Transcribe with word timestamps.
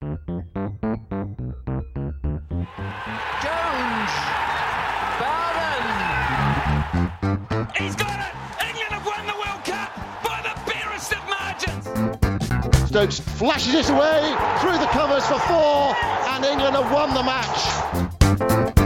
Jones. 0.00 0.18
Barron. 5.18 5.86
He's 7.76 7.96
got 7.96 8.20
it. 8.20 8.32
England 8.62 8.92
have 8.92 9.04
won 9.04 9.26
the 9.26 9.34
World 9.34 9.64
Cup 9.64 9.90
by 10.22 10.40
the 10.42 10.54
barest 10.70 11.12
of 11.12 11.22
margins. 11.28 12.88
Stokes 12.88 13.18
flashes 13.20 13.74
it 13.74 13.90
away 13.90 14.36
through 14.60 14.78
the 14.78 14.86
covers 14.92 15.26
for 15.26 15.40
four, 15.40 15.96
and 16.28 16.44
England 16.44 16.76
have 16.76 16.92
won 16.92 17.12
the 17.14 17.22
match. 17.22 18.77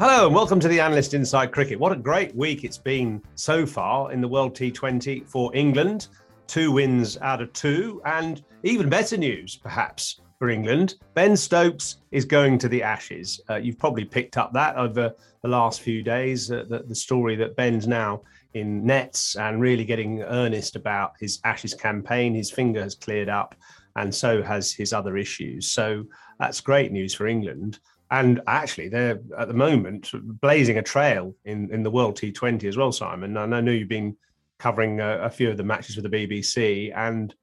Hello 0.00 0.26
and 0.26 0.34
welcome 0.34 0.60
to 0.60 0.68
the 0.68 0.78
Analyst 0.78 1.12
Inside 1.12 1.50
Cricket. 1.50 1.80
What 1.80 1.90
a 1.90 1.96
great 1.96 2.32
week 2.36 2.62
it's 2.62 2.78
been 2.78 3.20
so 3.34 3.66
far 3.66 4.12
in 4.12 4.20
the 4.20 4.28
World 4.28 4.54
T20 4.54 5.26
for 5.26 5.50
England. 5.56 6.06
Two 6.46 6.70
wins 6.70 7.18
out 7.18 7.42
of 7.42 7.52
two, 7.52 8.00
and 8.04 8.44
even 8.62 8.88
better 8.88 9.16
news, 9.16 9.56
perhaps, 9.56 10.20
for 10.38 10.50
England. 10.50 10.94
Ben 11.14 11.36
Stokes 11.36 11.96
is 12.12 12.24
going 12.24 12.58
to 12.58 12.68
the 12.68 12.80
Ashes. 12.80 13.40
Uh, 13.50 13.56
you've 13.56 13.80
probably 13.80 14.04
picked 14.04 14.36
up 14.36 14.52
that 14.52 14.76
over 14.76 15.12
the 15.42 15.48
last 15.48 15.80
few 15.80 16.00
days, 16.04 16.48
uh, 16.48 16.64
the, 16.68 16.84
the 16.84 16.94
story 16.94 17.34
that 17.34 17.56
Ben's 17.56 17.88
now 17.88 18.22
in 18.54 18.86
nets 18.86 19.34
and 19.34 19.60
really 19.60 19.84
getting 19.84 20.22
earnest 20.22 20.76
about 20.76 21.14
his 21.18 21.40
Ashes 21.42 21.74
campaign. 21.74 22.36
His 22.36 22.52
finger 22.52 22.84
has 22.84 22.94
cleared 22.94 23.28
up, 23.28 23.56
and 23.96 24.14
so 24.14 24.44
has 24.44 24.72
his 24.72 24.92
other 24.92 25.16
issues. 25.16 25.72
So 25.72 26.04
that's 26.38 26.60
great 26.60 26.92
news 26.92 27.14
for 27.14 27.26
England. 27.26 27.80
And 28.10 28.40
actually, 28.46 28.88
they're 28.88 29.20
at 29.38 29.48
the 29.48 29.54
moment 29.54 30.10
blazing 30.40 30.78
a 30.78 30.82
trail 30.82 31.34
in, 31.44 31.70
in 31.72 31.82
the 31.82 31.90
World 31.90 32.16
T20 32.16 32.64
as 32.64 32.76
well, 32.76 32.92
Simon. 32.92 33.36
And 33.36 33.54
I 33.54 33.60
know 33.60 33.72
you've 33.72 33.88
been 33.88 34.16
covering 34.58 35.00
a, 35.00 35.18
a 35.18 35.30
few 35.30 35.50
of 35.50 35.56
the 35.56 35.64
matches 35.64 35.96
with 35.96 36.10
the 36.10 36.26
BBC, 36.26 36.92
and 36.96 37.34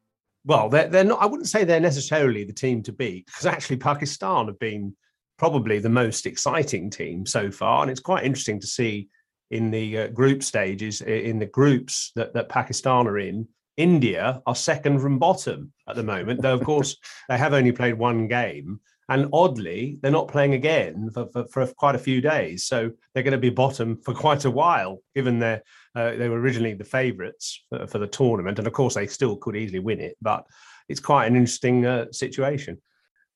well, 0.43 0.69
they're, 0.69 0.87
they're 0.87 1.03
not, 1.03 1.21
I 1.21 1.25
wouldn't 1.25 1.49
say 1.49 1.63
they're 1.63 1.79
necessarily 1.79 2.43
the 2.43 2.53
team 2.53 2.83
to 2.83 2.91
beat, 2.91 3.25
because 3.27 3.45
actually, 3.45 3.77
Pakistan 3.77 4.47
have 4.47 4.59
been 4.59 4.95
probably 5.37 5.79
the 5.79 5.89
most 5.89 6.25
exciting 6.25 6.89
team 6.89 7.25
so 7.25 7.51
far. 7.51 7.81
And 7.81 7.91
it's 7.91 7.99
quite 7.99 8.23
interesting 8.23 8.59
to 8.61 8.67
see 8.67 9.09
in 9.51 9.71
the 9.71 9.97
uh, 9.97 10.07
group 10.07 10.43
stages, 10.43 11.01
in 11.01 11.39
the 11.39 11.45
groups 11.45 12.11
that, 12.15 12.33
that 12.33 12.49
Pakistan 12.49 13.07
are 13.07 13.19
in, 13.19 13.47
India 13.77 14.41
are 14.45 14.55
second 14.55 14.99
from 14.99 15.19
bottom 15.19 15.71
at 15.87 15.95
the 15.95 16.03
moment, 16.03 16.41
though, 16.41 16.53
of 16.53 16.63
course, 16.63 16.95
they 17.29 17.37
have 17.37 17.53
only 17.53 17.71
played 17.71 17.95
one 17.95 18.27
game. 18.27 18.79
And 19.07 19.29
oddly, 19.33 19.99
they're 20.01 20.11
not 20.11 20.29
playing 20.29 20.53
again 20.53 21.11
for, 21.13 21.27
for, 21.27 21.45
for, 21.45 21.67
quite 21.67 21.93
a 21.93 21.99
few 21.99 22.21
days. 22.21 22.65
So 22.65 22.91
they're 23.13 23.23
going 23.23 23.33
to 23.33 23.37
be 23.37 23.51
bottom 23.51 24.01
for 24.03 24.13
quite 24.13 24.45
a 24.45 24.51
while, 24.51 24.99
given 25.13 25.37
they 25.39 25.61
uh, 25.95 26.15
they 26.15 26.27
were 26.27 26.39
originally 26.39 26.73
the 26.73 26.83
favourites 26.83 27.63
for, 27.69 27.85
for, 27.85 27.99
the 27.99 28.07
tournament. 28.07 28.57
And 28.57 28.67
of 28.67 28.73
course, 28.73 28.95
they 28.95 29.07
still 29.07 29.37
could 29.37 29.55
easily 29.55 29.79
win 29.79 29.99
it. 29.99 30.17
But 30.21 30.45
it's 30.89 30.99
quite 30.99 31.27
an 31.27 31.35
interesting 31.35 31.85
uh, 31.85 32.05
situation. 32.11 32.81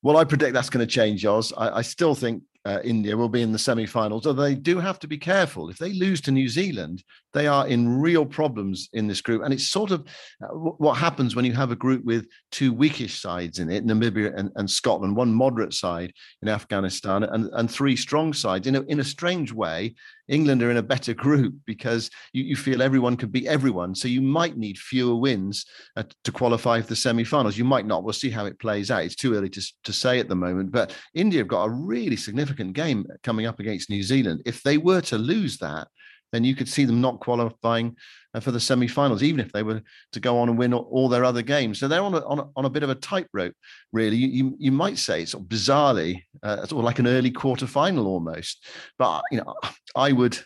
Well, 0.02 0.16
I 0.16 0.24
predict 0.24 0.54
that's 0.54 0.70
going 0.70 0.86
to 0.86 0.92
change, 0.92 1.24
Oz. 1.24 1.52
I, 1.56 1.78
I 1.78 1.82
still 1.82 2.14
think 2.14 2.42
uh, 2.64 2.78
India 2.84 3.16
will 3.16 3.28
be 3.28 3.42
in 3.42 3.52
the 3.52 3.58
semi-finals. 3.58 4.26
Although 4.26 4.42
they 4.42 4.54
do 4.54 4.78
have 4.78 4.98
to 5.00 5.08
be 5.08 5.16
careful. 5.16 5.70
If 5.70 5.78
they 5.78 5.92
lose 5.92 6.20
to 6.22 6.30
New 6.30 6.48
Zealand, 6.48 7.02
they 7.32 7.46
are 7.46 7.66
in 7.66 8.00
real 8.00 8.26
problems 8.26 8.88
in 8.92 9.06
this 9.06 9.20
group. 9.20 9.42
And 9.42 9.54
it's 9.54 9.68
sort 9.68 9.90
of 9.90 10.06
uh, 10.42 10.48
what 10.48 10.94
happens 10.94 11.34
when 11.34 11.44
you 11.44 11.52
have 11.54 11.70
a 11.70 11.76
group 11.76 12.04
with 12.04 12.26
two 12.50 12.72
weakish 12.72 13.20
sides 13.20 13.58
in 13.58 13.70
it, 13.70 13.86
Namibia 13.86 14.36
and, 14.36 14.50
and 14.56 14.70
Scotland, 14.70 15.16
one 15.16 15.32
moderate 15.32 15.72
side 15.72 16.12
in 16.42 16.48
Afghanistan, 16.48 17.22
and, 17.22 17.48
and 17.52 17.70
three 17.70 17.96
strong 17.96 18.32
sides. 18.32 18.66
In 18.66 18.76
a, 18.76 18.82
in 18.82 19.00
a 19.00 19.04
strange 19.04 19.52
way, 19.52 19.94
England 20.30 20.62
are 20.62 20.70
in 20.70 20.76
a 20.78 20.82
better 20.82 21.12
group 21.12 21.54
because 21.66 22.08
you, 22.32 22.44
you 22.44 22.56
feel 22.56 22.80
everyone 22.80 23.16
could 23.16 23.32
beat 23.32 23.46
everyone. 23.46 23.94
So 23.94 24.08
you 24.08 24.22
might 24.22 24.56
need 24.56 24.78
fewer 24.78 25.16
wins 25.16 25.66
uh, 25.96 26.04
to 26.24 26.32
qualify 26.32 26.80
for 26.80 26.86
the 26.86 26.96
semi-finals. 26.96 27.58
You 27.58 27.64
might 27.64 27.86
not. 27.86 28.04
We'll 28.04 28.12
see 28.12 28.30
how 28.30 28.46
it 28.46 28.58
plays 28.58 28.90
out. 28.90 29.04
It's 29.04 29.16
too 29.16 29.34
early 29.34 29.50
to, 29.50 29.72
to 29.84 29.92
say 29.92 30.20
at 30.20 30.28
the 30.28 30.36
moment. 30.36 30.70
But 30.70 30.96
India 31.14 31.40
have 31.40 31.48
got 31.48 31.64
a 31.64 31.70
really 31.70 32.16
significant 32.16 32.72
game 32.72 33.04
coming 33.22 33.46
up 33.46 33.60
against 33.60 33.90
New 33.90 34.02
Zealand. 34.02 34.42
If 34.46 34.62
they 34.62 34.78
were 34.78 35.00
to 35.02 35.18
lose 35.18 35.58
that, 35.58 35.88
then 36.32 36.44
you 36.44 36.54
could 36.54 36.68
see 36.68 36.84
them 36.84 37.00
not 37.00 37.20
qualifying 37.20 37.96
uh, 38.34 38.40
for 38.40 38.52
the 38.52 38.60
semi-finals, 38.60 39.22
even 39.22 39.40
if 39.40 39.52
they 39.52 39.62
were 39.62 39.82
to 40.12 40.20
go 40.20 40.38
on 40.38 40.48
and 40.48 40.58
win 40.58 40.72
all 40.72 41.08
their 41.08 41.24
other 41.24 41.42
games. 41.42 41.78
So 41.78 41.88
they're 41.88 42.02
on 42.02 42.14
a, 42.14 42.24
on 42.26 42.38
a, 42.38 42.46
on 42.56 42.64
a 42.64 42.70
bit 42.70 42.82
of 42.82 42.90
a 42.90 42.94
tightrope, 42.94 43.54
really. 43.92 44.16
You, 44.16 44.28
you, 44.28 44.56
you 44.58 44.72
might 44.72 44.98
say 44.98 45.24
sort 45.24 45.44
of 45.44 45.48
bizarrely, 45.48 46.22
uh, 46.42 46.58
sort 46.66 46.80
of 46.80 46.84
like 46.84 46.98
an 46.98 47.06
early 47.08 47.30
quarter-final 47.30 48.06
almost. 48.06 48.64
But 48.98 49.22
you 49.30 49.38
know, 49.38 49.54
I 49.96 50.12
would 50.12 50.38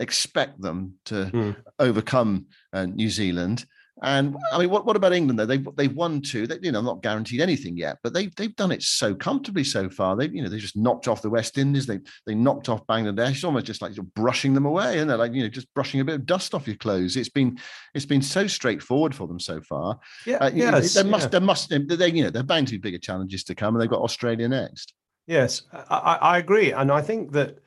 expect 0.00 0.60
them 0.60 0.94
to 1.06 1.14
mm. 1.26 1.56
overcome 1.78 2.46
uh, 2.72 2.86
New 2.86 3.10
Zealand 3.10 3.64
and 4.02 4.36
I 4.52 4.58
mean, 4.58 4.70
what, 4.70 4.86
what 4.86 4.96
about 4.96 5.12
England 5.12 5.38
though? 5.38 5.46
They've 5.46 5.66
they've 5.76 5.92
won 5.92 6.20
two. 6.20 6.46
They, 6.46 6.58
you 6.62 6.72
know, 6.72 6.80
not 6.80 7.02
guaranteed 7.02 7.40
anything 7.40 7.76
yet, 7.76 7.98
but 8.02 8.12
they've 8.12 8.34
they've 8.36 8.54
done 8.54 8.72
it 8.72 8.82
so 8.82 9.14
comfortably 9.14 9.64
so 9.64 9.90
far. 9.90 10.16
They 10.16 10.28
you 10.28 10.42
know 10.42 10.48
they 10.48 10.58
just 10.58 10.76
knocked 10.76 11.08
off 11.08 11.22
the 11.22 11.30
West 11.30 11.58
Indies. 11.58 11.86
They 11.86 12.00
they 12.26 12.34
knocked 12.34 12.68
off 12.68 12.86
Bangladesh. 12.86 13.30
It's 13.30 13.44
almost 13.44 13.66
just 13.66 13.82
like 13.82 13.94
brushing 14.14 14.54
them 14.54 14.66
away, 14.66 14.98
and 14.98 15.08
they're 15.08 15.16
like 15.16 15.32
you 15.32 15.42
know 15.42 15.48
just 15.48 15.72
brushing 15.74 16.00
a 16.00 16.04
bit 16.04 16.16
of 16.16 16.26
dust 16.26 16.54
off 16.54 16.66
your 16.66 16.76
clothes. 16.76 17.16
It's 17.16 17.28
been 17.28 17.58
it's 17.94 18.06
been 18.06 18.22
so 18.22 18.46
straightforward 18.46 19.14
for 19.14 19.26
them 19.26 19.40
so 19.40 19.60
far. 19.60 19.98
Yeah, 20.26 20.36
uh, 20.36 20.50
yes, 20.54 20.94
there 20.94 21.04
must 21.04 21.24
yeah. 21.24 21.30
there 21.30 21.40
must 21.40 21.68
they 21.70 22.08
you 22.08 22.24
know 22.24 22.30
they're 22.30 22.42
bound 22.42 22.68
to 22.68 22.74
be 22.74 22.78
bigger 22.78 22.98
challenges 22.98 23.44
to 23.44 23.54
come, 23.54 23.74
and 23.74 23.82
they've 23.82 23.90
got 23.90 24.02
Australia 24.02 24.48
next. 24.48 24.94
Yes, 25.26 25.62
I, 25.72 26.18
I 26.20 26.38
agree, 26.38 26.72
and 26.72 26.90
I 26.90 27.02
think 27.02 27.32
that 27.32 27.58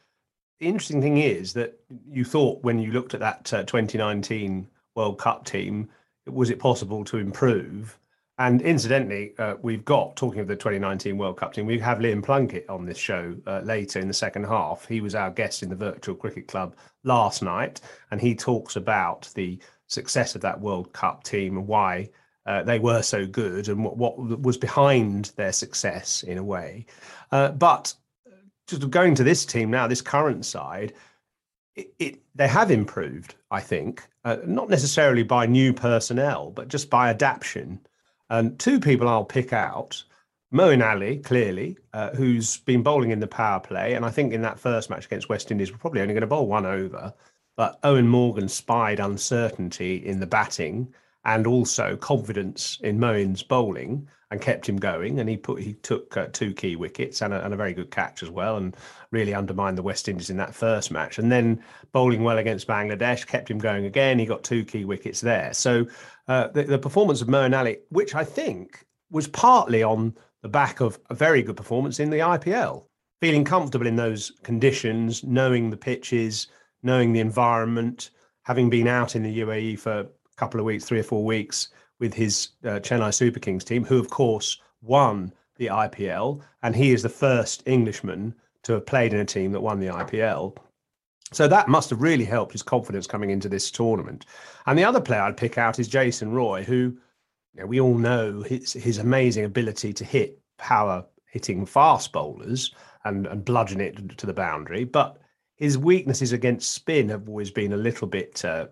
the 0.59 0.67
interesting 0.67 1.01
thing 1.01 1.17
is 1.17 1.53
that 1.53 1.79
you 2.07 2.23
thought 2.23 2.63
when 2.63 2.79
you 2.79 2.91
looked 2.91 3.13
at 3.13 3.19
that 3.19 3.53
uh, 3.53 3.63
2019 3.63 4.67
World 4.95 5.17
Cup 5.17 5.45
team 5.45 5.89
was 6.27 6.49
it 6.49 6.59
possible 6.59 7.03
to 7.05 7.17
improve? 7.17 7.97
And 8.37 8.61
incidentally, 8.61 9.33
uh, 9.37 9.55
we've 9.61 9.85
got, 9.85 10.15
talking 10.15 10.39
of 10.39 10.47
the 10.47 10.55
2019 10.55 11.17
World 11.17 11.37
Cup 11.37 11.53
team, 11.53 11.67
we 11.67 11.77
have 11.79 11.99
Liam 11.99 12.23
Plunkett 12.23 12.67
on 12.69 12.85
this 12.85 12.97
show 12.97 13.35
uh, 13.45 13.59
later 13.59 13.99
in 13.99 14.07
the 14.07 14.13
second 14.13 14.45
half. 14.45 14.87
He 14.87 14.99
was 14.99 15.13
our 15.13 15.29
guest 15.29 15.61
in 15.61 15.69
the 15.69 15.75
Virtual 15.75 16.15
Cricket 16.15 16.47
Club 16.47 16.75
last 17.03 17.43
night, 17.43 17.81
and 18.09 18.19
he 18.19 18.33
talks 18.33 18.77
about 18.77 19.29
the 19.35 19.59
success 19.87 20.33
of 20.33 20.41
that 20.41 20.59
World 20.59 20.91
Cup 20.93 21.23
team 21.23 21.57
and 21.57 21.67
why 21.67 22.09
uh, 22.45 22.63
they 22.63 22.79
were 22.79 23.03
so 23.03 23.27
good 23.27 23.67
and 23.69 23.83
what, 23.83 23.97
what, 23.97 24.41
was 24.41 24.57
behind 24.57 25.31
their 25.35 25.51
success 25.51 26.23
in 26.23 26.37
a 26.37 26.43
way. 26.43 26.85
Uh, 27.31 27.51
but 27.51 27.93
just 28.67 28.89
going 28.89 29.13
to 29.15 29.23
this 29.23 29.45
team 29.45 29.69
now, 29.69 29.87
this 29.87 30.01
current 30.01 30.45
side, 30.45 30.93
it, 31.75 31.93
it, 31.99 32.19
they 32.35 32.47
have 32.47 32.71
improved, 32.71 33.35
I 33.49 33.61
think, 33.61 34.07
uh, 34.25 34.37
not 34.45 34.69
necessarily 34.69 35.23
by 35.23 35.45
new 35.45 35.73
personnel, 35.73 36.51
but 36.51 36.67
just 36.67 36.89
by 36.89 37.09
adaptation. 37.09 37.79
And 38.29 38.57
two 38.59 38.79
people 38.79 39.07
I'll 39.07 39.25
pick 39.25 39.53
out 39.53 40.03
Moeen 40.53 40.85
Ali, 40.85 41.19
clearly, 41.19 41.77
uh, 41.93 42.09
who's 42.11 42.57
been 42.57 42.83
bowling 42.83 43.11
in 43.11 43.19
the 43.19 43.27
power 43.27 43.59
play. 43.59 43.93
And 43.93 44.05
I 44.05 44.09
think 44.09 44.33
in 44.33 44.41
that 44.41 44.59
first 44.59 44.89
match 44.89 45.05
against 45.05 45.29
West 45.29 45.51
Indies, 45.51 45.71
we're 45.71 45.77
probably 45.77 46.01
only 46.01 46.13
going 46.13 46.21
to 46.21 46.27
bowl 46.27 46.47
one 46.47 46.65
over. 46.65 47.13
But 47.55 47.81
Eoin 47.83 48.05
Morgan 48.05 48.49
spied 48.49 48.99
uncertainty 48.99 49.95
in 50.05 50.19
the 50.19 50.27
batting 50.27 50.93
and 51.25 51.45
also 51.45 51.95
confidence 51.95 52.79
in 52.81 52.99
Moeen's 52.99 53.43
bowling 53.43 54.07
and 54.31 54.41
kept 54.41 54.67
him 54.67 54.77
going. 54.77 55.19
And 55.19 55.29
he 55.29 55.37
put 55.37 55.61
he 55.61 55.73
took 55.73 56.15
uh, 56.17 56.27
two 56.31 56.53
key 56.53 56.75
wickets 56.75 57.21
and 57.21 57.33
a, 57.33 57.43
and 57.43 57.53
a, 57.53 57.57
very 57.57 57.73
good 57.73 57.91
catch 57.91 58.23
as 58.23 58.29
well, 58.29 58.57
and 58.57 58.75
really 59.11 59.33
undermined 59.33 59.77
the 59.77 59.83
West 59.83 60.07
Indies 60.07 60.29
in 60.29 60.37
that 60.37 60.55
first 60.55 60.89
match. 60.89 61.19
And 61.19 61.31
then 61.31 61.61
bowling 61.91 62.23
well 62.23 62.37
against 62.37 62.67
Bangladesh 62.67 63.27
kept 63.27 63.51
him 63.51 63.59
going 63.59 63.85
again. 63.85 64.17
He 64.17 64.25
got 64.25 64.43
two 64.43 64.63
key 64.63 64.85
wickets 64.85 65.21
there. 65.21 65.53
So 65.53 65.85
uh, 66.27 66.47
the, 66.47 66.63
the 66.63 66.79
performance 66.79 67.21
of 67.21 67.27
Moeen 67.27 67.57
Ali, 67.57 67.79
which 67.89 68.15
I 68.15 68.23
think 68.23 68.85
was 69.11 69.27
partly 69.27 69.83
on 69.83 70.15
the 70.41 70.49
back 70.49 70.79
of 70.79 70.99
a 71.09 71.13
very 71.13 71.43
good 71.43 71.57
performance 71.57 71.99
in 71.99 72.09
the 72.09 72.19
IPL, 72.19 72.85
feeling 73.19 73.43
comfortable 73.43 73.85
in 73.85 73.97
those 73.97 74.31
conditions, 74.43 75.23
knowing 75.23 75.69
the 75.69 75.77
pitches, 75.77 76.47
knowing 76.81 77.13
the 77.13 77.19
environment, 77.19 78.09
having 78.43 78.69
been 78.69 78.87
out 78.87 79.15
in 79.15 79.23
the 79.23 79.39
UAE 79.39 79.77
for 79.77 80.07
couple 80.41 80.59
of 80.59 80.65
weeks, 80.65 80.85
three 80.85 80.99
or 80.99 81.03
four 81.03 81.23
weeks 81.23 81.69
with 81.99 82.15
his 82.15 82.49
uh, 82.65 82.79
Chennai 82.79 83.13
Super 83.13 83.39
Kings 83.39 83.63
team, 83.63 83.85
who 83.85 83.99
of 83.99 84.09
course 84.09 84.59
won 84.81 85.31
the 85.57 85.67
IPL, 85.67 86.41
and 86.63 86.75
he 86.75 86.91
is 86.91 87.03
the 87.03 87.09
first 87.09 87.61
Englishman 87.67 88.33
to 88.63 88.73
have 88.73 88.87
played 88.87 89.13
in 89.13 89.19
a 89.19 89.25
team 89.25 89.51
that 89.51 89.61
won 89.61 89.79
the 89.79 89.85
IPL. 89.85 90.57
So 91.31 91.47
that 91.47 91.67
must 91.67 91.91
have 91.91 92.01
really 92.01 92.25
helped 92.25 92.53
his 92.53 92.63
confidence 92.63 93.05
coming 93.05 93.29
into 93.29 93.47
this 93.47 93.69
tournament. 93.69 94.25
And 94.65 94.79
the 94.79 94.83
other 94.83 94.99
player 94.99 95.21
I'd 95.21 95.37
pick 95.37 95.59
out 95.59 95.77
is 95.77 95.87
Jason 95.87 96.31
Roy, 96.31 96.63
who 96.63 96.97
you 97.53 97.59
know, 97.59 97.67
we 97.67 97.79
all 97.79 97.97
know 97.97 98.41
his, 98.41 98.73
his 98.73 98.97
amazing 98.97 99.45
ability 99.45 99.93
to 99.93 100.03
hit 100.03 100.39
power 100.57 101.05
hitting 101.27 101.67
fast 101.67 102.11
bowlers 102.11 102.73
and, 103.05 103.27
and 103.27 103.45
bludgeon 103.45 103.79
it 103.79 104.17
to 104.17 104.25
the 104.25 104.33
boundary. 104.33 104.85
But 104.85 105.19
his 105.55 105.77
weaknesses 105.77 106.31
against 106.31 106.71
spin 106.71 107.09
have 107.09 107.29
always 107.29 107.51
been 107.51 107.73
a 107.73 107.77
little 107.77 108.07
bit 108.07 108.43
uh, 108.43 108.65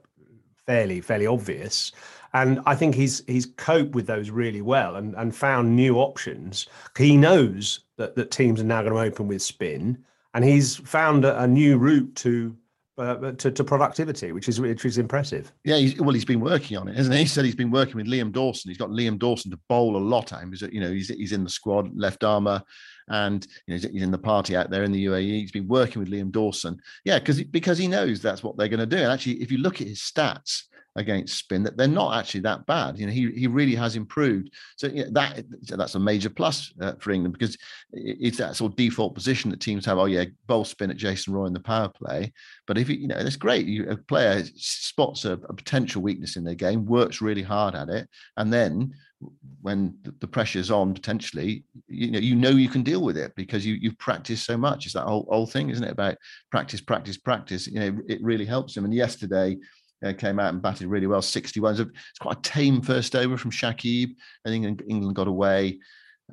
fairly 0.69 1.01
fairly 1.01 1.25
obvious. 1.25 1.91
And 2.33 2.59
I 2.67 2.75
think 2.75 2.93
he's 2.93 3.23
he's 3.25 3.47
coped 3.57 3.95
with 3.95 4.05
those 4.05 4.29
really 4.29 4.61
well 4.61 4.97
and, 4.97 5.15
and 5.15 5.35
found 5.35 5.75
new 5.75 5.97
options. 5.97 6.67
He 6.95 7.17
knows 7.17 7.79
that, 7.97 8.15
that 8.15 8.29
teams 8.29 8.61
are 8.61 8.65
now 8.65 8.83
going 8.83 8.93
to 8.93 8.99
open 8.99 9.27
with 9.27 9.41
spin, 9.41 9.97
and 10.35 10.45
he's 10.45 10.75
found 10.75 11.25
a, 11.25 11.41
a 11.41 11.47
new 11.47 11.79
route 11.79 12.13
to 12.17 12.55
uh, 12.99 13.31
to, 13.31 13.49
to, 13.49 13.63
productivity, 13.63 14.31
which 14.31 14.47
is 14.47 14.61
which 14.61 14.85
is 14.85 14.99
impressive. 14.99 15.51
Yeah, 15.63 15.77
he's, 15.77 15.99
well, 15.99 16.13
he's 16.13 16.25
been 16.25 16.41
working 16.41 16.77
on 16.77 16.87
it, 16.87 16.95
hasn't 16.97 17.15
he? 17.15 17.21
He 17.21 17.27
said 17.27 17.45
he's 17.45 17.55
been 17.55 17.71
working 17.71 17.95
with 17.95 18.05
Liam 18.05 18.31
Dawson. 18.31 18.69
He's 18.69 18.77
got 18.77 18.89
Liam 18.89 19.17
Dawson 19.17 19.49
to 19.49 19.59
bowl 19.69 19.97
a 19.97 19.97
lot 19.97 20.33
at 20.33 20.43
him. 20.43 20.51
He's, 20.51 20.61
you 20.61 20.81
know, 20.81 20.91
he's 20.91 21.07
he's 21.07 21.31
in 21.31 21.43
the 21.43 21.49
squad, 21.49 21.97
left 21.97 22.23
armour, 22.23 22.61
and 23.09 23.45
you 23.65 23.75
know, 23.75 23.89
he's 23.91 24.03
in 24.03 24.11
the 24.11 24.17
party 24.17 24.55
out 24.55 24.69
there 24.69 24.83
in 24.83 24.91
the 24.91 25.05
UAE. 25.05 25.41
He's 25.41 25.51
been 25.51 25.67
working 25.67 25.99
with 25.99 26.11
Liam 26.11 26.31
Dawson. 26.31 26.79
Yeah, 27.03 27.19
because 27.19 27.43
because 27.43 27.77
he 27.77 27.87
knows 27.87 28.21
that's 28.21 28.43
what 28.43 28.57
they're 28.57 28.67
going 28.67 28.79
to 28.79 28.85
do. 28.85 28.97
And 28.97 29.11
actually, 29.11 29.41
if 29.41 29.51
you 29.51 29.57
look 29.57 29.81
at 29.81 29.87
his 29.87 29.99
stats, 29.99 30.63
against 30.99 31.37
spin 31.37 31.63
that 31.63 31.77
they're 31.77 31.87
not 31.87 32.17
actually 32.17 32.41
that 32.41 32.65
bad. 32.65 32.99
You 32.99 33.07
know, 33.07 33.11
he 33.11 33.31
he 33.31 33.47
really 33.47 33.73
has 33.75 33.95
improved. 33.95 34.53
So 34.75 34.89
that 34.89 35.45
that's 35.63 35.95
a 35.95 35.99
major 35.99 36.29
plus 36.29 36.73
uh, 36.81 36.93
for 36.99 37.11
England 37.11 37.37
because 37.37 37.57
it's 37.93 38.37
that 38.37 38.57
sort 38.57 38.73
of 38.73 38.75
default 38.75 39.15
position 39.15 39.49
that 39.49 39.61
teams 39.61 39.85
have. 39.85 39.97
Oh 39.97 40.05
yeah, 40.05 40.25
bowl 40.45 40.65
spin 40.65 40.91
at 40.91 40.97
Jason 40.97 41.33
Roy 41.33 41.45
in 41.45 41.53
the 41.53 41.59
power 41.59 41.89
play. 41.89 42.33
But 42.67 42.77
if 42.77 42.89
you, 42.89 42.97
you 42.97 43.07
know, 43.07 43.23
that's 43.23 43.37
great. 43.37 43.65
You, 43.65 43.89
a 43.89 43.97
player 43.97 44.43
spots 44.55 45.23
a, 45.25 45.33
a 45.33 45.53
potential 45.53 46.01
weakness 46.01 46.35
in 46.35 46.43
their 46.43 46.53
game, 46.53 46.85
works 46.85 47.21
really 47.21 47.43
hard 47.43 47.75
at 47.75 47.89
it, 47.89 48.09
and 48.37 48.51
then 48.51 48.93
when 49.61 49.93
the 50.19 50.27
pressure's 50.27 50.71
on 50.71 50.93
potentially 50.93 51.63
you 51.89 52.09
know 52.09 52.19
you 52.19 52.35
know 52.35 52.51
you 52.51 52.69
can 52.69 52.83
deal 52.83 53.01
with 53.01 53.17
it 53.17 53.33
because 53.35 53.65
you 53.65 53.73
you've 53.73 53.97
practiced 53.97 54.45
so 54.45 54.57
much 54.57 54.85
it's 54.85 54.93
that 54.93 55.03
whole, 55.03 55.27
whole 55.29 55.45
thing 55.45 55.69
isn't 55.69 55.83
it 55.83 55.91
about 55.91 56.15
practice 56.51 56.79
practice 56.79 57.17
practice 57.17 57.67
you 57.67 57.79
know 57.81 57.97
it 58.07 58.23
really 58.23 58.45
helps 58.45 58.77
him 58.77 58.85
and 58.85 58.93
yesterday 58.93 59.57
uh, 60.03 60.13
came 60.13 60.39
out 60.39 60.53
and 60.53 60.61
batted 60.61 60.87
really 60.87 61.07
well, 61.07 61.21
61. 61.21 61.75
So 61.75 61.83
it's 61.83 62.19
quite 62.19 62.37
a 62.37 62.41
tame 62.41 62.81
first 62.81 63.15
over 63.15 63.37
from 63.37 63.51
Shakib. 63.51 64.15
I 64.45 64.49
think 64.49 64.81
England 64.87 65.15
got 65.15 65.27
away, 65.27 65.79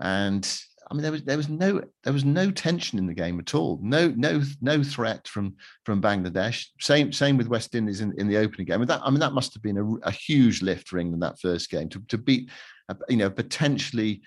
and 0.00 0.46
I 0.90 0.94
mean 0.94 1.02
there 1.02 1.12
was 1.12 1.24
there 1.24 1.36
was 1.36 1.48
no 1.48 1.82
there 2.04 2.12
was 2.12 2.24
no 2.24 2.50
tension 2.50 2.98
in 2.98 3.06
the 3.06 3.14
game 3.14 3.38
at 3.40 3.54
all. 3.54 3.78
No 3.82 4.08
no 4.16 4.42
no 4.60 4.82
threat 4.82 5.26
from 5.26 5.56
from 5.84 6.02
Bangladesh. 6.02 6.66
Same 6.80 7.12
same 7.12 7.36
with 7.36 7.48
West 7.48 7.74
Indies 7.74 8.00
in, 8.00 8.12
in 8.18 8.28
the 8.28 8.36
opening 8.36 8.66
game. 8.66 8.76
I 8.76 8.78
mean 8.78 8.88
that 8.88 9.02
I 9.02 9.10
mean 9.10 9.20
that 9.20 9.34
must 9.34 9.54
have 9.54 9.62
been 9.62 9.78
a, 9.78 10.08
a 10.08 10.10
huge 10.10 10.62
lift 10.62 10.88
for 10.88 10.98
England 10.98 11.22
that 11.22 11.40
first 11.40 11.70
game 11.70 11.88
to 11.90 12.02
to 12.08 12.18
beat 12.18 12.50
a, 12.88 12.96
you 13.08 13.16
know 13.16 13.30
potentially 13.30 14.22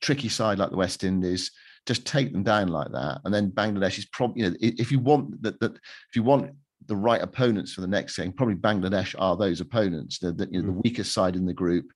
tricky 0.00 0.28
side 0.28 0.58
like 0.58 0.70
the 0.70 0.76
West 0.76 1.04
Indies 1.04 1.50
just 1.86 2.06
take 2.06 2.30
them 2.32 2.42
down 2.42 2.68
like 2.68 2.92
that 2.92 3.20
and 3.24 3.32
then 3.32 3.50
bangladesh 3.50 3.96
is 3.96 4.04
probably 4.04 4.42
you 4.42 4.50
know 4.50 4.56
if 4.60 4.92
you 4.92 4.98
want 4.98 5.42
that 5.42 5.58
that 5.60 5.72
if 5.72 6.14
you 6.14 6.22
want 6.22 6.50
the 6.90 6.96
right 6.96 7.22
opponents 7.22 7.72
for 7.72 7.82
the 7.82 7.86
next 7.86 8.16
game. 8.16 8.32
Probably 8.32 8.56
Bangladesh 8.56 9.14
are 9.16 9.36
those 9.36 9.60
opponents, 9.60 10.18
the, 10.18 10.32
the, 10.32 10.48
you 10.50 10.60
know, 10.60 10.66
the 10.66 10.72
mm. 10.72 10.82
weakest 10.82 11.14
side 11.14 11.36
in 11.36 11.46
the 11.46 11.54
group, 11.54 11.86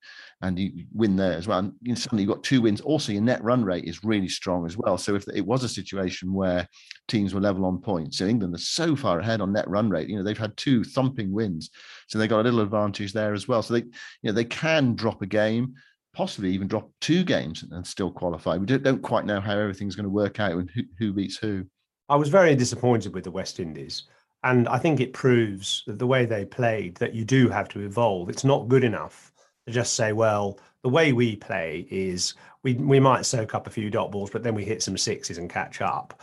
and 0.41 0.57
you 0.57 0.85
win 0.93 1.17
there 1.17 1.33
as 1.33 1.47
well. 1.47 1.59
And 1.59 1.73
you 1.81 1.89
know, 1.89 1.95
suddenly 1.95 2.23
you've 2.23 2.33
got 2.33 2.43
two 2.43 2.61
wins. 2.61 2.79
Also, 2.79 3.11
your 3.11 3.21
net 3.21 3.43
run 3.43 3.65
rate 3.65 3.83
is 3.83 4.05
really 4.05 4.29
strong 4.29 4.65
as 4.65 4.77
well. 4.77 4.97
So 4.97 5.13
if 5.15 5.27
it 5.35 5.45
was 5.45 5.65
a 5.65 5.69
situation 5.69 6.33
where 6.33 6.65
teams 7.09 7.33
were 7.33 7.41
level 7.41 7.65
on 7.65 7.81
points, 7.81 8.19
so 8.19 8.25
England 8.25 8.55
are 8.55 8.57
so 8.57 8.95
far 8.95 9.19
ahead 9.19 9.41
on 9.41 9.51
net 9.51 9.69
run 9.69 9.89
rate. 9.89 10.07
You 10.07 10.15
know 10.15 10.23
they've 10.23 10.37
had 10.37 10.55
two 10.55 10.85
thumping 10.85 11.33
wins, 11.33 11.71
so 12.07 12.17
they 12.17 12.29
got 12.29 12.39
a 12.39 12.43
little 12.43 12.61
advantage 12.61 13.11
there 13.11 13.33
as 13.33 13.49
well. 13.49 13.61
So 13.61 13.73
they, 13.73 13.81
you 13.81 13.91
know, 14.23 14.31
they 14.31 14.45
can 14.45 14.95
drop 14.95 15.21
a 15.21 15.27
game 15.27 15.75
possibly 16.13 16.49
even 16.51 16.65
drop 16.65 16.89
two 17.01 17.25
games 17.25 17.65
and 17.71 17.85
still 17.85 18.09
qualify. 18.09 18.55
We 18.55 18.65
don't, 18.65 18.81
don't 18.81 19.01
quite 19.01 19.25
know 19.25 19.41
how 19.41 19.59
everything's 19.59 19.97
going 19.97 20.05
to 20.05 20.09
work 20.09 20.39
out 20.39 20.53
and 20.53 20.69
who, 20.73 20.83
who 20.97 21.11
beats 21.11 21.35
who. 21.35 21.65
I 22.07 22.15
was 22.15 22.29
very 22.29 22.55
disappointed 22.55 23.13
with 23.13 23.23
the 23.23 23.31
West 23.31 23.59
Indies. 23.59 24.03
And 24.45 24.69
I 24.69 24.77
think 24.77 24.99
it 24.99 25.11
proves 25.11 25.83
that 25.87 25.97
the 25.97 26.05
way 26.05 26.25
they 26.25 26.45
played 26.45 26.95
that 26.97 27.15
you 27.15 27.25
do 27.25 27.49
have 27.49 27.67
to 27.69 27.81
evolve. 27.81 28.29
It's 28.29 28.43
not 28.43 28.67
good 28.67 28.83
enough 28.83 29.33
to 29.65 29.73
just 29.73 29.95
say, 29.95 30.13
well, 30.13 30.59
the 30.83 30.89
way 30.89 31.13
we 31.13 31.35
play 31.35 31.87
is 31.89 32.35
we 32.61 32.75
we 32.75 32.99
might 32.99 33.25
soak 33.25 33.55
up 33.55 33.65
a 33.65 33.71
few 33.71 33.89
dot 33.89 34.11
balls, 34.11 34.29
but 34.29 34.43
then 34.43 34.53
we 34.53 34.63
hit 34.63 34.83
some 34.83 34.97
sixes 34.99 35.39
and 35.39 35.49
catch 35.49 35.81
up. 35.81 36.21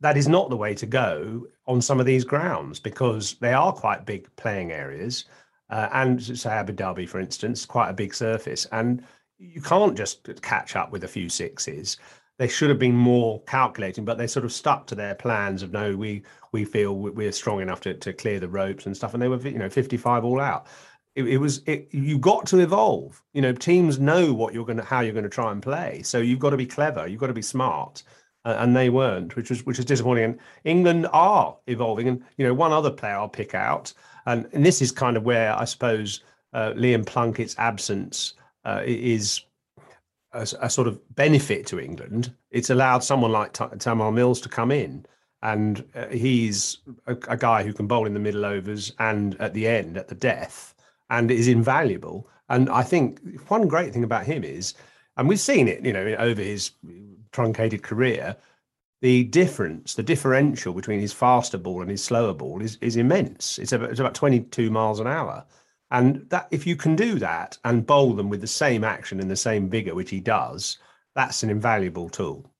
That 0.00 0.16
is 0.16 0.26
not 0.26 0.50
the 0.50 0.56
way 0.56 0.74
to 0.74 0.86
go 0.86 1.46
on 1.68 1.80
some 1.80 2.00
of 2.00 2.06
these 2.06 2.24
grounds 2.24 2.80
because 2.80 3.34
they 3.34 3.52
are 3.52 3.72
quite 3.72 4.04
big 4.04 4.28
playing 4.34 4.72
areas. 4.72 5.26
Uh, 5.68 5.88
and 5.92 6.20
say 6.20 6.50
Abu 6.50 6.72
Dhabi, 6.72 7.08
for 7.08 7.20
instance, 7.20 7.64
quite 7.64 7.90
a 7.90 7.94
big 7.94 8.12
surface. 8.12 8.66
And 8.72 9.04
you 9.38 9.62
can't 9.62 9.96
just 9.96 10.28
catch 10.42 10.74
up 10.74 10.90
with 10.90 11.04
a 11.04 11.08
few 11.08 11.28
sixes 11.28 11.98
they 12.40 12.48
should 12.48 12.70
have 12.70 12.78
been 12.78 12.96
more 12.96 13.42
calculating, 13.42 14.02
but 14.02 14.16
they 14.16 14.26
sort 14.26 14.46
of 14.46 14.52
stuck 14.52 14.86
to 14.86 14.94
their 14.94 15.14
plans 15.14 15.62
of 15.62 15.72
no, 15.72 15.94
we 15.94 16.22
we 16.52 16.64
feel 16.64 16.96
we're 16.96 17.32
strong 17.32 17.60
enough 17.60 17.80
to, 17.82 17.94
to 17.94 18.12
clear 18.12 18.40
the 18.40 18.48
ropes 18.48 18.86
and 18.86 18.96
stuff, 18.96 19.14
and 19.14 19.22
they 19.22 19.28
were 19.28 19.40
you 19.46 19.58
know 19.58 19.70
55 19.70 20.24
all 20.24 20.40
out. 20.40 20.66
It, 21.14 21.24
it 21.24 21.38
was 21.38 21.62
it, 21.66 21.88
you 21.92 22.18
got 22.18 22.46
to 22.46 22.58
evolve. 22.58 23.22
You 23.32 23.42
know, 23.42 23.52
teams 23.52 23.98
know 23.98 24.32
what 24.32 24.54
you're 24.54 24.66
going 24.66 24.78
to 24.78 24.84
how 24.84 25.00
you're 25.00 25.12
going 25.12 25.24
to 25.24 25.28
try 25.30 25.52
and 25.52 25.62
play, 25.62 26.02
so 26.02 26.18
you've 26.18 26.38
got 26.38 26.50
to 26.50 26.56
be 26.56 26.66
clever, 26.66 27.06
you've 27.06 27.20
got 27.20 27.28
to 27.28 27.32
be 27.32 27.42
smart, 27.42 28.02
uh, 28.44 28.56
and 28.58 28.76
they 28.76 28.90
weren't, 28.90 29.36
which 29.36 29.50
was 29.50 29.64
which 29.66 29.78
is 29.78 29.84
disappointing. 29.84 30.24
And 30.24 30.38
England 30.64 31.06
are 31.12 31.56
evolving, 31.66 32.08
and 32.08 32.22
you 32.36 32.46
know 32.46 32.54
one 32.54 32.72
other 32.72 32.90
player 32.90 33.14
I'll 33.14 33.28
pick 33.28 33.54
out, 33.54 33.92
and, 34.26 34.46
and 34.52 34.64
this 34.64 34.82
is 34.82 34.92
kind 34.92 35.16
of 35.16 35.24
where 35.24 35.56
I 35.56 35.64
suppose 35.64 36.22
uh, 36.52 36.72
Liam 36.72 37.04
Plunkett's 37.04 37.54
absence 37.58 38.34
uh, 38.64 38.82
is 38.84 39.42
a, 40.32 40.46
a, 40.60 40.70
sort 40.70 40.88
of 40.88 41.00
benefit 41.14 41.66
to 41.66 41.80
England. 41.80 42.32
It's 42.50 42.70
allowed 42.70 43.04
someone 43.04 43.32
like 43.32 43.52
T- 43.52 43.64
Tymal 43.64 44.12
Mills 44.12 44.40
to 44.42 44.48
come 44.48 44.70
in, 44.70 45.06
and 45.42 45.84
uh, 45.94 46.06
he's 46.08 46.78
a, 47.06 47.12
a, 47.28 47.36
guy 47.36 47.62
who 47.62 47.72
can 47.72 47.86
bowl 47.86 48.06
in 48.06 48.14
the 48.14 48.20
middle 48.20 48.44
overs 48.44 48.92
and 48.98 49.40
at 49.40 49.54
the 49.54 49.66
end, 49.66 49.96
at 49.96 50.08
the 50.08 50.14
death, 50.14 50.74
and 51.08 51.30
is 51.30 51.48
invaluable. 51.48 52.28
And 52.48 52.68
I 52.68 52.82
think 52.82 53.20
one 53.48 53.68
great 53.68 53.92
thing 53.92 54.04
about 54.04 54.26
him 54.26 54.44
is, 54.44 54.74
and 55.16 55.28
we've 55.28 55.40
seen 55.40 55.68
it, 55.68 55.84
you 55.84 55.92
know, 55.92 56.04
over 56.18 56.42
his 56.42 56.72
truncated 57.32 57.82
career, 57.82 58.36
the 59.00 59.24
difference, 59.24 59.94
the 59.94 60.02
differential 60.02 60.74
between 60.74 61.00
his 61.00 61.12
faster 61.12 61.56
ball 61.56 61.80
and 61.80 61.90
his 61.90 62.04
slower 62.04 62.34
ball 62.34 62.60
is 62.60 62.76
is 62.82 62.96
immense. 62.96 63.58
It's 63.58 63.72
about, 63.72 63.90
it's 63.90 64.00
about 64.00 64.14
22 64.14 64.70
miles 64.70 65.00
an 65.00 65.06
hour. 65.06 65.44
And 65.90 66.28
that 66.30 66.48
if 66.50 66.66
you 66.66 66.76
can 66.76 66.94
do 66.94 67.18
that 67.18 67.58
and 67.64 67.86
bowl 67.86 68.12
them 68.14 68.28
with 68.28 68.40
the 68.40 68.46
same 68.46 68.84
action 68.84 69.20
and 69.20 69.30
the 69.30 69.36
same 69.36 69.68
vigor, 69.68 69.94
which 69.94 70.10
he 70.10 70.20
does, 70.20 70.78
that's 71.14 71.42
an 71.42 71.50
invaluable 71.50 72.08
tool. 72.08 72.52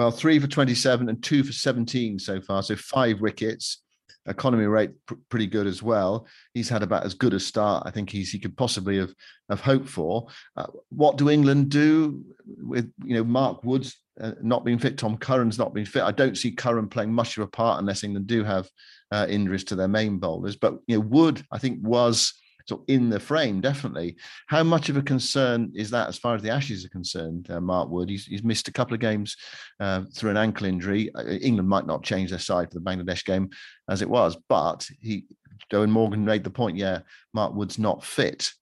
Well, 0.00 0.10
three 0.10 0.38
for 0.38 0.46
27 0.46 1.10
and 1.10 1.22
two 1.22 1.44
for 1.44 1.52
17 1.52 2.18
so 2.18 2.40
far. 2.40 2.62
So 2.62 2.74
five 2.74 3.20
wickets. 3.20 3.82
Economy 4.26 4.64
rate 4.64 4.92
pr- 5.04 5.16
pretty 5.28 5.46
good 5.46 5.66
as 5.66 5.82
well. 5.82 6.26
He's 6.54 6.70
had 6.70 6.82
about 6.82 7.04
as 7.04 7.12
good 7.12 7.34
a 7.34 7.40
start 7.40 7.82
I 7.84 7.90
think 7.90 8.08
he's 8.08 8.30
he 8.30 8.38
could 8.38 8.56
possibly 8.56 8.96
have 8.96 9.12
have 9.50 9.60
hoped 9.60 9.90
for. 9.90 10.28
Uh, 10.56 10.68
what 10.88 11.18
do 11.18 11.28
England 11.28 11.68
do 11.68 12.24
with 12.46 12.90
you 13.04 13.14
know 13.14 13.24
Mark 13.24 13.62
Wood's 13.62 14.00
uh, 14.18 14.32
not 14.40 14.64
being 14.64 14.78
fit, 14.78 14.96
Tom 14.96 15.18
Curran's 15.18 15.58
not 15.58 15.74
being 15.74 15.84
fit? 15.84 16.02
I 16.02 16.12
don't 16.12 16.38
see 16.38 16.50
Curran 16.50 16.88
playing 16.88 17.12
much 17.12 17.36
of 17.36 17.42
a 17.42 17.50
part 17.50 17.78
unless 17.78 18.02
England 18.02 18.26
do 18.26 18.42
have 18.42 18.70
uh, 19.12 19.26
injuries 19.28 19.64
to 19.64 19.74
their 19.74 19.88
main 19.88 20.16
bowlers. 20.16 20.56
But 20.56 20.78
you 20.86 20.96
know 20.96 21.00
Wood 21.00 21.44
I 21.52 21.58
think 21.58 21.78
was 21.82 22.32
so 22.66 22.84
in 22.88 23.10
the 23.10 23.20
frame, 23.20 23.60
definitely. 23.60 24.16
How 24.46 24.62
much 24.62 24.88
of 24.88 24.96
a 24.96 25.02
concern 25.02 25.72
is 25.74 25.90
that 25.90 26.08
as 26.08 26.18
far 26.18 26.34
as 26.34 26.42
the 26.42 26.50
Ashes 26.50 26.84
are 26.84 26.90
concerned, 26.90 27.48
uh, 27.50 27.60
Mark 27.60 27.88
Wood? 27.88 28.08
He's, 28.08 28.26
he's, 28.26 28.42
missed 28.42 28.68
a 28.68 28.72
couple 28.72 28.94
of 28.94 29.00
games 29.00 29.36
uh, 29.80 30.02
through 30.14 30.30
an 30.30 30.36
ankle 30.36 30.66
injury. 30.66 31.10
Uh, 31.14 31.24
England 31.24 31.68
might 31.68 31.86
not 31.86 32.02
change 32.02 32.30
their 32.30 32.38
side 32.38 32.68
for 32.70 32.78
the 32.78 32.84
Bangladesh 32.84 33.24
game 33.24 33.50
as 33.88 34.02
it 34.02 34.08
was, 34.08 34.36
but 34.48 34.88
he, 35.00 35.24
Eoin 35.72 35.90
Morgan 35.90 36.24
made 36.24 36.44
the 36.44 36.50
point, 36.50 36.76
yeah, 36.76 37.00
Mark 37.32 37.54
Wood's 37.54 37.78
not 37.78 38.04
fit. 38.04 38.52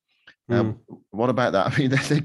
Um, 0.51 0.81
mm. 0.91 0.99
What 1.11 1.31
about 1.31 1.53
that? 1.53 1.67
I 1.73 1.79
mean, 1.79 1.91
they, 1.91 2.23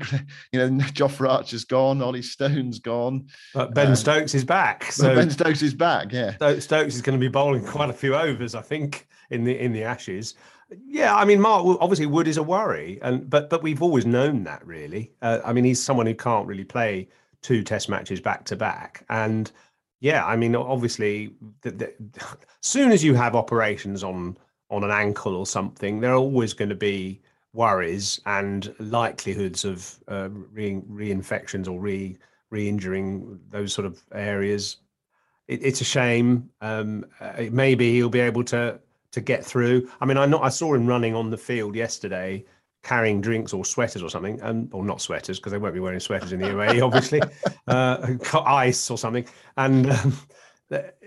you 0.51 0.59
know, 0.59 0.83
Jofra 0.91 1.29
Archer's 1.29 1.65
gone, 1.65 2.01
Ollie 2.01 2.21
Stone's 2.21 2.79
gone, 2.79 3.27
but 3.53 3.73
Ben 3.73 3.91
uh, 3.91 3.95
Stokes 3.95 4.33
is 4.33 4.43
back. 4.43 4.91
So 4.91 5.13
Ben 5.15 5.29
Stokes 5.29 5.61
is 5.61 5.73
back. 5.73 6.11
Yeah, 6.11 6.35
Stokes 6.59 6.95
is 6.95 7.01
going 7.01 7.19
to 7.19 7.23
be 7.23 7.29
bowling 7.29 7.65
quite 7.65 7.89
a 7.89 7.93
few 7.93 8.15
overs, 8.15 8.55
I 8.55 8.61
think, 8.61 9.07
in 9.29 9.43
the 9.43 9.57
in 9.57 9.73
the 9.73 9.83
Ashes. 9.83 10.35
Yeah, 10.69 11.15
I 11.15 11.25
mean, 11.25 11.41
Mark. 11.41 11.77
Obviously, 11.79 12.05
Wood 12.05 12.27
is 12.27 12.37
a 12.37 12.43
worry, 12.43 12.99
and 13.01 13.29
but 13.29 13.49
but 13.49 13.63
we've 13.63 13.81
always 13.81 14.05
known 14.05 14.43
that. 14.45 14.65
Really, 14.65 15.11
uh, 15.21 15.39
I 15.45 15.53
mean, 15.53 15.63
he's 15.63 15.81
someone 15.81 16.05
who 16.05 16.15
can't 16.15 16.47
really 16.47 16.63
play 16.63 17.07
two 17.41 17.63
Test 17.63 17.89
matches 17.89 18.21
back 18.21 18.45
to 18.45 18.55
back, 18.55 19.05
and 19.09 19.51
yeah, 19.99 20.25
I 20.25 20.35
mean, 20.35 20.55
obviously, 20.55 21.33
the, 21.61 21.93
soon 22.61 22.91
as 22.91 23.03
you 23.03 23.13
have 23.15 23.35
operations 23.35 24.03
on 24.03 24.37
on 24.69 24.83
an 24.83 24.91
ankle 24.91 25.35
or 25.35 25.45
something, 25.45 25.99
there 25.99 26.11
are 26.11 26.17
always 26.17 26.53
going 26.53 26.69
to 26.69 26.75
be 26.75 27.21
worries 27.53 28.19
and 28.25 28.73
likelihoods 28.79 29.63
of 29.63 29.99
uh, 30.07 30.29
re- 30.51 30.81
reinfections 30.89 31.67
or 31.67 31.79
re 31.79 32.17
re-injuring 32.49 33.39
those 33.49 33.73
sort 33.73 33.85
of 33.85 34.01
areas. 34.13 34.77
It, 35.47 35.63
it's 35.63 35.81
a 35.81 35.85
shame. 35.85 36.49
Um, 36.61 37.05
uh, 37.19 37.45
maybe 37.51 37.93
he'll 37.93 38.09
be 38.09 38.19
able 38.19 38.43
to 38.45 38.79
to 39.13 39.21
get 39.21 39.45
through. 39.45 39.89
I 40.01 40.05
mean, 40.05 40.17
I 40.17 40.25
not 40.25 40.43
I 40.43 40.49
saw 40.49 40.73
him 40.73 40.85
running 40.85 41.15
on 41.15 41.29
the 41.29 41.37
field 41.37 41.75
yesterday, 41.75 42.43
carrying 42.83 43.21
drinks 43.21 43.53
or 43.53 43.63
sweaters 43.63 44.03
or 44.03 44.09
something, 44.09 44.41
and 44.41 44.71
or 44.73 44.83
not 44.83 45.01
sweaters 45.01 45.39
because 45.39 45.51
they 45.51 45.57
won't 45.57 45.73
be 45.73 45.79
wearing 45.79 45.99
sweaters 45.99 46.33
in 46.33 46.41
the 46.41 46.47
UAE, 46.47 46.83
obviously, 46.85 47.21
uh, 47.67 48.39
ice 48.45 48.91
or 48.91 48.97
something, 48.97 49.25
and. 49.57 49.91
Um, 49.91 50.17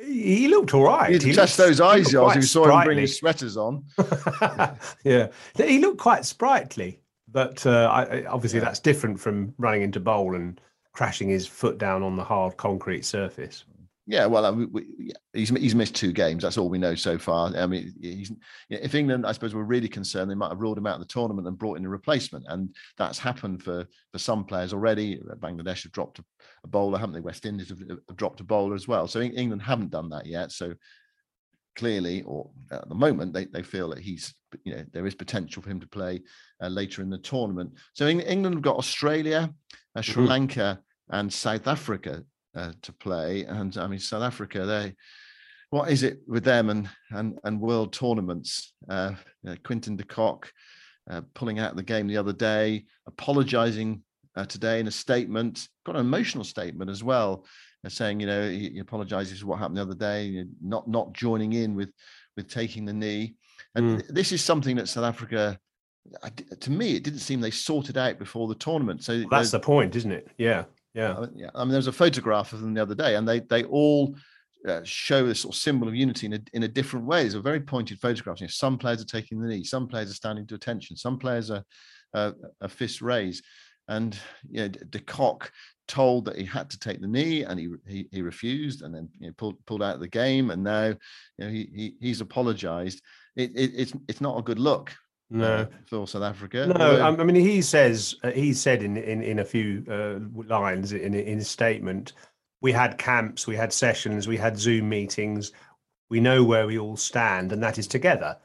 he 0.00 0.46
looked 0.46 0.74
all 0.74 0.84
right. 0.84 1.10
You 1.10 1.18
he 1.18 1.32
test 1.32 1.56
those 1.56 1.80
eyes, 1.80 2.12
Yoz. 2.12 2.36
You 2.36 2.42
saw 2.42 2.64
sprightly. 2.64 2.78
him 2.78 2.84
bring 2.84 2.98
his 2.98 3.18
sweaters 3.18 3.56
on. 3.56 3.84
yeah, 5.02 5.28
he 5.56 5.80
looked 5.80 5.98
quite 5.98 6.24
sprightly, 6.24 7.00
but 7.26 7.66
uh, 7.66 7.90
I, 7.90 8.26
obviously 8.26 8.60
yeah. 8.60 8.66
that's 8.66 8.78
different 8.78 9.18
from 9.18 9.54
running 9.58 9.82
into 9.82 9.98
bowl 9.98 10.36
and 10.36 10.60
crashing 10.92 11.28
his 11.28 11.48
foot 11.48 11.78
down 11.78 12.04
on 12.04 12.14
the 12.14 12.22
hard 12.22 12.56
concrete 12.58 13.04
surface. 13.04 13.64
Yeah, 14.08 14.26
well, 14.26 14.54
we, 14.54 15.12
he's 15.32 15.50
he's 15.50 15.74
missed 15.74 15.96
two 15.96 16.12
games. 16.12 16.44
That's 16.44 16.58
all 16.58 16.68
we 16.68 16.78
know 16.78 16.94
so 16.94 17.18
far. 17.18 17.52
I 17.56 17.66
mean, 17.66 17.92
he's 18.00 18.30
if 18.70 18.94
England, 18.94 19.26
I 19.26 19.32
suppose, 19.32 19.52
were 19.52 19.64
really 19.64 19.88
concerned, 19.88 20.30
they 20.30 20.36
might 20.36 20.50
have 20.50 20.60
ruled 20.60 20.78
him 20.78 20.86
out 20.86 20.94
of 20.94 21.00
the 21.00 21.12
tournament 21.12 21.48
and 21.48 21.58
brought 21.58 21.76
in 21.76 21.84
a 21.84 21.88
replacement, 21.88 22.44
and 22.48 22.72
that's 22.96 23.18
happened 23.18 23.64
for 23.64 23.84
for 24.12 24.18
some 24.18 24.44
players 24.44 24.72
already. 24.72 25.20
Bangladesh 25.40 25.82
have 25.82 25.92
dropped 25.92 26.20
a, 26.20 26.24
a 26.62 26.68
bowler, 26.68 27.00
haven't 27.00 27.14
they? 27.14 27.20
West 27.20 27.46
Indies 27.46 27.70
have, 27.70 27.80
have, 27.80 28.16
dropped 28.16 28.40
a 28.40 28.44
bowler 28.44 28.76
as 28.76 28.86
well. 28.86 29.08
So 29.08 29.20
England 29.20 29.62
haven't 29.62 29.90
done 29.90 30.08
that 30.10 30.26
yet. 30.26 30.52
So 30.52 30.74
clearly, 31.74 32.22
or 32.22 32.48
at 32.70 32.88
the 32.88 32.94
moment, 32.94 33.32
they 33.32 33.46
they 33.46 33.64
feel 33.64 33.88
that 33.88 33.98
he's 33.98 34.34
you 34.62 34.76
know 34.76 34.84
there 34.92 35.06
is 35.06 35.16
potential 35.16 35.64
for 35.64 35.70
him 35.70 35.80
to 35.80 35.88
play 35.88 36.22
uh, 36.62 36.68
later 36.68 37.02
in 37.02 37.10
the 37.10 37.18
tournament. 37.18 37.72
So 37.94 38.06
England 38.06 38.54
have 38.54 38.62
got 38.62 38.76
Australia, 38.76 39.52
uh, 39.96 40.00
Sri 40.00 40.22
mm-hmm. 40.22 40.30
Lanka, 40.30 40.80
and 41.10 41.32
South 41.32 41.66
Africa 41.66 42.22
uh, 42.56 42.72
to 42.82 42.92
play. 42.92 43.44
And 43.44 43.76
I 43.76 43.86
mean, 43.86 44.00
South 44.00 44.22
Africa, 44.22 44.64
they 44.64 44.94
what 45.70 45.90
is 45.90 46.02
it 46.02 46.20
with 46.26 46.44
them 46.44 46.70
and 46.70 46.88
and 47.10 47.38
and 47.44 47.60
world 47.60 47.92
tournaments? 47.92 48.72
Uh, 48.88 49.12
Quinton 49.64 49.96
de 49.96 50.04
Kock 50.04 50.52
uh, 51.10 51.22
pulling 51.34 51.58
out 51.58 51.76
the 51.76 51.82
game 51.82 52.06
the 52.06 52.16
other 52.16 52.32
day, 52.32 52.84
apologising 53.06 54.02
uh, 54.36 54.44
today 54.44 54.80
in 54.80 54.86
a 54.86 54.92
statement, 54.92 55.68
got 55.84 55.96
an 55.96 56.00
emotional 56.00 56.44
statement 56.44 56.90
as 56.90 57.02
well, 57.02 57.44
uh, 57.84 57.88
saying 57.88 58.20
you 58.20 58.26
know 58.26 58.48
he, 58.48 58.70
he 58.70 58.78
apologises 58.78 59.40
for 59.40 59.46
what 59.46 59.58
happened 59.58 59.76
the 59.76 59.82
other 59.82 59.94
day, 59.94 60.44
not 60.62 60.88
not 60.88 61.12
joining 61.12 61.52
in 61.52 61.74
with 61.74 61.90
with 62.36 62.48
taking 62.48 62.84
the 62.84 62.92
knee. 62.92 63.34
And 63.74 64.00
mm. 64.00 64.08
this 64.08 64.32
is 64.32 64.42
something 64.42 64.76
that 64.76 64.88
South 64.88 65.04
Africa 65.04 65.58
to 66.60 66.70
me, 66.70 66.94
it 66.94 67.02
didn't 67.02 67.18
seem 67.20 67.40
they 67.40 67.50
sorted 67.50 67.98
out 67.98 68.18
before 68.18 68.46
the 68.48 68.54
tournament. 68.54 69.02
So 69.02 69.18
well, 69.18 69.28
that's 69.30 69.50
the 69.50 69.60
point, 69.60 69.96
isn't 69.96 70.12
it? 70.12 70.28
Yeah. 70.38 70.64
Yeah. 70.96 71.12
Uh, 71.12 71.26
yeah. 71.36 71.50
I 71.54 71.60
mean, 71.60 71.70
there 71.70 71.78
was 71.78 71.86
a 71.86 71.92
photograph 71.92 72.52
of 72.52 72.62
them 72.62 72.74
the 72.74 72.82
other 72.82 72.94
day, 72.94 73.16
and 73.16 73.28
they 73.28 73.40
they 73.40 73.64
all 73.64 74.16
uh, 74.66 74.80
show 74.82 75.26
this 75.26 75.40
sort 75.40 75.54
of 75.54 75.60
symbol 75.60 75.86
of 75.86 75.94
unity 75.94 76.26
in 76.26 76.32
a, 76.32 76.40
in 76.54 76.62
a 76.62 76.68
different 76.68 77.06
way. 77.06 77.24
It's 77.24 77.34
a 77.34 77.40
very 77.40 77.60
pointed 77.60 78.00
photograph. 78.00 78.40
You 78.40 78.46
know, 78.46 78.50
some 78.50 78.78
players 78.78 79.02
are 79.02 79.06
taking 79.06 79.38
the 79.38 79.46
knee, 79.46 79.62
some 79.62 79.86
players 79.86 80.10
are 80.10 80.14
standing 80.14 80.46
to 80.46 80.54
attention, 80.54 80.96
some 80.96 81.18
players 81.18 81.50
are 81.50 81.62
uh, 82.14 82.32
a 82.62 82.68
fist 82.68 83.02
raised. 83.02 83.44
And 83.88 84.18
you 84.50 84.62
know, 84.62 84.68
de 84.68 84.98
Kock 85.00 85.52
told 85.86 86.24
that 86.24 86.36
he 86.36 86.44
had 86.44 86.70
to 86.70 86.78
take 86.78 87.00
the 87.00 87.06
knee, 87.06 87.42
and 87.44 87.60
he 87.60 87.68
he, 87.86 88.08
he 88.10 88.22
refused, 88.22 88.80
and 88.82 88.94
then 88.94 89.10
you 89.20 89.26
know, 89.28 89.34
pulled 89.36 89.64
pulled 89.66 89.82
out 89.82 89.96
of 89.96 90.00
the 90.00 90.08
game. 90.08 90.50
And 90.50 90.64
now, 90.64 90.86
you 90.86 90.96
know, 91.38 91.48
he, 91.48 91.68
he 91.74 91.94
he's 92.00 92.22
apologised. 92.22 93.02
It, 93.36 93.52
it, 93.54 93.72
it's 93.76 93.92
it's 94.08 94.20
not 94.22 94.38
a 94.38 94.42
good 94.42 94.58
look 94.58 94.96
no, 95.30 95.44
uh, 95.44 95.66
for 95.86 96.06
South 96.06 96.22
Africa. 96.22 96.66
No, 96.66 97.02
I 97.02 97.24
mean 97.24 97.36
he 97.36 97.62
says 97.62 98.14
uh, 98.22 98.30
he 98.30 98.52
said 98.52 98.82
in 98.82 98.96
in 98.96 99.22
in 99.22 99.38
a 99.38 99.44
few 99.44 99.84
uh, 99.90 100.18
lines 100.44 100.92
in 100.92 101.14
in 101.14 101.38
his 101.38 101.50
statement, 101.50 102.12
we 102.60 102.72
had 102.72 102.98
camps, 102.98 103.46
we 103.46 103.56
had 103.56 103.72
sessions, 103.72 104.28
we 104.28 104.36
had 104.36 104.58
Zoom 104.58 104.88
meetings. 104.88 105.52
We 106.08 106.20
know 106.20 106.44
where 106.44 106.66
we 106.66 106.78
all 106.78 106.96
stand, 106.96 107.52
and 107.52 107.62
that 107.62 107.78
is 107.78 107.88
together. 107.88 108.38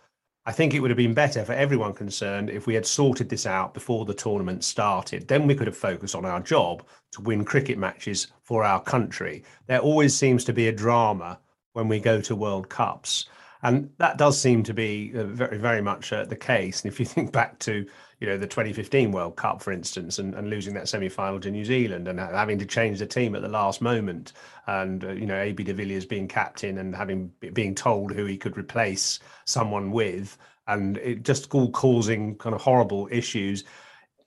I 0.44 0.52
think 0.52 0.74
it 0.74 0.80
would 0.80 0.90
have 0.90 0.98
been 0.98 1.14
better 1.14 1.46
for 1.46 1.54
everyone 1.54 1.94
concerned 1.94 2.50
if 2.50 2.66
we 2.66 2.74
had 2.74 2.88
sorted 2.88 3.30
this 3.30 3.46
out 3.46 3.76
before 3.76 4.06
the 4.06 4.14
tournament 4.16 4.64
started. 4.64 5.28
Then 5.28 5.46
we 5.46 5.54
could 5.54 5.68
have 5.68 5.78
focused 5.78 6.16
on 6.16 6.26
our 6.26 6.40
job 6.40 6.84
to 7.12 7.22
win 7.22 7.46
cricket 7.46 7.78
matches 7.78 8.28
for 8.42 8.64
our 8.64 8.82
country. 8.82 9.44
There 9.68 9.80
always 9.80 10.16
seems 10.16 10.44
to 10.46 10.54
be 10.54 10.68
a 10.68 10.72
drama 10.72 11.40
when 11.74 11.88
we 11.88 12.00
go 12.00 12.20
to 12.22 12.36
World 12.36 12.70
Cups. 12.70 13.28
And 13.64 13.92
that 13.98 14.18
does 14.18 14.40
seem 14.40 14.64
to 14.64 14.74
be 14.74 15.12
uh, 15.16 15.24
very, 15.24 15.58
very 15.58 15.82
much 15.82 16.12
uh, 16.12 16.26
the 16.26 16.36
case. 16.36 16.82
And 16.82 16.92
if 16.92 17.00
you 17.00 17.06
think 17.06 17.32
back 17.32 17.60
to, 17.60 17.86
you 18.20 18.28
know, 18.28 18.38
the 18.38 18.48
2015 18.48 19.12
World 19.12 19.36
Cup, 19.36 19.62
for 19.62 19.72
instance, 19.72 20.20
and, 20.20 20.34
and 20.34 20.50
losing 20.50 20.74
that 20.74 20.90
semi-final 20.90 21.40
to 21.42 21.52
New 21.52 21.66
Zealand 21.66 22.08
and 22.08 22.20
having 22.20 22.58
to 22.60 22.66
change 22.66 23.00
the 23.00 23.06
team 23.06 23.36
at 23.36 23.42
the 23.42 23.48
last 23.48 23.82
moment, 23.82 24.34
and 24.68 25.04
uh, 25.04 25.12
you 25.12 25.26
know, 25.26 25.40
AB 25.40 25.64
de 25.64 25.74
Villiers 25.74 26.06
being 26.06 26.28
captain 26.28 26.80
and 26.80 26.96
having 26.96 27.32
being 27.54 27.76
told 27.76 28.12
who 28.12 28.26
he 28.26 28.38
could 28.38 28.58
replace 28.58 29.20
someone 29.46 29.92
with, 29.92 30.38
and 30.68 30.98
it 30.98 31.24
just 31.24 31.54
all 31.54 31.70
causing 31.72 32.36
kind 32.38 32.56
of 32.56 32.62
horrible 32.62 33.08
issues. 33.12 33.64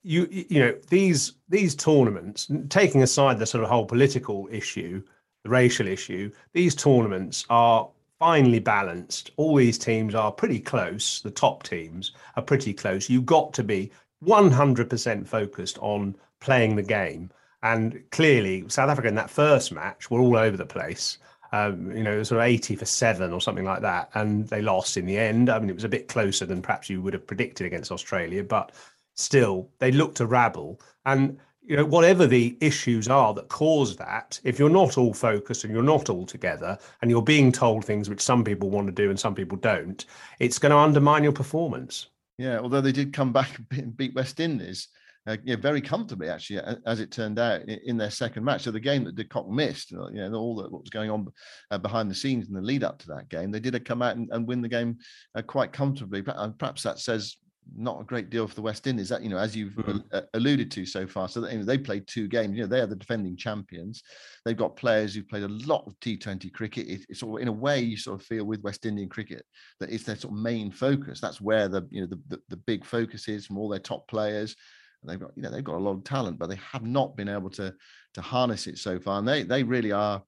You 0.02 0.28
you 0.30 0.60
know 0.60 0.76
these 0.90 1.32
these 1.48 1.74
tournaments, 1.74 2.48
taking 2.68 3.02
aside 3.02 3.38
the 3.38 3.46
sort 3.46 3.64
of 3.64 3.70
whole 3.70 3.86
political 3.86 4.48
issue, 4.52 5.02
the 5.44 5.50
racial 5.50 5.86
issue, 5.86 6.30
these 6.52 6.74
tournaments 6.74 7.46
are 7.48 7.88
finely 8.18 8.58
balanced. 8.58 9.30
All 9.36 9.56
these 9.56 9.78
teams 9.78 10.14
are 10.14 10.32
pretty 10.32 10.60
close. 10.60 11.20
The 11.20 11.30
top 11.30 11.62
teams 11.62 12.12
are 12.36 12.42
pretty 12.42 12.72
close. 12.72 13.10
You've 13.10 13.26
got 13.26 13.52
to 13.54 13.64
be 13.64 13.90
100% 14.24 15.26
focused 15.26 15.78
on 15.80 16.16
playing 16.40 16.76
the 16.76 16.82
game. 16.82 17.30
And 17.62 18.02
clearly, 18.10 18.64
South 18.68 18.90
Africa 18.90 19.08
in 19.08 19.14
that 19.14 19.30
first 19.30 19.72
match 19.72 20.10
were 20.10 20.20
all 20.20 20.36
over 20.36 20.56
the 20.56 20.66
place. 20.66 21.18
Um, 21.52 21.92
you 21.96 22.02
know, 22.02 22.22
sort 22.24 22.40
of 22.40 22.46
80 22.46 22.76
for 22.76 22.84
seven 22.84 23.32
or 23.32 23.40
something 23.40 23.64
like 23.64 23.80
that. 23.82 24.10
And 24.14 24.46
they 24.48 24.60
lost 24.60 24.96
in 24.96 25.06
the 25.06 25.16
end. 25.16 25.48
I 25.48 25.58
mean, 25.58 25.70
it 25.70 25.74
was 25.74 25.84
a 25.84 25.88
bit 25.88 26.08
closer 26.08 26.44
than 26.44 26.62
perhaps 26.62 26.90
you 26.90 27.00
would 27.00 27.14
have 27.14 27.26
predicted 27.26 27.66
against 27.66 27.92
Australia, 27.92 28.42
but 28.42 28.72
still, 29.14 29.70
they 29.78 29.92
looked 29.92 30.20
a 30.20 30.26
rabble. 30.26 30.80
And 31.06 31.38
you 31.66 31.76
know, 31.76 31.84
whatever 31.84 32.26
the 32.26 32.56
issues 32.60 33.08
are 33.08 33.32
that 33.34 33.48
cause 33.48 33.96
that, 33.96 34.38
if 34.44 34.58
you're 34.58 34.68
not 34.68 34.98
all 34.98 35.14
focused 35.14 35.64
and 35.64 35.72
you're 35.72 35.82
not 35.82 36.10
all 36.10 36.26
together 36.26 36.78
and 37.00 37.10
you're 37.10 37.22
being 37.22 37.50
told 37.50 37.84
things 37.84 38.10
which 38.10 38.20
some 38.20 38.44
people 38.44 38.70
want 38.70 38.86
to 38.86 38.92
do 38.92 39.08
and 39.08 39.18
some 39.18 39.34
people 39.34 39.56
don't, 39.56 40.04
it's 40.40 40.58
going 40.58 40.70
to 40.70 40.76
undermine 40.76 41.22
your 41.22 41.32
performance. 41.32 42.08
Yeah, 42.36 42.58
although 42.58 42.82
they 42.82 42.92
did 42.92 43.12
come 43.12 43.32
back 43.32 43.58
and 43.70 43.96
beat 43.96 44.14
West 44.14 44.40
Indies, 44.40 44.88
uh, 45.26 45.38
yeah, 45.42 45.56
very 45.56 45.80
comfortably 45.80 46.28
actually, 46.28 46.60
as 46.84 47.00
it 47.00 47.10
turned 47.10 47.38
out 47.38 47.62
in, 47.62 47.96
their 47.96 48.10
second 48.10 48.44
match. 48.44 48.62
So 48.62 48.70
the 48.70 48.78
game 48.78 49.04
that 49.04 49.14
de 49.14 49.24
Kock 49.24 49.48
missed, 49.48 49.94
uh, 49.94 50.08
you 50.08 50.16
know, 50.16 50.34
all 50.34 50.56
that 50.56 50.70
what 50.70 50.82
was 50.82 50.90
going 50.90 51.08
on 51.08 51.26
uh, 51.70 51.78
behind 51.78 52.10
the 52.10 52.14
scenes 52.14 52.46
in 52.46 52.52
the 52.52 52.60
lead 52.60 52.84
up 52.84 52.98
to 52.98 53.06
that 53.08 53.30
game, 53.30 53.50
they 53.50 53.60
did 53.60 53.82
come 53.86 54.02
out 54.02 54.16
and, 54.16 54.28
and 54.32 54.46
win 54.46 54.60
the 54.60 54.68
game 54.68 54.98
uh, 55.34 55.40
quite 55.40 55.72
comfortably. 55.72 56.20
But 56.20 56.58
perhaps 56.58 56.82
that 56.82 56.98
says 56.98 57.38
not 57.76 58.00
a 58.00 58.04
great 58.04 58.30
deal 58.30 58.46
for 58.46 58.54
the 58.54 58.62
West 58.62 58.86
Indies. 58.86 59.08
That 59.08 59.22
you 59.22 59.28
know, 59.28 59.38
as 59.38 59.56
you've 59.56 59.74
mm-hmm. 59.74 60.18
alluded 60.34 60.70
to 60.72 60.86
so 60.86 61.06
far, 61.06 61.28
so 61.28 61.40
that, 61.40 61.52
you 61.52 61.58
know, 61.58 61.64
they 61.64 61.78
played 61.78 62.06
two 62.06 62.28
games. 62.28 62.56
You 62.56 62.62
know, 62.62 62.68
they 62.68 62.80
are 62.80 62.86
the 62.86 62.96
defending 62.96 63.36
champions. 63.36 64.02
They've 64.44 64.56
got 64.56 64.76
players 64.76 65.14
who've 65.14 65.28
played 65.28 65.44
a 65.44 65.48
lot 65.48 65.84
of 65.86 65.98
T20 66.00 66.52
cricket. 66.52 66.88
It, 66.88 67.06
it's 67.08 67.20
sort 67.20 67.40
of 67.40 67.42
in 67.42 67.48
a 67.48 67.52
way 67.52 67.80
you 67.80 67.96
sort 67.96 68.20
of 68.20 68.26
feel 68.26 68.44
with 68.44 68.62
West 68.62 68.86
Indian 68.86 69.08
cricket 69.08 69.44
that 69.80 69.90
it's 69.90 70.04
their 70.04 70.16
sort 70.16 70.34
of 70.34 70.40
main 70.40 70.70
focus. 70.70 71.20
That's 71.20 71.40
where 71.40 71.68
the 71.68 71.86
you 71.90 72.02
know 72.02 72.06
the, 72.06 72.20
the, 72.28 72.42
the 72.50 72.56
big 72.56 72.84
focus 72.84 73.28
is 73.28 73.46
from 73.46 73.58
all 73.58 73.68
their 73.68 73.80
top 73.80 74.08
players. 74.08 74.56
And 75.02 75.10
they've 75.10 75.20
got 75.20 75.32
you 75.36 75.42
know 75.42 75.50
they've 75.50 75.64
got 75.64 75.76
a 75.76 75.78
lot 75.78 75.92
of 75.92 76.04
talent, 76.04 76.38
but 76.38 76.48
they 76.48 76.60
have 76.72 76.82
not 76.82 77.16
been 77.16 77.28
able 77.28 77.50
to 77.50 77.74
to 78.14 78.20
harness 78.20 78.66
it 78.66 78.78
so 78.78 78.98
far. 78.98 79.18
And 79.18 79.28
they 79.28 79.42
they 79.42 79.62
really 79.62 79.92
are 79.92 80.22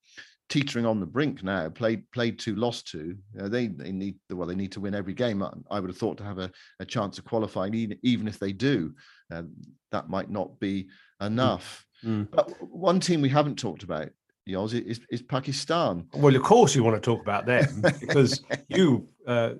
teetering 0.48 0.86
on 0.86 1.00
the 1.00 1.06
brink 1.06 1.42
now. 1.42 1.68
Played 1.68 2.10
played 2.12 2.38
two, 2.38 2.54
lost 2.54 2.88
two. 2.88 3.16
Uh, 3.40 3.48
they 3.48 3.68
they 3.68 3.92
need 3.92 4.16
well 4.30 4.46
they 4.48 4.54
need 4.54 4.72
to 4.72 4.80
win 4.80 4.94
every 4.94 5.14
game. 5.14 5.42
I, 5.42 5.50
I 5.70 5.80
would 5.80 5.90
have 5.90 5.98
thought 5.98 6.18
to 6.18 6.24
have 6.24 6.38
a, 6.38 6.50
a 6.80 6.84
chance 6.84 7.18
of 7.18 7.24
qualifying, 7.24 7.74
even, 7.74 7.98
even 8.02 8.28
if 8.28 8.38
they 8.38 8.52
do, 8.52 8.94
uh, 9.32 9.42
that 9.92 10.08
might 10.08 10.30
not 10.30 10.58
be 10.60 10.88
enough. 11.20 11.84
Mm. 12.04 12.28
But 12.30 12.50
one 12.60 13.00
team 13.00 13.20
we 13.20 13.28
haven't 13.28 13.58
talked 13.58 13.82
about, 13.82 14.10
Yoz, 14.48 14.74
is, 14.74 15.00
is 15.10 15.22
Pakistan. 15.22 16.06
Well, 16.14 16.36
of 16.36 16.42
course 16.42 16.74
you 16.74 16.84
want 16.84 16.96
to 16.96 17.00
talk 17.00 17.22
about 17.22 17.46
them 17.46 17.82
because 18.00 18.42
you 18.68 19.08
uh, 19.26 19.54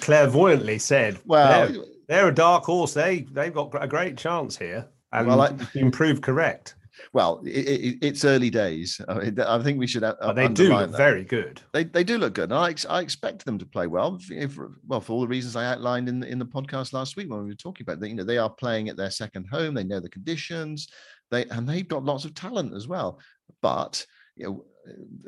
clairvoyantly 0.00 0.78
said, 0.78 1.18
well, 1.24 1.84
they're 2.08 2.28
a 2.28 2.34
dark 2.34 2.64
horse. 2.64 2.94
They 2.94 3.20
they've 3.32 3.52
got 3.52 3.70
a 3.82 3.88
great 3.88 4.16
chance 4.16 4.56
here, 4.56 4.88
and 5.12 5.26
Well, 5.26 5.40
I- 5.40 5.52
been 5.74 5.90
proved 5.90 6.22
correct. 6.22 6.74
Well, 7.12 7.42
it, 7.44 7.50
it, 7.50 7.98
it's 8.02 8.24
early 8.24 8.50
days. 8.50 9.00
I, 9.08 9.14
mean, 9.14 9.40
I 9.40 9.62
think 9.62 9.78
we 9.78 9.86
should. 9.86 10.04
uh, 10.04 10.14
But 10.20 10.34
they 10.34 10.48
do 10.48 10.68
look 10.68 10.90
that. 10.90 10.96
very 10.96 11.24
good. 11.24 11.60
They, 11.72 11.84
they 11.84 12.04
do 12.04 12.18
look 12.18 12.34
good. 12.34 12.50
And 12.50 12.58
I, 12.58 12.70
ex- 12.70 12.86
I 12.88 13.00
expect 13.00 13.44
them 13.44 13.58
to 13.58 13.66
play 13.66 13.86
well. 13.86 14.18
If, 14.30 14.58
well, 14.86 15.00
for 15.00 15.12
all 15.12 15.20
the 15.22 15.28
reasons 15.28 15.56
I 15.56 15.66
outlined 15.66 16.08
in 16.08 16.20
the, 16.20 16.28
in 16.28 16.38
the 16.38 16.46
podcast 16.46 16.92
last 16.92 17.16
week 17.16 17.30
when 17.30 17.42
we 17.42 17.48
were 17.50 17.54
talking 17.54 17.84
about 17.84 18.00
that, 18.00 18.08
you 18.08 18.14
know, 18.14 18.24
they 18.24 18.38
are 18.38 18.50
playing 18.50 18.88
at 18.88 18.96
their 18.96 19.10
second 19.10 19.46
home. 19.50 19.74
They 19.74 19.84
know 19.84 20.00
the 20.00 20.08
conditions. 20.08 20.88
They 21.30 21.46
and 21.46 21.66
they've 21.68 21.88
got 21.88 22.04
lots 22.04 22.24
of 22.24 22.34
talent 22.34 22.74
as 22.74 22.86
well. 22.88 23.18
But 23.62 24.04
you 24.36 24.46
know, 24.46 24.64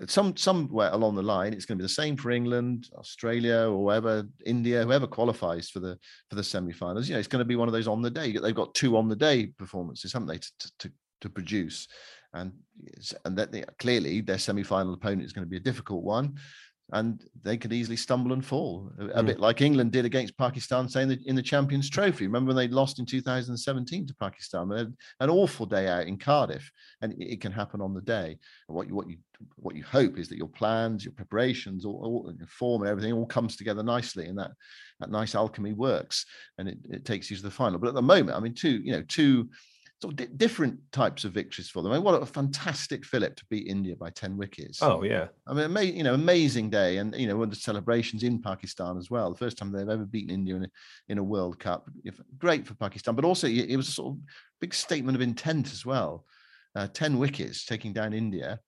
uh, 0.03 0.07
some 0.07 0.37
somewhere 0.37 0.91
along 0.93 1.15
the 1.15 1.23
line, 1.23 1.53
it's 1.53 1.65
going 1.65 1.79
to 1.79 1.83
be 1.83 1.87
the 1.87 1.89
same 1.89 2.17
for 2.17 2.31
England, 2.31 2.89
Australia, 2.97 3.69
or 3.71 3.79
whoever, 3.85 4.27
India, 4.45 4.83
whoever 4.83 5.07
qualifies 5.07 5.71
for 5.71 5.81
the 5.81 5.99
for 6.29 6.37
the 6.37 6.45
semi-finals. 6.45 7.09
You 7.09 7.15
know, 7.15 7.19
it's 7.21 7.29
going 7.29 7.41
to 7.41 7.45
be 7.47 7.57
one 7.57 7.69
of 7.69 7.73
those 7.73 7.89
on 7.89 8.03
the 8.03 8.11
day. 8.11 8.33
They've 8.33 8.55
got 8.55 8.75
two 8.75 8.97
on 8.97 9.09
the 9.09 9.17
day 9.17 9.47
performances, 9.47 10.13
haven't 10.13 10.29
they, 10.29 10.39
to 10.39 10.73
to, 10.81 10.93
to, 11.21 11.29
produce? 11.29 11.89
And 12.33 12.53
and 13.25 13.37
that 13.39 13.53
they, 13.53 13.65
clearly 13.79 14.21
their 14.21 14.39
semi-final 14.39 14.95
opponent 14.95 15.23
is 15.25 15.33
going 15.33 15.47
to 15.47 15.51
be 15.51 15.57
a 15.57 15.61
difficult 15.61 16.03
one 16.03 16.37
and 16.93 17.25
they 17.43 17.57
could 17.57 17.73
easily 17.73 17.97
stumble 17.97 18.33
and 18.35 18.45
fall 18.45 18.93
a, 18.99 19.05
a 19.07 19.23
Mm. 19.23 19.27
bit 19.27 19.41
like 19.41 19.63
England 19.63 19.91
did 19.93 20.05
against 20.05 20.37
Pakistan, 20.37 20.89
saying 20.89 21.09
that 21.09 21.25
in 21.25 21.35
the 21.35 21.43
Champions 21.43 21.89
Trophy. 21.89 22.27
Remember 22.27 22.49
when 22.49 22.57
they 22.57 22.69
lost 22.69 22.99
in 22.99 23.07
2017 23.07 24.07
to 24.07 24.15
Pakistan? 24.15 24.71
An 25.21 25.31
awful 25.31 25.65
day 25.67 25.89
out 25.89 26.07
in 26.07 26.19
Cardiff, 26.19 26.71
and 27.01 27.13
it, 27.15 27.33
it 27.35 27.41
can 27.41 27.53
happen 27.53 27.81
on 27.81 27.95
the 27.95 28.03
day. 28.03 28.39
What 28.67 28.87
you 28.87 28.95
what 28.95 29.09
you 29.09 29.17
what 29.57 29.77
you 29.77 29.83
hope 29.83 30.19
is 30.19 30.29
that 30.29 30.37
your 30.39 30.49
plans, 30.49 31.05
your 31.05 31.13
preparations, 31.15 31.85
all, 31.85 32.01
all 32.05 32.35
your 32.39 32.47
form, 32.49 32.83
and 32.83 32.91
everything 32.91 33.13
all 33.15 33.27
comes 33.27 33.57
together 33.57 33.83
nicely, 33.83 34.27
and 34.27 34.39
that 34.39 34.53
that 35.01 35.11
nice 35.11 35.35
alchemy 35.35 35.73
works, 35.73 36.27
and 36.59 36.69
it, 36.69 36.79
it 36.91 37.05
takes 37.07 37.31
you 37.31 37.37
to 37.37 37.43
the 37.43 37.51
final. 37.51 37.79
But 37.79 37.89
at 37.89 37.95
the 37.95 38.03
moment, 38.03 38.37
I 38.37 38.41
mean, 38.41 38.55
two 38.55 38.83
you 38.85 38.93
know 38.93 39.03
two 39.09 39.49
sort 40.01 40.13
of 40.13 40.17
di- 40.17 40.37
different 40.37 40.79
types 40.93 41.25
of 41.25 41.33
victories 41.33 41.71
for 41.71 41.83
them. 41.83 41.93
I 41.93 41.97
mean, 41.97 42.05
what 42.05 42.21
a 42.21 42.27
fantastic 42.27 43.05
fillip 43.05 43.37
to 43.37 43.45
beat 43.49 43.67
India 43.69 43.97
by 43.97 44.11
10 44.11 44.37
wickets. 44.37 44.83
Oh 44.83 45.03
yeah, 45.03 45.29
I 45.47 45.55
mean, 45.55 45.65
ama- 45.65 45.83
you 45.83 46.03
know, 46.03 46.15
amazing 46.15 46.71
day, 46.71 46.99
and 46.99 47.15
you 47.15 47.27
know, 47.27 47.37
with 47.37 47.51
the 47.51 47.57
celebrations 47.57 48.23
in 48.23 48.43
Pakistan 48.43 48.97
as 48.97 49.11
well. 49.11 49.31
The 49.31 49.39
first 49.39 49.57
time 49.57 49.73
they've 49.73 49.89
ever 49.89 50.05
beaten 50.05 50.35
India 50.35 50.57
in 50.57 50.65
a, 50.65 50.69
in 51.09 51.19
a 51.19 51.25
World 51.25 51.59
Cup. 51.59 51.89
Great 52.39 52.67
for 52.67 52.75
Pakistan, 52.75 53.15
but 53.15 53.25
also 53.25 53.47
it 53.47 53.77
was 53.77 53.89
a 53.89 53.93
sort 53.93 54.15
of 54.15 54.21
big 54.61 54.75
statement 54.75 55.17
of 55.17 55.23
intent 55.23 55.73
as 55.73 55.87
well. 55.87 56.25
Uh, 56.75 56.89
Ten 56.89 57.19
wickets 57.19 57.65
taking 57.65 57.93
down 57.93 58.13
India, 58.13 58.59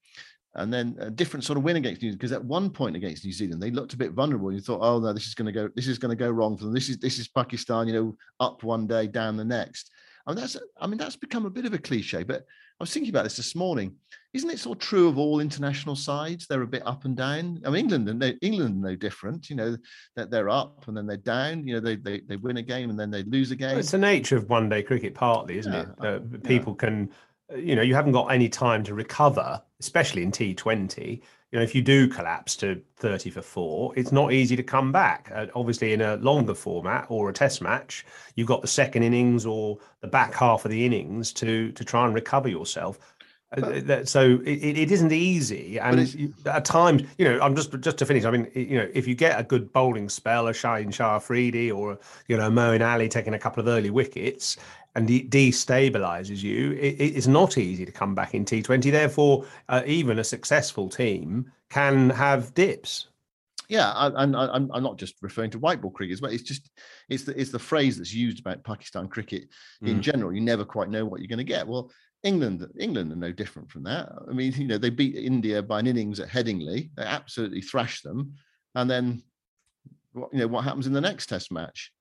and 0.54 0.72
then 0.72 0.96
a 1.00 1.10
different 1.10 1.44
sort 1.44 1.58
of 1.58 1.64
win 1.64 1.76
against 1.76 2.00
New 2.00 2.08
Zealand. 2.08 2.20
Because 2.20 2.32
at 2.32 2.44
one 2.44 2.70
point 2.70 2.96
against 2.96 3.24
New 3.24 3.32
Zealand, 3.32 3.62
they 3.62 3.70
looked 3.70 3.92
a 3.94 3.98
bit 3.98 4.12
vulnerable. 4.12 4.52
You 4.52 4.60
thought, 4.60 4.80
oh 4.80 5.00
no, 5.00 5.12
this 5.12 5.26
is 5.26 5.34
going 5.34 5.46
to 5.46 5.52
go, 5.52 5.68
this 5.74 5.88
is 5.88 5.98
going 5.98 6.16
to 6.16 6.24
go 6.24 6.30
wrong 6.30 6.56
for 6.56 6.64
them. 6.64 6.72
This 6.72 6.88
is 6.88 6.98
this 6.98 7.18
is 7.18 7.28
Pakistan, 7.28 7.88
you 7.88 7.94
know, 7.94 8.16
up 8.40 8.62
one 8.62 8.86
day, 8.86 9.06
down 9.06 9.36
the 9.36 9.44
next. 9.44 9.90
I 10.26 10.32
mean, 10.32 10.40
that's 10.40 10.56
I 10.80 10.86
mean, 10.86 10.98
that's 10.98 11.16
become 11.16 11.46
a 11.46 11.50
bit 11.50 11.66
of 11.66 11.74
a 11.74 11.78
cliche. 11.78 12.22
But 12.22 12.42
I 12.42 12.82
was 12.82 12.92
thinking 12.92 13.10
about 13.10 13.24
this 13.24 13.36
this 13.36 13.54
morning 13.54 13.96
isn't 14.36 14.50
it 14.50 14.58
sort 14.58 14.76
of 14.76 14.86
true 14.86 15.08
of 15.08 15.16
all 15.18 15.40
international 15.40 15.96
sides? 15.96 16.46
They're 16.46 16.62
a 16.62 16.66
bit 16.66 16.86
up 16.86 17.06
and 17.06 17.16
down. 17.16 17.60
I 17.64 17.70
mean, 17.70 17.80
England 17.80 18.08
and 18.08 18.20
they, 18.20 18.36
England 18.42 18.84
are 18.84 18.90
no 18.90 18.96
different. 18.96 19.48
You 19.48 19.56
know 19.56 19.76
that 20.14 20.30
they're 20.30 20.50
up 20.50 20.86
and 20.86 20.96
then 20.96 21.06
they're 21.06 21.16
down. 21.16 21.66
You 21.66 21.74
know 21.74 21.80
they, 21.80 21.96
they 21.96 22.20
they 22.20 22.36
win 22.36 22.58
a 22.58 22.62
game 22.62 22.90
and 22.90 23.00
then 23.00 23.10
they 23.10 23.22
lose 23.24 23.50
a 23.50 23.56
game. 23.56 23.78
it's 23.78 23.90
the 23.90 23.98
nature 23.98 24.36
of 24.36 24.48
one 24.50 24.68
day 24.68 24.82
cricket, 24.82 25.14
partly, 25.14 25.58
isn't 25.58 25.72
it? 25.72 25.88
Yeah, 26.02 26.08
Uh, 26.08 26.20
people 26.44 26.74
can, 26.74 27.10
uh, 27.52 27.56
you 27.56 27.74
know, 27.74 27.82
you 27.82 27.94
haven't 27.94 28.12
got 28.12 28.26
any 28.26 28.48
time 28.48 28.84
to 28.84 28.94
recover, 28.94 29.60
especially 29.80 30.22
in 30.22 30.30
T20. 30.30 31.22
You 31.56 31.60
know, 31.60 31.64
if 31.64 31.74
you 31.74 31.80
do 31.80 32.06
collapse 32.06 32.54
to 32.56 32.82
30 32.98 33.30
for 33.30 33.40
four, 33.40 33.94
it's 33.96 34.12
not 34.12 34.30
easy 34.30 34.56
to 34.56 34.62
come 34.62 34.92
back. 34.92 35.32
Uh, 35.34 35.46
obviously, 35.54 35.94
in 35.94 36.02
a 36.02 36.16
longer 36.16 36.54
format 36.54 37.06
or 37.08 37.30
a 37.30 37.32
test 37.32 37.62
match, 37.62 38.04
you've 38.34 38.46
got 38.46 38.60
the 38.60 38.68
second 38.68 39.04
innings 39.04 39.46
or 39.46 39.78
the 40.02 40.06
back 40.06 40.34
half 40.34 40.66
of 40.66 40.70
the 40.70 40.84
innings 40.84 41.32
to 41.32 41.72
to 41.72 41.82
try 41.82 42.04
and 42.04 42.14
recover 42.14 42.50
yourself. 42.50 42.98
Uh, 43.56 43.80
But- 43.86 44.06
so 44.06 44.38
it, 44.44 44.76
it 44.82 44.92
isn't 44.92 45.12
easy, 45.12 45.78
and 45.78 46.34
at 46.44 46.66
times, 46.66 47.04
you 47.16 47.24
know, 47.24 47.40
I'm 47.40 47.56
just 47.56 47.72
just 47.80 47.96
to 47.98 48.04
finish. 48.04 48.26
I 48.26 48.32
mean, 48.32 48.50
you 48.54 48.76
know, 48.76 48.90
if 48.92 49.08
you 49.08 49.14
get 49.14 49.40
a 49.40 49.42
good 49.42 49.72
bowling 49.72 50.10
spell, 50.10 50.48
a 50.48 50.52
Shaheen 50.52 50.92
Shah 50.92 51.16
Afridi 51.16 51.70
or 51.72 51.98
you 52.28 52.36
know 52.36 52.50
Moeen 52.50 52.86
Ali 52.86 53.08
taking 53.08 53.32
a 53.32 53.38
couple 53.38 53.62
of 53.62 53.66
early 53.68 53.88
wickets, 53.88 54.58
and 54.96 55.08
it 55.10 55.30
destabilizes 55.30 56.42
you, 56.42 56.72
it, 56.72 56.96
it's 57.00 57.26
not 57.26 57.58
easy 57.58 57.84
to 57.86 57.92
come 57.92 58.14
back 58.14 58.34
in 58.34 58.44
T20. 58.44 58.90
Therefore, 58.90 59.44
uh, 59.68 59.82
even 59.86 60.18
a 60.18 60.24
successful 60.24 60.88
team 60.88 61.52
can 61.70 62.10
have 62.10 62.52
dips. 62.54 63.08
yeah, 63.68 63.90
I, 63.92 64.22
and 64.22 64.36
I, 64.36 64.46
I'm 64.56 64.70
I'm 64.72 64.82
not 64.82 64.96
just 64.98 65.14
referring 65.22 65.50
to 65.50 65.58
white 65.58 65.80
ball 65.80 65.90
cricket, 65.90 66.14
as 66.14 66.20
well. 66.22 66.32
it's 66.32 66.42
just 66.52 66.70
it's 67.08 67.24
the 67.24 67.38
it's 67.40 67.50
the 67.52 67.58
phrase 67.70 67.96
that's 67.98 68.14
used 68.14 68.40
about 68.40 68.64
Pakistan 68.64 69.06
cricket 69.08 69.44
in 69.82 69.98
Mm. 69.98 70.02
general. 70.08 70.32
You 70.32 70.40
never 70.40 70.64
quite 70.64 70.88
know 70.90 71.04
what 71.04 71.20
you're 71.20 71.34
going 71.34 71.46
to 71.46 71.54
get. 71.56 71.66
Well, 71.68 71.90
England 72.22 72.66
England 72.78 73.12
are 73.12 73.16
no 73.16 73.32
different 73.32 73.70
from 73.70 73.82
that. 73.84 74.08
I 74.30 74.32
mean, 74.32 74.52
you 74.56 74.66
know, 74.66 74.78
they 74.78 74.90
beat 74.90 75.16
India 75.16 75.62
by 75.62 75.78
an 75.80 75.86
innings 75.86 76.20
at 76.20 76.28
Headingley. 76.28 76.90
They 76.96 77.02
absolutely 77.04 77.60
thrashed 77.60 78.02
them, 78.04 78.34
and 78.74 78.88
then 78.88 79.22
you 80.14 80.38
know 80.40 80.46
what 80.48 80.64
happens 80.64 80.86
in 80.86 80.92
the 80.94 81.00
next 81.08 81.26
Test 81.26 81.52
match? 81.52 81.92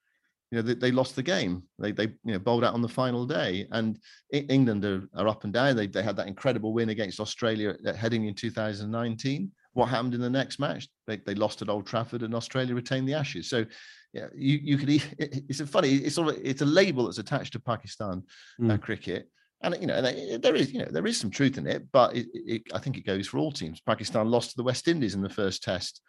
You 0.55 0.61
know, 0.61 0.67
they, 0.69 0.73
they 0.75 0.91
lost 0.91 1.17
the 1.17 1.23
game. 1.23 1.63
They 1.79 1.91
they 1.91 2.03
you 2.23 2.31
know 2.33 2.39
bowled 2.39 2.63
out 2.63 2.73
on 2.73 2.81
the 2.81 2.87
final 2.87 3.25
day, 3.25 3.67
and 3.71 3.99
England 4.31 4.85
are, 4.85 5.03
are 5.13 5.27
up 5.27 5.43
and 5.43 5.51
down. 5.51 5.75
They 5.75 5.87
they 5.87 6.01
had 6.01 6.15
that 6.15 6.27
incredible 6.27 6.71
win 6.71 6.89
against 6.89 7.19
Australia 7.19 7.75
at 7.85 7.97
Headingley 7.97 8.29
in 8.29 8.35
2019 8.35 9.51
what 9.73 9.89
happened 9.89 10.13
in 10.13 10.21
the 10.21 10.29
next 10.29 10.57
match? 10.57 10.87
They, 11.05 11.17
they 11.17 11.35
lost 11.35 11.61
at 11.61 11.67
Old 11.67 11.85
Trafford 11.85 12.23
and 12.23 12.33
Australia 12.33 12.73
retained 12.73 13.09
the 13.09 13.13
Ashes. 13.13 13.49
So 13.49 13.65
yeah, 14.13 14.27
you, 14.33 14.57
you 14.63 14.77
could, 14.77 14.87
it's 15.19 15.59
a 15.59 15.67
funny, 15.67 15.95
it's 15.95 16.15
sort 16.15 16.29
of, 16.29 16.39
it's 16.41 16.61
a 16.61 16.65
label 16.65 17.03
that's 17.03 17.17
attached 17.17 17.51
to 17.53 17.59
Pakistan 17.59 18.23
uh, 18.61 18.63
Mm. 18.63 18.81
cricket. 18.81 19.29
And, 19.61 19.75
you 19.81 19.87
know, 19.87 20.01
there- 20.01 20.37
there 20.37 20.55
is, 20.55 20.71
you 20.71 20.79
know, 20.79 20.87
there 20.89 21.05
is 21.05 21.19
some 21.19 21.29
truth 21.29 21.57
in 21.57 21.67
it, 21.67 21.91
but 21.91 22.15
it, 22.15 22.27
it, 22.33 22.61
I 22.73 22.79
think 22.79 22.97
it 22.97 23.05
goes 23.05 23.27
for 23.27 23.37
all 23.37 23.51
teams. 23.51 23.81
Pakistan 23.81 24.31
lost 24.31 24.51
to 24.51 24.55
the 24.55 24.63
West 24.63 24.87
Indies 24.87 25.13
in 25.13 25.21
the 25.21 25.29
first 25.41 25.61
test 25.61 25.99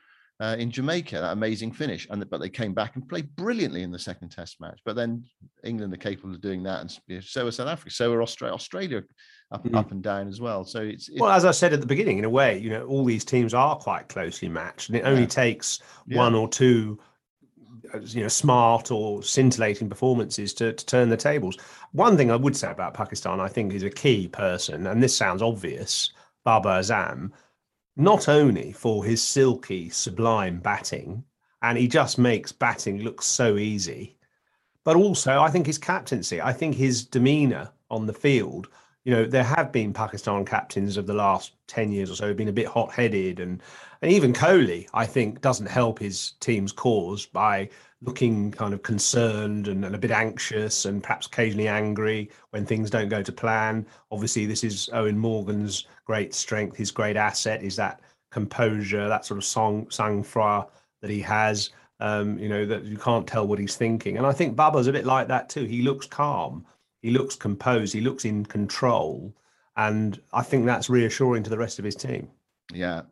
uh, 0.41 0.57
in 0.59 0.71
Jamaica, 0.71 1.17
that 1.17 1.33
amazing 1.33 1.73
finish. 1.73 2.07
And, 2.11 2.29
but 2.29 2.41
they 2.41 2.49
came 2.51 2.75
back 2.75 2.97
and 2.97 3.09
played 3.09 3.35
brilliantly 3.37 3.83
in 3.83 3.91
the 3.91 3.99
second 3.99 4.31
test 4.31 4.61
match. 4.61 4.81
But 4.85 4.97
then 4.97 5.25
England 5.65 5.95
are 5.95 5.97
capable 5.99 6.35
of 6.35 6.41
doing 6.41 6.63
that. 6.65 6.81
And 6.81 7.25
so 7.25 7.47
are 7.47 7.51
South 7.51 7.69
Africa. 7.69 7.91
So 7.91 8.13
are 8.13 8.23
Australia, 8.23 8.55
Australia 8.55 9.03
up, 9.51 9.65
Mm. 9.65 9.77
up 9.77 9.93
and 9.93 10.03
down 10.03 10.29
as 10.29 10.41
well. 10.41 10.65
So 10.65 10.83
it's, 10.83 11.09
it's 11.09 11.21
Well, 11.21 11.31
as 11.31 11.45
I 11.45 11.53
said 11.53 11.73
at 11.73 11.81
the 11.81 11.87
beginning, 11.87 12.19
in 12.19 12.25
a 12.25 12.31
way, 12.31 12.59
you 12.59 12.71
know, 12.71 12.85
all 12.87 13.05
these 13.05 13.25
teams 13.25 13.55
are 13.55 13.77
quite 13.77 14.09
closely 14.09 14.49
matched, 14.49 14.89
and 14.89 14.99
it 14.99 15.05
only 15.05 15.23
Yeah. 15.23 15.29
takes 15.29 15.81
Yeah. 16.07 16.19
one 16.19 16.35
or 16.35 16.49
two, 16.49 16.99
uh, 17.95 18.01
you 18.01 18.23
know, 18.23 18.29
smart 18.29 18.91
or 18.91 19.23
scintillating 19.23 19.89
performances 19.89 20.53
to, 20.55 20.73
to 20.73 20.87
turn 20.87 21.09
the 21.09 21.17
tables. 21.17 21.57
One 21.93 22.17
thing 22.17 22.31
I 22.31 22.37
would 22.37 22.57
say 22.57 22.71
about 22.71 22.95
Pakistan, 22.95 23.41
I 23.41 23.49
think, 23.49 23.73
is 23.73 23.85
a 23.85 23.91
key 23.91 24.29
person, 24.29 24.87
and 24.87 25.03
this 25.03 25.17
sounds 25.17 25.41
obvious, 25.43 26.11
Babar 26.45 26.81
Azam, 26.81 27.31
not 27.97 28.29
only 28.29 28.73
for 28.73 29.05
his 29.05 29.23
silky, 29.23 29.89
sublime 29.89 30.61
batting, 30.61 31.25
and 31.63 31.79
he 31.79 31.89
just 31.89 32.19
makes 32.19 32.53
batting 32.53 33.03
look 33.03 33.23
so 33.23 33.57
easy, 33.57 34.17
but 34.85 34.97
also 34.97 35.41
I 35.41 35.51
think 35.51 35.67
his 35.67 35.79
captaincy, 35.79 36.41
I 36.41 36.53
think 36.53 36.75
his 36.75 37.05
demeanour 37.05 37.71
on 37.91 38.07
the 38.07 38.13
field 38.13 38.69
you 39.07 39.13
know, 39.13 39.25
there 39.25 39.45
have 39.45 39.71
been 39.71 39.93
Pakistan 39.93 40.45
captains 40.45 40.97
of 40.97 41.07
the 41.07 41.15
last 41.15 41.53
10 41.69 41.93
years 41.93 42.11
or 42.11 42.17
so 42.17 42.27
who've 42.27 42.37
been 42.37 42.49
a 42.49 42.53
bit 42.53 42.67
hot 42.67 42.93
headed. 42.93 43.39
And, 43.39 43.63
and 44.03 44.11
even 44.11 44.33
Kohli, 44.33 44.89
I 44.93 45.07
think, 45.07 45.41
doesn't 45.41 45.67
help 45.67 46.01
his 46.01 46.33
team's 46.41 46.73
cause 46.73 47.25
by 47.25 47.71
looking 48.03 48.51
kind 48.51 48.75
of 48.75 48.83
concerned 48.83 49.69
and, 49.69 49.85
and 49.85 49.95
a 49.95 49.99
bit 49.99 50.11
anxious 50.11 50.87
and 50.87 51.05
perhaps 51.05 51.29
occasionally 51.29 51.69
angry 51.69 52.29
when 52.51 52.67
things 52.67 52.91
don't 52.91 53.09
go 53.09 53.23
to 53.23 53.31
plan. 53.31 53.87
Obviously, 54.11 54.45
this 54.45 54.65
is 54.65 54.91
Eoin 54.93 55.15
Morgan's 55.15 55.87
great 56.05 56.35
strength, 56.35 56.77
his 56.77 56.91
great 56.91 57.17
asset 57.17 57.63
is 57.63 57.77
that 57.77 58.01
composure, 58.33 59.09
that 59.09 59.25
sort 59.25 59.39
of 59.39 59.45
song, 59.45 59.89
sang 59.89 60.25
froid 60.25 60.67
that 61.01 61.11
he 61.11 61.21
has. 61.21 61.71
Um, 62.01 62.39
you 62.39 62.51
know, 62.51 62.67
that 62.67 62.85
you 62.85 62.99
can't 62.99 63.27
tell 63.27 63.47
what 63.47 63.59
he's 63.59 63.77
thinking. 63.77 64.19
And 64.19 64.27
I 64.27 64.33
think 64.33 64.55
Babar's 64.55 64.87
a 64.87 64.93
bit 64.93 65.07
like 65.07 65.29
that 65.29 65.49
too. 65.49 65.65
He 65.65 65.81
looks 65.81 66.07
calm 66.07 66.67
he 67.07 67.13
looks 67.13 67.37
composed, 67.37 67.95
he 67.95 68.01
looks 68.01 68.25
in 68.25 68.45
control, 68.45 69.33
and 69.77 70.21
I 70.33 70.43
think 70.43 70.67
that's 70.67 70.91
reassuring 70.91 71.45
to 71.45 71.51
the 71.51 71.57
rest 71.57 71.79
of 71.79 71.85
his 71.85 71.95
team. 71.95 72.29
Yeah, 72.75 73.03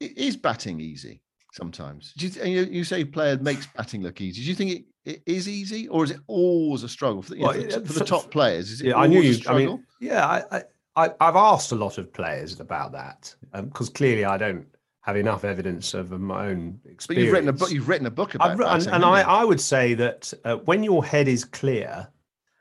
it 0.00 0.16
is 0.16 0.34
batting 0.34 0.80
easy 0.80 1.20
sometimes. 1.52 2.14
Do 2.16 2.26
you, 2.26 2.62
you, 2.62 2.84
say 2.84 3.04
player 3.04 3.36
makes 3.36 3.66
batting 3.66 4.02
look 4.02 4.22
easy. 4.22 4.40
Do 4.40 4.48
you 4.48 4.54
think 4.54 4.70
it, 4.70 4.84
it 5.04 5.22
is 5.26 5.46
easy, 5.46 5.88
or 5.88 6.04
is 6.04 6.12
it 6.12 6.20
always 6.26 6.84
a 6.84 6.88
struggle 6.88 7.20
for, 7.20 7.34
know, 7.34 7.52
for, 7.52 7.84
for 7.84 7.92
the 7.98 8.04
top 8.06 8.30
players? 8.30 8.70
Is 8.70 8.80
it 8.80 8.86
Yeah, 8.86 8.96
I 8.96 9.06
knew 9.06 9.20
you. 9.20 9.38
I 9.46 9.54
mean, 9.54 9.84
yeah, 10.00 10.26
I, 10.26 10.62
I, 10.96 11.10
I've 11.20 11.36
asked 11.36 11.72
a 11.72 11.76
lot 11.76 11.98
of 11.98 12.10
players 12.14 12.58
about 12.60 12.92
that 12.92 13.34
because 13.52 13.90
clearly 13.90 14.24
I 14.24 14.38
don't 14.38 14.66
have 15.02 15.18
enough 15.18 15.44
evidence 15.44 15.92
of 15.92 16.18
my 16.18 16.46
own 16.46 16.80
experience. 16.86 17.06
but 17.08 17.16
you've 17.18 17.32
written 17.34 17.48
a 17.50 17.52
book. 17.52 17.70
You've 17.70 17.90
written 17.90 18.06
a 18.06 18.10
book 18.10 18.36
about 18.36 18.58
I've, 18.62 18.86
and, 18.86 18.94
and 18.94 19.04
I. 19.04 19.20
I 19.20 19.44
would 19.44 19.60
say 19.60 19.92
that 19.92 20.32
uh, 20.46 20.56
when 20.56 20.82
your 20.82 21.04
head 21.04 21.28
is 21.28 21.44
clear 21.44 22.08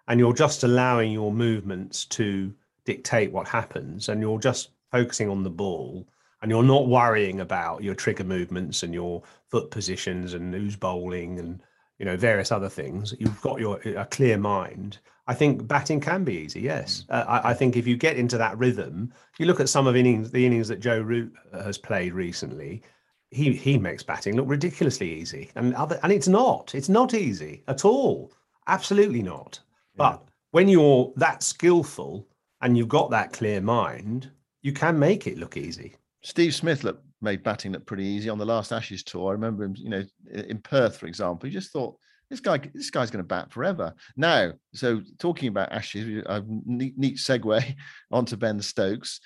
and 0.08 0.20
you're 0.20 0.34
just 0.34 0.64
allowing 0.64 1.12
your 1.12 1.32
movements 1.32 2.06
to 2.06 2.54
dictate 2.86 3.32
what 3.32 3.48
happens 3.48 4.10
and 4.10 4.22
you're 4.22 4.40
just 4.40 4.70
focusing 4.92 5.30
on 5.30 5.44
the 5.44 5.50
ball 5.50 6.08
and 6.42 6.52
you're 6.52 6.62
not 6.62 6.88
worrying 6.88 7.40
about 7.40 7.84
your 7.84 7.96
trigger 7.96 8.26
movements 8.26 8.84
and 8.84 8.94
your 8.94 9.24
foot 9.48 9.72
positions 9.72 10.34
and 10.34 10.54
who's 10.54 10.76
bowling 10.76 11.40
and 11.40 11.62
you 12.00 12.06
know 12.06 12.18
various 12.18 12.52
other 12.52 12.68
things, 12.68 13.14
you've 13.18 13.42
got 13.42 13.62
your 13.62 13.80
a 13.98 14.06
clear 14.06 14.38
mind. 14.38 15.00
I 15.26 15.34
think 15.34 15.68
batting 15.70 16.02
can 16.02 16.26
be 16.26 16.34
easy. 16.34 16.60
Yes, 16.60 17.06
uh, 17.10 17.24
I, 17.26 17.52
I, 17.52 17.54
think 17.54 17.78
if 17.78 17.88
you 17.88 17.96
get 17.96 18.18
into 18.18 18.38
that 18.38 18.58
rhythm, 18.58 19.14
you 19.40 19.46
look 19.46 19.62
at 19.62 19.70
some 19.70 19.88
of 19.88 19.96
innings, 19.96 20.30
the 20.32 20.46
innings 20.46 20.68
that 20.68 20.82
Joe 20.82 21.00
Root 21.00 21.32
has 21.54 21.78
played 21.78 22.14
recently. 22.14 22.82
He 23.30 23.54
he 23.54 23.78
makes 23.78 24.04
batting 24.04 24.36
look 24.36 24.50
ridiculously 24.50 25.14
easy, 25.14 25.50
and 25.56 25.74
other 25.76 25.98
and 26.04 26.12
it's 26.12 26.28
not. 26.28 26.76
It's 26.76 26.90
not 26.90 27.14
easy 27.14 27.64
at 27.70 27.86
all. 27.86 28.34
Absolutely 28.68 29.24
not. 29.24 29.60
Yeah. 29.96 30.12
But 30.12 30.24
when 30.52 30.68
you're 30.68 31.12
that 31.18 31.44
skillful 31.44 32.28
and 32.62 32.78
you've 32.78 32.88
got 32.88 33.12
that 33.12 33.34
clear 33.34 33.62
mind, 33.62 34.32
you 34.62 34.72
can 34.74 34.98
make 34.98 35.28
it 35.28 35.38
look 35.38 35.58
easy. 35.58 35.96
Steve 36.22 36.56
Smith 36.56 36.86
made 37.22 37.44
batting 37.44 37.74
look 37.74 37.86
pretty 37.86 38.06
easy 38.06 38.30
on 38.30 38.38
the 38.38 38.46
last 38.46 38.72
Ashes 38.72 39.04
tour. 39.04 39.30
I 39.30 39.34
remember 39.34 39.64
him, 39.64 39.76
you 39.78 39.90
know, 39.90 40.04
in 40.32 40.60
Perth, 40.60 40.98
for 40.98 41.08
example. 41.08 41.48
You 41.48 41.54
just 41.54 41.72
thought 41.72 41.98
this 42.30 42.40
guy, 42.40 42.58
this 42.74 42.90
guy's 42.90 43.12
going 43.12 43.24
to 43.24 43.28
bat 43.28 43.52
forever. 43.52 43.94
Now, 44.16 44.54
so 44.74 45.02
talking 45.20 45.50
about 45.50 45.72
Ashes, 45.72 46.24
a 46.26 46.44
neat, 46.48 46.98
neat 46.98 47.18
segue 47.18 47.76
onto 48.12 48.38
Ben 48.38 48.62
Stokes. 48.62 49.20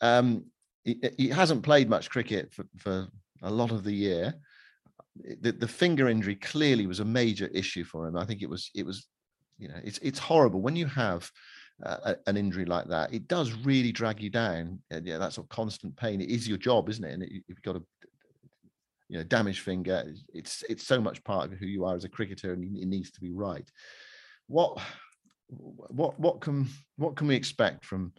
Um, 0.00 0.44
he, 0.84 1.00
he, 1.16 1.28
hasn't 1.28 1.62
played 1.62 1.88
much 1.88 2.10
cricket 2.10 2.52
for, 2.52 2.66
for 2.76 3.08
a 3.42 3.50
lot 3.50 3.72
of 3.72 3.82
the 3.82 3.92
year. 3.92 4.34
The, 5.40 5.52
the 5.52 5.66
finger 5.66 6.08
injury 6.08 6.36
clearly 6.36 6.86
was 6.86 7.00
a 7.00 7.04
major 7.04 7.46
issue 7.48 7.84
for 7.84 8.06
him. 8.06 8.16
I 8.16 8.26
think 8.26 8.42
it 8.42 8.50
was 8.50 8.70
it 8.74 8.84
was 8.84 9.06
you 9.58 9.68
know 9.68 9.80
it's 9.84 9.98
it's 9.98 10.18
horrible. 10.18 10.60
When 10.60 10.76
you 10.76 10.86
have 10.86 11.30
uh, 11.82 12.14
an 12.26 12.36
injury 12.36 12.64
like 12.64 12.88
that 12.88 13.12
it 13.12 13.28
does 13.28 13.52
really 13.52 13.92
drag 13.92 14.20
you 14.20 14.30
down 14.30 14.78
and 14.90 15.06
yeah 15.06 15.18
that 15.18 15.32
sort 15.32 15.44
of 15.44 15.50
constant 15.50 15.96
pain. 15.96 16.20
It 16.20 16.30
is 16.30 16.48
your 16.48 16.58
job 16.58 16.88
isn't 16.88 17.04
it? 17.04 17.12
And 17.12 17.22
it, 17.22 17.44
you've 17.46 17.62
got 17.62 17.76
a 17.76 17.82
you 19.08 19.18
know 19.18 19.24
damaged 19.24 19.60
finger 19.60 20.04
it's 20.34 20.64
it's 20.68 20.84
so 20.84 21.00
much 21.00 21.22
part 21.22 21.52
of 21.52 21.58
who 21.58 21.66
you 21.66 21.84
are 21.84 21.94
as 21.94 22.04
a 22.04 22.08
cricketer 22.08 22.52
and 22.52 22.76
it 22.76 22.86
needs 22.86 23.10
to 23.12 23.20
be 23.20 23.30
right. 23.30 23.68
What 24.46 24.78
what 25.48 26.18
what 26.18 26.40
can 26.40 26.66
what 26.96 27.16
can 27.16 27.26
we 27.26 27.36
expect 27.36 27.84
from 27.84 28.12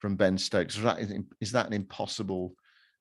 from 0.00 0.16
Ben 0.16 0.38
Stokes? 0.38 0.76
Is 0.76 0.82
that 0.82 0.98
is 1.40 1.52
that 1.52 1.66
an 1.66 1.72
impossible 1.72 2.54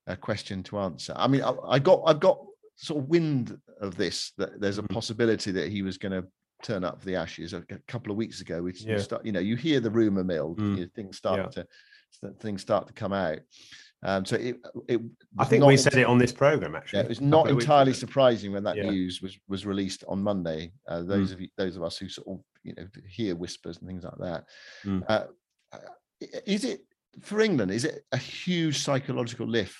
uh, 0.07 0.15
question 0.15 0.63
to 0.63 0.79
answer? 0.79 1.13
I 1.15 1.27
mean 1.27 1.43
I, 1.43 1.53
I 1.67 1.79
got 1.79 2.01
I've 2.05 2.19
got 2.19 2.39
sort 2.75 3.03
of 3.03 3.09
wind 3.09 3.57
of 3.79 3.95
this 3.95 4.33
that 4.37 4.59
there's 4.59 4.79
a 4.79 4.81
mm-hmm. 4.81 4.93
possibility 4.93 5.51
that 5.51 5.71
he 5.71 5.81
was 5.81 5.97
going 5.97 6.11
to 6.11 6.27
turn 6.63 6.83
up 6.83 6.99
for 6.99 7.05
the 7.05 7.15
Ashes 7.15 7.53
a, 7.53 7.57
a 7.69 7.77
couple 7.87 8.11
of 8.11 8.17
weeks 8.17 8.41
ago. 8.41 8.61
We, 8.61 8.73
yeah. 8.77 8.97
start, 8.97 9.25
you 9.25 9.31
know, 9.31 9.39
you 9.39 9.55
hear 9.55 9.79
the 9.79 9.91
rumor 9.91 10.23
mill, 10.23 10.55
mm. 10.55 10.77
you 10.77 10.83
know, 10.83 10.89
things 10.95 11.17
start 11.17 11.55
yeah. 11.55 11.63
to 11.63 11.67
things 12.39 12.61
start 12.61 12.87
to 12.87 12.93
come 12.93 13.13
out. 13.13 13.39
Um, 14.05 14.25
so 14.25 14.35
it, 14.35 14.57
it 14.87 14.99
I 15.37 15.45
think 15.45 15.63
we 15.63 15.77
said 15.77 15.95
it 15.95 16.05
on 16.05 16.17
this 16.17 16.33
program 16.33 16.75
actually. 16.75 16.99
Yeah, 16.99 17.05
it 17.05 17.09
was 17.09 17.21
not 17.21 17.49
entirely 17.49 17.93
surprising 17.93 18.51
when 18.51 18.63
that 18.63 18.75
news 18.75 19.21
was 19.21 19.37
was 19.47 19.65
released 19.65 20.03
on 20.07 20.21
Monday. 20.21 20.73
Uh, 20.87 21.03
those 21.03 21.29
mm. 21.29 21.33
of 21.33 21.41
you, 21.41 21.47
those 21.57 21.77
of 21.77 21.83
us 21.83 21.97
who 21.97 22.09
sort 22.09 22.27
of 22.27 22.43
you 22.63 22.73
know 22.75 22.85
hear 23.07 23.35
whispers 23.35 23.77
and 23.77 23.87
things 23.87 24.03
like 24.03 24.17
that. 24.19 24.45
Mm. 24.85 25.03
Uh, 25.07 25.25
uh 25.71 25.77
is 26.45 26.65
it 26.65 26.81
for 27.21 27.39
England? 27.39 27.71
Is 27.71 27.85
it 27.85 28.03
a 28.11 28.17
huge 28.17 28.79
psychological 28.79 29.47
lift 29.47 29.77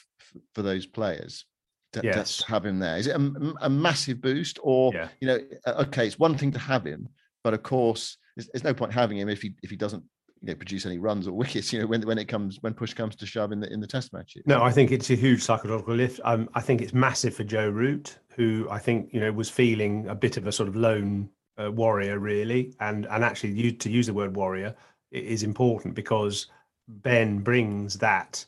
for 0.56 0.62
those 0.62 0.86
players? 0.86 1.46
To, 1.94 2.02
yes. 2.04 2.38
to 2.38 2.48
have 2.48 2.66
him 2.66 2.80
there? 2.80 2.98
Is 2.98 3.08
it 3.08 3.16
a, 3.16 3.54
a 3.62 3.70
massive 3.70 4.22
boost, 4.22 4.60
or 4.62 4.92
yeah. 4.94 5.08
you 5.22 5.28
know, 5.28 5.40
uh, 5.66 5.84
okay, 5.88 6.06
it's 6.06 6.20
one 6.20 6.38
thing 6.38 6.52
to 6.52 6.60
have 6.60 6.86
him, 6.86 7.08
but 7.44 7.54
of 7.54 7.64
course, 7.64 8.18
there's, 8.36 8.50
there's, 8.54 8.64
no 8.64 8.74
point 8.74 8.92
having 8.92 9.18
him 9.18 9.30
if 9.30 9.42
he 9.42 9.54
if 9.64 9.70
he 9.70 9.76
doesn't 9.76 10.04
you 10.42 10.48
know 10.48 10.56
produce 10.56 10.86
any 10.86 10.98
runs 10.98 11.28
or 11.28 11.34
wickets. 11.34 11.72
You 11.72 11.82
know, 11.82 11.88
when 11.88 12.02
when 12.02 12.18
it 12.18 12.28
comes 12.28 12.58
when 12.62 12.74
push 12.74 12.94
comes 12.94 13.16
to 13.18 13.26
shove 13.26 13.52
in 13.52 13.60
the 13.60 13.72
in 13.72 13.80
the 13.80 13.88
Test 13.88 14.14
matches. 14.14 14.44
No, 14.46 14.62
I 14.64 14.72
think 14.72 14.92
it's 14.92 15.10
a 15.10 15.16
huge 15.16 15.42
psychological 15.42 15.96
lift. 15.96 16.20
Um, 16.24 16.50
I 16.54 16.62
think 16.62 16.82
it's 16.82 16.94
massive 16.94 17.36
for 17.36 17.44
Joe 17.44 17.70
Root, 17.70 18.18
who 18.36 18.68
I 18.70 18.80
think 18.80 19.14
you 19.14 19.20
know 19.20 19.32
was 19.32 19.50
feeling 19.50 20.08
a 20.10 20.16
bit 20.16 20.38
of 20.38 20.48
a 20.48 20.52
sort 20.52 20.70
of 20.70 20.76
lone 20.76 21.30
uh, 21.62 21.72
warrior, 21.72 22.20
really, 22.20 22.74
and 22.80 23.06
and 23.08 23.24
actually 23.24 23.52
you, 23.52 23.72
to 23.72 23.90
use 23.90 24.08
the 24.08 24.14
word 24.14 24.36
warrior 24.36 24.76
is 25.12 25.44
important 25.44 25.94
because 25.94 26.48
Ben 26.88 27.40
brings 27.40 27.98
that 28.00 28.44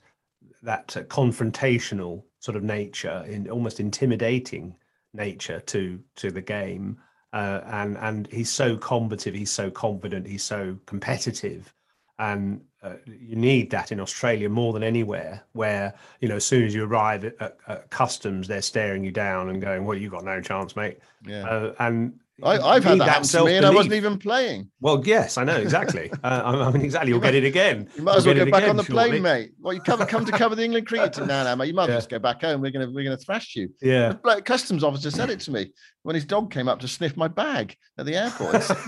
that 0.64 0.98
uh, 0.98 1.04
confrontational 1.04 2.24
sort 2.46 2.56
of 2.56 2.64
nature, 2.64 3.26
in 3.28 3.50
almost 3.50 3.80
intimidating 3.80 4.76
nature 5.14 5.60
to 5.62 6.00
to 6.16 6.30
the 6.30 6.42
game. 6.42 6.98
Uh, 7.34 7.62
and 7.66 7.98
and 7.98 8.28
he's 8.32 8.52
so 8.52 8.78
combative, 8.78 9.34
he's 9.34 9.52
so 9.52 9.72
confident, 9.72 10.28
he's 10.28 10.44
so 10.44 10.78
competitive, 10.86 11.74
and 12.20 12.62
uh, 12.84 12.94
you 13.06 13.36
need 13.36 13.70
that 13.72 13.92
in 13.92 14.00
Australia 14.00 14.48
more 14.48 14.74
than 14.74 14.84
anywhere. 14.84 15.44
Where 15.54 15.96
you 16.22 16.30
know, 16.30 16.36
as 16.36 16.46
soon 16.46 16.64
as 16.64 16.74
you 16.76 16.86
arrive 16.86 17.26
at, 17.26 17.36
at, 17.42 17.58
at 17.68 17.90
customs, 17.90 18.48
they're 18.48 18.62
staring 18.62 19.04
you 19.04 19.12
down 19.12 19.50
and 19.50 19.60
going, 19.60 19.84
"Well, 19.84 19.98
you 19.98 20.10
got 20.10 20.24
no 20.24 20.40
chance, 20.40 20.76
mate." 20.76 21.00
Yeah. 21.26 21.50
Uh, 21.50 21.74
and 21.80 22.20
I, 22.44 22.76
have 22.76 22.84
had 22.84 23.00
that, 23.00 23.24
to 23.24 23.46
me, 23.46 23.56
and 23.56 23.66
I 23.66 23.70
wasn't 23.70 23.94
even 23.94 24.18
playing. 24.18 24.70
Well, 24.82 25.02
yes, 25.06 25.38
I 25.38 25.46
know 25.46 25.56
exactly. 25.56 26.12
uh, 26.24 26.42
I 26.44 26.72
mean, 26.72 26.82
exactly. 26.82 27.12
You'll 27.12 27.22
get 27.22 27.34
it 27.34 27.46
again. 27.46 27.90
You 27.96 28.04
might 28.04 28.18
as 28.18 28.26
well 28.26 28.36
go 28.36 28.52
back 28.52 28.68
on 28.68 28.76
the 28.76 28.84
plane, 28.84 29.22
mate. 29.22 29.52
Well, 29.60 29.74
you 29.74 29.80
come 29.80 30.06
come 30.06 30.26
to 30.26 30.32
cover 30.34 30.56
the 30.56 30.64
England 30.64 30.88
cricket. 30.88 31.18
No, 31.18 31.44
no, 31.44 31.56
mate. 31.56 31.68
You 31.68 31.74
might 31.74 31.90
yeah. 31.90 31.96
just 31.96 32.10
go 32.10 32.20
back 32.20 32.42
home. 32.42 32.62
We're 32.62 32.72
gonna 32.72 32.92
we're 32.92 33.06
gonna 33.06 33.18
thrash 33.18 33.56
you. 33.56 33.70
Yeah. 33.82 34.16
The 34.24 34.42
customs 34.42 34.84
officer 34.84 35.12
said 35.12 35.30
it 35.30 35.40
to 35.42 35.52
me 35.52 35.72
when 36.04 36.16
his 36.16 36.26
dog 36.26 36.52
came 36.52 36.68
up 36.68 36.80
to 36.82 36.88
sniff 36.88 37.16
my 37.16 37.30
bag 37.30 37.78
at 37.98 38.06
the 38.06 38.16
airport. 38.16 38.70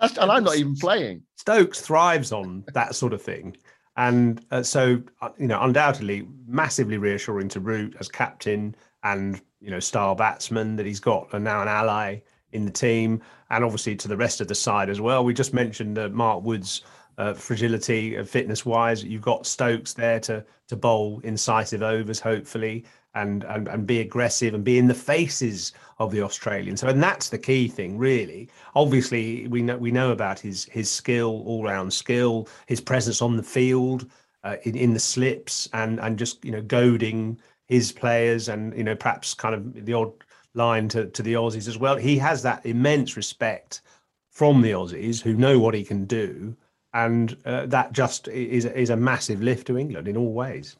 and 0.00 0.30
I'm 0.30 0.44
not 0.44 0.56
even 0.56 0.76
playing. 0.76 1.22
Stokes 1.36 1.80
thrives 1.80 2.32
on 2.32 2.64
that 2.74 2.94
sort 2.94 3.12
of 3.12 3.22
thing. 3.22 3.56
And 3.96 4.44
uh, 4.52 4.62
so, 4.62 5.02
uh, 5.20 5.30
you 5.38 5.48
know, 5.48 5.60
undoubtedly, 5.60 6.28
massively 6.46 6.98
reassuring 6.98 7.48
to 7.48 7.60
Root 7.60 7.96
as 7.98 8.08
captain 8.08 8.76
and 9.02 9.40
you 9.60 9.70
know 9.70 9.80
star 9.80 10.14
batsman 10.14 10.76
that 10.76 10.86
he's 10.86 11.00
got 11.00 11.28
and 11.32 11.44
now 11.44 11.62
an 11.62 11.68
ally 11.68 12.18
in 12.52 12.64
the 12.64 12.70
team 12.70 13.20
and 13.50 13.64
obviously 13.64 13.94
to 13.96 14.08
the 14.08 14.16
rest 14.16 14.40
of 14.40 14.48
the 14.48 14.54
side 14.54 14.88
as 14.88 15.00
well. 15.00 15.24
We 15.24 15.34
just 15.34 15.54
mentioned 15.54 15.98
uh, 15.98 16.08
Mark 16.08 16.42
Wood's 16.42 16.82
uh, 17.18 17.34
fragility 17.34 18.16
uh, 18.16 18.24
fitness 18.24 18.64
wise. 18.64 19.04
You've 19.04 19.22
got 19.22 19.46
Stokes 19.46 19.92
there 19.92 20.20
to 20.20 20.44
to 20.68 20.76
bowl 20.76 21.20
incisive 21.24 21.82
overs 21.82 22.20
hopefully 22.20 22.84
and, 23.14 23.44
and 23.44 23.68
and 23.68 23.86
be 23.86 24.00
aggressive 24.00 24.54
and 24.54 24.64
be 24.64 24.78
in 24.78 24.86
the 24.86 24.94
faces 24.94 25.72
of 25.98 26.10
the 26.10 26.22
Australians. 26.22 26.80
So 26.80 26.88
and 26.88 27.02
that's 27.02 27.28
the 27.28 27.38
key 27.38 27.68
thing 27.68 27.98
really. 27.98 28.48
Obviously 28.74 29.46
we 29.48 29.62
know 29.62 29.76
we 29.76 29.90
know 29.90 30.12
about 30.12 30.38
his 30.38 30.64
his 30.66 30.90
skill, 30.90 31.42
all 31.46 31.64
round 31.64 31.92
skill, 31.92 32.48
his 32.66 32.80
presence 32.80 33.20
on 33.20 33.36
the 33.36 33.42
field. 33.42 34.10
Uh, 34.44 34.54
in, 34.62 34.76
in 34.76 34.94
the 34.94 35.00
slips 35.00 35.68
and 35.72 35.98
and 35.98 36.16
just 36.16 36.44
you 36.44 36.52
know 36.52 36.62
goading 36.62 37.36
his 37.68 37.92
players 37.92 38.48
and 38.48 38.76
you 38.76 38.84
know 38.84 38.96
perhaps 38.96 39.34
kind 39.34 39.54
of 39.54 39.84
the 39.84 39.92
odd 39.92 40.12
line 40.54 40.88
to, 40.88 41.06
to 41.06 41.22
the 41.22 41.34
Aussies 41.34 41.68
as 41.68 41.78
well. 41.78 41.96
He 41.96 42.18
has 42.18 42.42
that 42.42 42.64
immense 42.66 43.16
respect 43.16 43.82
from 44.30 44.60
the 44.62 44.72
Aussies 44.72 45.20
who 45.20 45.34
know 45.34 45.58
what 45.58 45.74
he 45.74 45.84
can 45.84 46.04
do, 46.04 46.56
and 46.94 47.36
uh, 47.44 47.66
that 47.66 47.92
just 47.92 48.28
is 48.28 48.64
is 48.64 48.90
a 48.90 48.96
massive 48.96 49.42
lift 49.42 49.66
to 49.68 49.78
England 49.78 50.08
in 50.08 50.16
all 50.16 50.32
ways. 50.32 50.76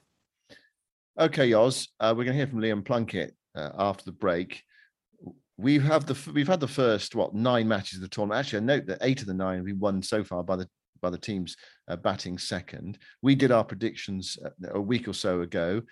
Okay, 1.18 1.52
Oz, 1.52 1.88
uh, 1.98 2.14
we're 2.16 2.24
going 2.24 2.34
to 2.34 2.38
hear 2.38 2.46
from 2.46 2.60
Liam 2.60 2.84
Plunkett 2.84 3.34
uh, 3.56 3.70
after 3.76 4.04
the 4.04 4.12
break. 4.12 4.62
We 5.56 5.78
have 5.80 6.06
the 6.06 6.16
we've 6.32 6.46
had 6.46 6.60
the 6.60 6.68
first 6.68 7.16
what 7.16 7.34
nine 7.34 7.66
matches 7.66 7.98
of 7.98 8.02
the 8.02 8.08
tournament. 8.08 8.38
Actually, 8.38 8.60
I 8.60 8.76
note 8.76 8.86
that 8.86 8.98
eight 9.02 9.20
of 9.20 9.26
the 9.26 9.34
nine 9.34 9.56
have 9.56 9.66
been 9.66 9.80
won 9.80 10.02
so 10.02 10.22
far 10.22 10.44
by 10.44 10.56
the 10.56 10.68
by 11.00 11.10
the 11.10 11.18
teams 11.18 11.56
uh, 11.88 11.96
batting 11.96 12.38
second. 12.38 12.98
We 13.22 13.34
did 13.34 13.50
our 13.50 13.64
predictions 13.64 14.38
uh, 14.44 14.50
a 14.70 14.80
week 14.80 15.08
or 15.08 15.12
so 15.12 15.40
ago. 15.40 15.82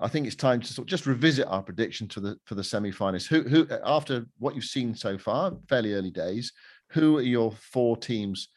I 0.00 0.08
think 0.08 0.26
it's 0.26 0.36
time 0.36 0.60
to 0.60 0.72
sort 0.72 0.86
of 0.86 0.90
just 0.90 1.06
revisit 1.06 1.46
our 1.46 1.62
prediction 1.62 2.08
to 2.08 2.20
the 2.20 2.38
for 2.44 2.54
the 2.54 2.64
semi-finalists. 2.64 3.26
Who 3.26 3.42
who 3.42 3.66
after 3.84 4.26
what 4.38 4.54
you've 4.54 4.64
seen 4.64 4.94
so 4.94 5.16
far, 5.18 5.52
fairly 5.68 5.94
early 5.94 6.10
days, 6.10 6.52
who 6.90 7.18
are 7.18 7.22
your 7.22 7.52
four 7.52 7.96
teams 7.96 8.48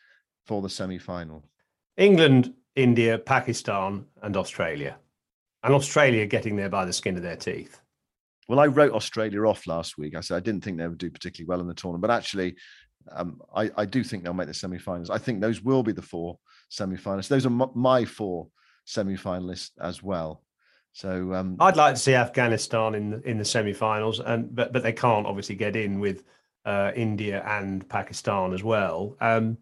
for 0.45 0.61
the 0.61 0.69
semi-final? 0.69 1.45
England, 1.97 2.53
India, 2.75 3.17
Pakistan, 3.17 4.05
and 4.21 4.37
Australia. 4.37 4.97
And 5.63 5.73
Australia 5.73 6.25
getting 6.25 6.55
there 6.55 6.69
by 6.69 6.85
the 6.85 6.93
skin 6.93 7.17
of 7.17 7.23
their 7.23 7.35
teeth. 7.35 7.81
Well, 8.47 8.59
I 8.59 8.67
wrote 8.67 8.93
Australia 8.93 9.45
off 9.45 9.67
last 9.67 9.97
week. 9.97 10.15
I 10.15 10.21
said 10.21 10.37
I 10.37 10.39
didn't 10.39 10.63
think 10.63 10.77
they 10.77 10.87
would 10.87 10.97
do 10.97 11.11
particularly 11.11 11.47
well 11.47 11.59
in 11.59 11.67
the 11.67 11.73
tournament, 11.73 12.01
but 12.01 12.11
actually, 12.11 12.55
um, 13.11 13.41
I, 13.55 13.69
I, 13.75 13.85
do 13.85 14.03
think 14.03 14.23
they'll 14.23 14.33
make 14.33 14.47
the 14.47 14.53
semi-finals. 14.53 15.09
I 15.09 15.17
think 15.17 15.41
those 15.41 15.61
will 15.61 15.83
be 15.83 15.91
the 15.91 16.01
four 16.01 16.37
semi-finalists. 16.69 17.27
Those 17.27 17.45
are 17.45 17.49
my 17.49 18.05
four 18.05 18.47
semi-finalists 18.85 19.71
as 19.81 20.01
well. 20.01 20.43
So 20.93 21.33
um, 21.33 21.55
I'd 21.59 21.77
like 21.77 21.95
to 21.95 21.99
see 21.99 22.15
Afghanistan 22.15 22.95
in 22.95 23.09
the, 23.11 23.21
in 23.21 23.37
the 23.37 23.45
semi-finals, 23.45 24.19
and 24.19 24.53
but 24.55 24.73
but 24.73 24.83
they 24.83 24.93
can't 24.93 25.27
obviously 25.27 25.55
get 25.55 25.75
in 25.75 25.99
with 25.99 26.23
uh, 26.65 26.91
India 26.95 27.43
and 27.45 27.87
Pakistan 27.87 28.53
as 28.53 28.63
well. 28.63 29.15
Um, 29.21 29.57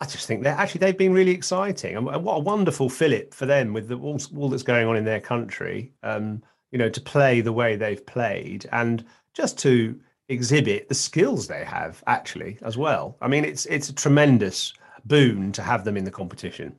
I 0.00 0.06
just 0.06 0.26
think 0.26 0.42
they're 0.42 0.54
actually 0.54 0.80
they've 0.80 0.98
been 0.98 1.12
really 1.12 1.30
exciting, 1.32 1.96
and 1.96 2.04
what 2.06 2.36
a 2.36 2.40
wonderful 2.40 2.88
fillip 2.88 3.32
for 3.34 3.46
them 3.46 3.72
with 3.72 3.88
the, 3.88 3.96
all, 3.96 4.20
all 4.36 4.48
that's 4.48 4.62
going 4.62 4.86
on 4.86 4.96
in 4.96 5.04
their 5.04 5.20
country. 5.20 5.92
Um, 6.02 6.42
you 6.72 6.78
know, 6.78 6.88
to 6.88 7.00
play 7.00 7.40
the 7.40 7.52
way 7.52 7.76
they've 7.76 8.04
played, 8.06 8.68
and 8.72 9.04
just 9.34 9.58
to 9.58 9.98
exhibit 10.28 10.88
the 10.88 10.94
skills 10.94 11.48
they 11.48 11.64
have 11.64 12.02
actually 12.06 12.56
as 12.62 12.76
well. 12.76 13.16
I 13.20 13.28
mean, 13.28 13.44
it's 13.44 13.66
it's 13.66 13.88
a 13.88 13.94
tremendous 13.94 14.72
boon 15.04 15.52
to 15.52 15.62
have 15.62 15.84
them 15.84 15.96
in 15.96 16.04
the 16.04 16.10
competition. 16.10 16.76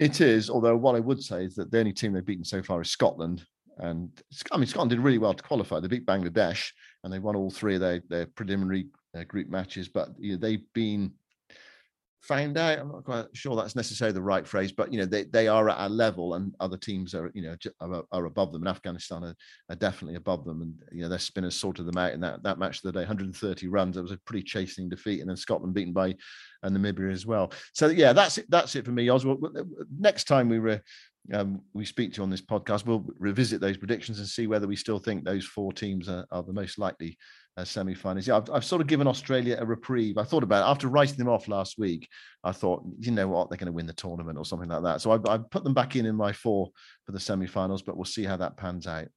It 0.00 0.22
is, 0.22 0.48
although 0.48 0.76
what 0.76 0.96
I 0.96 1.00
would 1.00 1.22
say 1.22 1.44
is 1.44 1.54
that 1.56 1.70
the 1.70 1.78
only 1.78 1.92
team 1.92 2.14
they've 2.14 2.24
beaten 2.24 2.44
so 2.44 2.62
far 2.62 2.80
is 2.80 2.90
Scotland. 2.90 3.44
And 3.76 4.10
I 4.50 4.56
mean, 4.56 4.66
Scotland 4.66 4.90
did 4.90 4.98
really 4.98 5.18
well 5.18 5.34
to 5.34 5.42
qualify. 5.42 5.78
They 5.78 5.88
beat 5.88 6.06
Bangladesh, 6.06 6.70
and 7.04 7.12
they 7.12 7.18
won 7.18 7.36
all 7.36 7.50
three 7.50 7.74
of 7.74 7.82
their, 7.82 8.02
their 8.08 8.26
preliminary 8.26 8.86
uh, 9.14 9.24
group 9.24 9.50
matches. 9.50 9.88
But 9.88 10.08
you 10.18 10.32
know, 10.32 10.38
they've 10.38 10.64
been 10.72 11.12
found 12.20 12.58
out. 12.58 12.78
I'm 12.78 12.92
not 12.92 13.04
quite 13.04 13.26
sure 13.32 13.56
that's 13.56 13.76
necessarily 13.76 14.14
the 14.14 14.22
right 14.22 14.46
phrase, 14.46 14.72
but 14.72 14.92
you 14.92 14.98
know 14.98 15.06
they, 15.06 15.24
they 15.24 15.48
are 15.48 15.68
at 15.68 15.86
a 15.86 15.88
level, 15.88 16.34
and 16.34 16.54
other 16.60 16.76
teams 16.76 17.14
are 17.14 17.30
you 17.34 17.42
know 17.42 17.56
are, 17.80 18.04
are 18.12 18.26
above 18.26 18.52
them, 18.52 18.62
and 18.62 18.68
Afghanistan 18.68 19.24
are, 19.24 19.34
are, 19.68 19.76
definitely 19.76 20.16
above 20.16 20.44
them, 20.44 20.62
and 20.62 20.74
you 20.92 21.02
know 21.02 21.08
their 21.08 21.18
spinners 21.18 21.54
sorted 21.54 21.86
them 21.86 21.96
out 21.96 22.12
in 22.12 22.20
that 22.20 22.42
that 22.42 22.58
match 22.58 22.76
of 22.76 22.82
the 22.82 22.92
day, 22.92 23.00
130 23.00 23.68
runs. 23.68 23.96
It 23.96 24.02
was 24.02 24.12
a 24.12 24.18
pretty 24.18 24.44
chastening 24.44 24.88
defeat, 24.88 25.20
and 25.20 25.28
then 25.28 25.36
Scotland 25.36 25.74
beaten 25.74 25.92
by 25.92 26.14
and 26.62 26.76
Namibia 26.76 27.12
as 27.12 27.26
well. 27.26 27.52
So 27.72 27.88
yeah, 27.88 28.12
that's 28.12 28.38
it. 28.38 28.46
That's 28.48 28.76
it 28.76 28.84
for 28.84 28.92
me, 28.92 29.10
Oswald. 29.10 29.44
Next 29.98 30.24
time 30.24 30.48
we 30.48 30.58
were. 30.58 30.82
Um, 31.34 31.60
we 31.74 31.84
speak 31.84 32.14
to 32.14 32.16
you 32.16 32.22
on 32.22 32.30
this 32.30 32.40
podcast, 32.40 32.86
we'll 32.86 33.04
revisit 33.18 33.60
those 33.60 33.76
predictions 33.76 34.18
and 34.18 34.26
see 34.26 34.46
whether 34.46 34.66
we 34.66 34.74
still 34.74 34.98
think 34.98 35.22
those 35.22 35.44
four 35.44 35.70
teams 35.70 36.08
are, 36.08 36.26
are 36.32 36.42
the 36.42 36.52
most 36.54 36.78
likely 36.78 37.18
semi-finals. 37.64 38.26
Yeah, 38.26 38.36
I've, 38.36 38.50
I've, 38.50 38.64
sort 38.64 38.80
of 38.80 38.86
given 38.86 39.06
Australia 39.06 39.56
a 39.58 39.64
reprieve. 39.64 40.18
I 40.18 40.24
thought 40.24 40.42
about 40.42 40.66
it 40.66 40.70
after 40.70 40.88
writing 40.88 41.16
them 41.16 41.28
off 41.28 41.48
last 41.48 41.78
week. 41.78 42.08
I 42.44 42.52
thought, 42.52 42.84
you 42.98 43.10
know 43.10 43.28
what, 43.28 43.48
they're 43.48 43.58
going 43.58 43.66
to 43.66 43.72
win 43.72 43.86
the 43.86 43.92
tournament 43.92 44.38
or 44.38 44.44
something 44.44 44.68
like 44.68 44.82
that. 44.82 45.00
So 45.00 45.12
I, 45.12 45.34
I 45.34 45.38
put 45.38 45.64
them 45.64 45.74
back 45.74 45.96
in 45.96 46.06
in 46.06 46.16
my 46.16 46.32
four 46.32 46.70
for 47.06 47.12
the 47.12 47.20
semi-finals, 47.20 47.82
but 47.82 47.96
we'll 47.96 48.04
see 48.04 48.24
how 48.24 48.36
that 48.36 48.56
pans 48.56 48.86
out. 48.86 49.08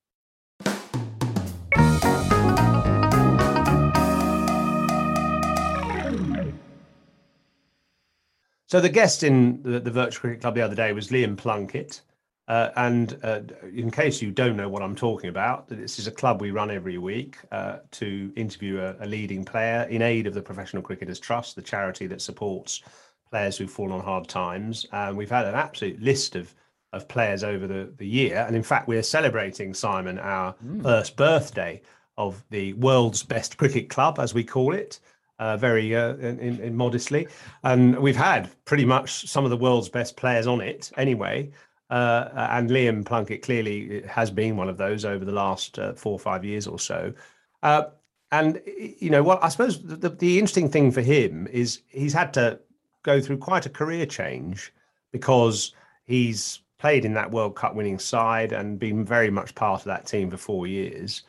So 8.74 8.82
the 8.82 8.90
guest 8.90 9.22
in 9.22 9.62
the, 9.62 9.80
the 9.80 9.92
Virtual 9.92 10.22
Cricket 10.22 10.42
Club 10.42 10.56
the 10.56 10.62
other 10.62 10.74
day 10.74 10.94
was 10.94 11.10
Liam 11.10 11.38
Plunkett. 11.38 12.02
Uh, 12.48 12.70
and 12.76 13.18
uh, 13.24 13.40
in 13.74 13.90
case 13.90 14.22
you 14.22 14.30
don't 14.30 14.58
know 14.58 14.68
what 14.68 14.82
I'm 14.82 14.96
talking 14.96 15.30
about, 15.30 15.70
this 15.70 15.98
is 15.98 16.08
a 16.08 16.12
club 16.12 16.42
we 16.42 16.52
run 16.52 16.70
every 16.70 16.98
week 16.98 17.38
uh, 17.52 17.78
to 17.92 18.34
interview 18.36 18.82
a, 18.82 18.96
a, 19.00 19.08
leading 19.08 19.46
player 19.46 19.84
in 19.84 20.02
aid 20.02 20.28
of 20.28 20.34
the 20.34 20.42
Professional 20.42 20.84
Cricketers 20.84 21.20
Trust, 21.20 21.56
the 21.56 21.62
charity 21.62 22.06
that 22.08 22.22
supports 22.22 22.82
players 23.30 23.58
who've 23.58 23.72
fallen 23.72 23.94
on 23.94 24.02
hard 24.02 24.28
times. 24.28 24.86
And 24.92 25.16
we've 25.16 25.30
had 25.30 25.46
an 25.46 25.56
absolute 25.56 26.02
list 26.02 26.36
of 26.36 26.54
of 26.94 27.08
players 27.08 27.44
over 27.44 27.68
the, 27.68 27.92
the 27.98 28.08
year. 28.08 28.46
And 28.48 28.56
in 28.56 28.64
fact, 28.64 28.88
we're 28.88 29.04
celebrating, 29.04 29.74
Simon, 29.74 30.20
our 30.20 30.56
mm. 30.64 30.82
first 30.82 31.18
birthday 31.18 31.82
of 32.18 32.44
the 32.52 32.74
world's 32.74 33.24
best 33.24 33.58
cricket 33.58 33.90
club, 33.90 34.20
as 34.20 34.34
we 34.34 34.44
call 34.44 34.74
it. 34.74 35.00
Uh, 35.40 35.58
very 35.58 35.94
uh, 35.96 36.14
in, 36.18 36.60
in 36.62 36.76
modestly, 36.76 37.28
and 37.64 37.98
we've 37.98 38.16
had 38.16 38.52
pretty 38.66 38.86
much 38.86 39.28
some 39.28 39.44
of 39.44 39.50
the 39.50 39.58
world's 39.58 39.90
best 39.90 40.16
players 40.16 40.46
on 40.46 40.62
it 40.62 40.92
anyway. 40.96 41.52
Uh, 41.94 42.48
and 42.50 42.72
Liam 42.72 43.06
Plunkett 43.06 43.44
clearly 43.44 44.02
has 44.08 44.32
been 44.32 44.58
one 44.58 44.68
of 44.68 44.78
those 44.78 45.06
over 45.06 45.24
the 45.24 45.32
last 45.32 45.78
uh, 45.78 45.94
four 45.94 46.14
or 46.14 46.20
five 46.20 46.44
years 46.44 46.66
or 46.66 46.80
so. 46.80 47.14
Uh, 47.62 47.84
and 48.32 48.60
you 48.66 49.12
know 49.12 49.22
what? 49.22 49.44
I 49.44 49.50
suppose 49.50 49.80
the, 49.80 50.10
the 50.10 50.40
interesting 50.40 50.72
thing 50.72 50.92
for 50.92 51.02
him 51.02 51.48
is 51.52 51.82
he's 51.90 52.12
had 52.12 52.34
to 52.34 52.60
go 53.04 53.22
through 53.22 53.38
quite 53.38 53.68
a 53.68 53.70
career 53.70 54.08
change 54.08 54.74
because 55.12 55.76
he's 56.06 56.62
played 56.80 57.06
in 57.06 57.14
that 57.14 57.30
World 57.30 57.56
Cup 57.56 57.76
winning 57.76 58.00
side 58.00 58.54
and 58.54 58.80
been 58.80 59.06
very 59.06 59.30
much 59.30 59.54
part 59.54 59.82
of 59.82 59.86
that 59.86 60.08
team 60.08 60.32
for 60.32 60.38
four 60.38 60.66
years. 60.66 61.22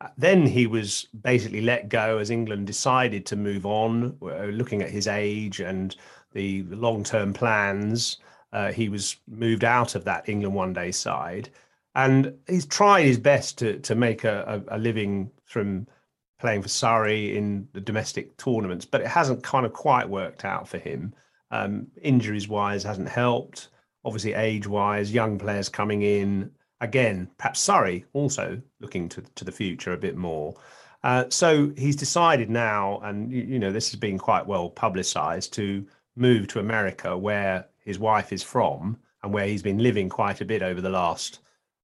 Uh, 0.00 0.08
then 0.16 0.46
he 0.46 0.66
was 0.66 1.08
basically 1.22 1.60
let 1.60 1.90
go 1.90 2.16
as 2.16 2.30
England 2.30 2.66
decided 2.66 3.26
to 3.26 3.36
move 3.36 3.66
on, 3.66 4.16
uh, 4.22 4.46
looking 4.46 4.80
at 4.80 4.88
his 4.88 5.08
age 5.08 5.60
and 5.60 5.94
the 6.32 6.62
long 6.70 7.04
term 7.04 7.34
plans 7.34 8.16
uh, 8.52 8.72
he 8.72 8.88
was 8.88 9.16
moved 9.28 9.64
out 9.64 9.94
of 9.94 10.04
that 10.04 10.28
England 10.28 10.54
one 10.54 10.72
day 10.72 10.90
side. 10.92 11.50
And 11.94 12.34
he's 12.46 12.66
tried 12.66 13.04
his 13.04 13.18
best 13.18 13.58
to, 13.58 13.78
to 13.80 13.94
make 13.94 14.24
a, 14.24 14.62
a, 14.68 14.76
a 14.76 14.78
living 14.78 15.30
from 15.44 15.86
playing 16.38 16.62
for 16.62 16.68
Surrey 16.68 17.36
in 17.36 17.66
the 17.72 17.80
domestic 17.80 18.36
tournaments, 18.36 18.84
but 18.84 19.00
it 19.00 19.06
hasn't 19.06 19.42
kind 19.42 19.64
of 19.64 19.72
quite 19.72 20.08
worked 20.08 20.44
out 20.44 20.68
for 20.68 20.78
him. 20.78 21.14
Um, 21.50 21.86
injuries 22.02 22.48
wise, 22.48 22.82
hasn't 22.82 23.08
helped. 23.08 23.68
Obviously, 24.04 24.34
age 24.34 24.66
wise, 24.66 25.12
young 25.12 25.38
players 25.38 25.68
coming 25.68 26.02
in. 26.02 26.50
Again, 26.80 27.30
perhaps 27.38 27.60
Surrey 27.60 28.04
also 28.12 28.60
looking 28.80 29.08
to, 29.08 29.22
to 29.34 29.44
the 29.44 29.52
future 29.52 29.92
a 29.92 29.98
bit 29.98 30.16
more. 30.16 30.54
Uh, 31.02 31.24
so 31.30 31.72
he's 31.76 31.96
decided 31.96 32.50
now, 32.50 33.00
and 33.04 33.32
you, 33.32 33.42
you 33.42 33.58
know, 33.58 33.72
this 33.72 33.90
has 33.90 33.98
been 33.98 34.18
quite 34.18 34.46
well 34.46 34.68
publicized, 34.68 35.52
to 35.54 35.86
move 36.16 36.48
to 36.48 36.58
America, 36.58 37.16
where 37.16 37.66
his 37.86 37.98
wife 37.98 38.32
is 38.32 38.42
from 38.42 38.98
and 39.22 39.32
where 39.32 39.46
he's 39.46 39.62
been 39.62 39.78
living 39.78 40.10
quite 40.10 40.42
a 40.42 40.44
bit 40.44 40.62
over 40.62 40.82
the 40.82 40.90
last 40.90 41.38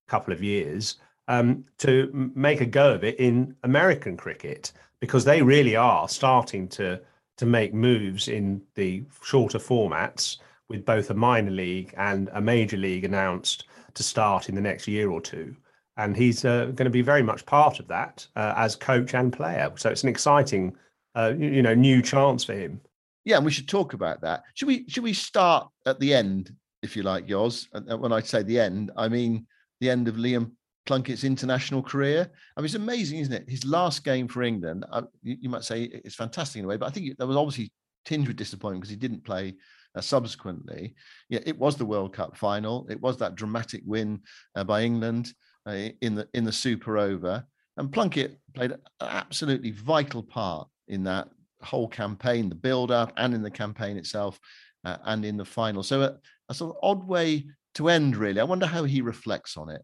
couple 0.08 0.34
of 0.34 0.42
years, 0.42 0.96
um, 1.28 1.64
to 1.78 2.30
make 2.34 2.60
a 2.60 2.66
go 2.66 2.92
of 2.92 3.04
it 3.04 3.18
in 3.18 3.56
American 3.62 4.16
cricket 4.16 4.72
because 5.00 5.24
they 5.24 5.40
really 5.40 5.76
are 5.76 6.08
starting 6.08 6.68
to 6.68 7.00
to 7.38 7.46
make 7.46 7.72
moves 7.72 8.28
in 8.28 8.60
the 8.74 9.02
shorter 9.22 9.58
formats 9.58 10.36
with 10.68 10.84
both 10.84 11.10
a 11.10 11.14
minor 11.14 11.50
league 11.50 11.92
and 11.96 12.28
a 12.34 12.40
major 12.40 12.76
league 12.76 13.04
announced 13.04 13.64
to 13.94 14.02
start 14.02 14.48
in 14.48 14.54
the 14.54 14.60
next 14.60 14.86
year 14.86 15.10
or 15.10 15.20
two. 15.20 15.56
And 15.96 16.16
he's 16.16 16.44
uh, 16.44 16.66
going 16.66 16.84
to 16.84 16.90
be 16.90 17.02
very 17.02 17.22
much 17.22 17.44
part 17.46 17.80
of 17.80 17.88
that 17.88 18.26
uh, 18.36 18.54
as 18.56 18.76
coach 18.76 19.14
and 19.14 19.32
player. 19.32 19.72
So 19.76 19.90
it's 19.90 20.02
an 20.02 20.08
exciting, 20.08 20.76
uh, 21.14 21.32
you 21.36 21.62
know, 21.62 21.74
new 21.74 22.00
chance 22.02 22.44
for 22.44 22.54
him. 22.54 22.80
Yeah, 23.24 23.36
and 23.36 23.44
we 23.44 23.52
should 23.52 23.68
talk 23.68 23.94
about 23.94 24.20
that. 24.22 24.42
Should 24.54 24.68
we? 24.68 24.88
Should 24.88 25.04
we 25.04 25.12
start 25.12 25.68
at 25.86 26.00
the 26.00 26.12
end, 26.12 26.52
if 26.82 26.96
you 26.96 27.02
like, 27.02 27.28
yours? 27.28 27.68
And 27.72 28.00
when 28.00 28.12
I 28.12 28.20
say 28.20 28.42
the 28.42 28.58
end, 28.58 28.90
I 28.96 29.08
mean 29.08 29.46
the 29.80 29.90
end 29.90 30.08
of 30.08 30.16
Liam 30.16 30.52
Plunkett's 30.86 31.24
international 31.24 31.82
career. 31.82 32.30
I 32.56 32.60
mean, 32.60 32.66
it's 32.66 32.74
amazing, 32.74 33.20
isn't 33.20 33.32
it? 33.32 33.48
His 33.48 33.64
last 33.64 34.04
game 34.04 34.26
for 34.26 34.42
England. 34.42 34.84
Uh, 34.90 35.02
you, 35.22 35.36
you, 35.42 35.48
might 35.48 35.64
say 35.64 35.82
it's 35.82 36.16
fantastic 36.16 36.58
in 36.58 36.64
a 36.64 36.68
way, 36.68 36.76
but 36.76 36.86
I 36.86 36.90
think 36.90 37.16
there 37.16 37.26
was 37.26 37.36
obviously 37.36 37.72
tinged 38.04 38.26
with 38.26 38.36
disappointment 38.36 38.82
because 38.82 38.90
he 38.90 38.96
didn't 38.96 39.24
play 39.24 39.54
uh, 39.94 40.00
subsequently. 40.00 40.94
Yeah, 41.28 41.40
it 41.46 41.58
was 41.58 41.76
the 41.76 41.84
World 41.84 42.12
Cup 42.12 42.36
final. 42.36 42.86
It 42.90 43.00
was 43.00 43.16
that 43.18 43.36
dramatic 43.36 43.82
win 43.84 44.20
uh, 44.56 44.64
by 44.64 44.82
England 44.82 45.32
uh, 45.66 45.88
in 46.00 46.16
the 46.16 46.28
in 46.34 46.44
the 46.44 46.52
Super 46.52 46.98
Over, 46.98 47.44
and 47.76 47.92
Plunkett 47.92 48.38
played 48.54 48.72
an 48.72 48.80
absolutely 49.00 49.70
vital 49.70 50.22
part 50.22 50.68
in 50.88 51.04
that 51.04 51.28
whole 51.62 51.88
campaign, 51.88 52.48
the 52.48 52.54
build 52.54 52.90
up, 52.90 53.12
and 53.16 53.34
in 53.34 53.42
the 53.42 53.50
campaign 53.50 53.96
itself, 53.96 54.38
uh, 54.84 54.96
and 55.04 55.24
in 55.24 55.36
the 55.36 55.44
final. 55.44 55.82
So 55.82 56.02
a, 56.02 56.16
a, 56.48 56.54
sort 56.54 56.76
of 56.76 56.78
odd 56.82 57.06
way 57.06 57.46
to 57.74 57.88
end, 57.88 58.16
really. 58.16 58.40
I 58.40 58.44
wonder 58.44 58.66
how 58.66 58.84
he 58.84 59.00
reflects 59.00 59.56
on 59.56 59.70
it. 59.70 59.82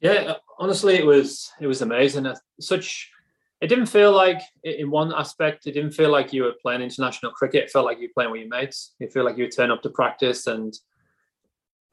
Yeah, 0.00 0.34
honestly, 0.58 0.94
it 0.94 1.06
was 1.06 1.50
it 1.60 1.66
was 1.66 1.82
amazing. 1.82 2.32
Such 2.60 3.10
it 3.60 3.68
didn't 3.68 3.86
feel 3.86 4.12
like 4.12 4.40
in 4.64 4.90
one 4.90 5.12
aspect 5.14 5.66
it 5.66 5.72
didn't 5.72 5.92
feel 5.92 6.10
like 6.10 6.32
you 6.32 6.42
were 6.42 6.54
playing 6.60 6.82
international 6.82 7.32
cricket 7.32 7.64
it 7.64 7.70
felt 7.70 7.86
like 7.86 7.98
you 7.98 8.08
were 8.08 8.14
playing 8.14 8.30
with 8.30 8.40
your 8.40 8.50
mates 8.50 8.94
you 8.98 9.08
feel 9.08 9.24
like 9.24 9.38
you 9.38 9.48
turn 9.48 9.70
up 9.70 9.82
to 9.82 9.90
practice 9.90 10.46
and 10.46 10.74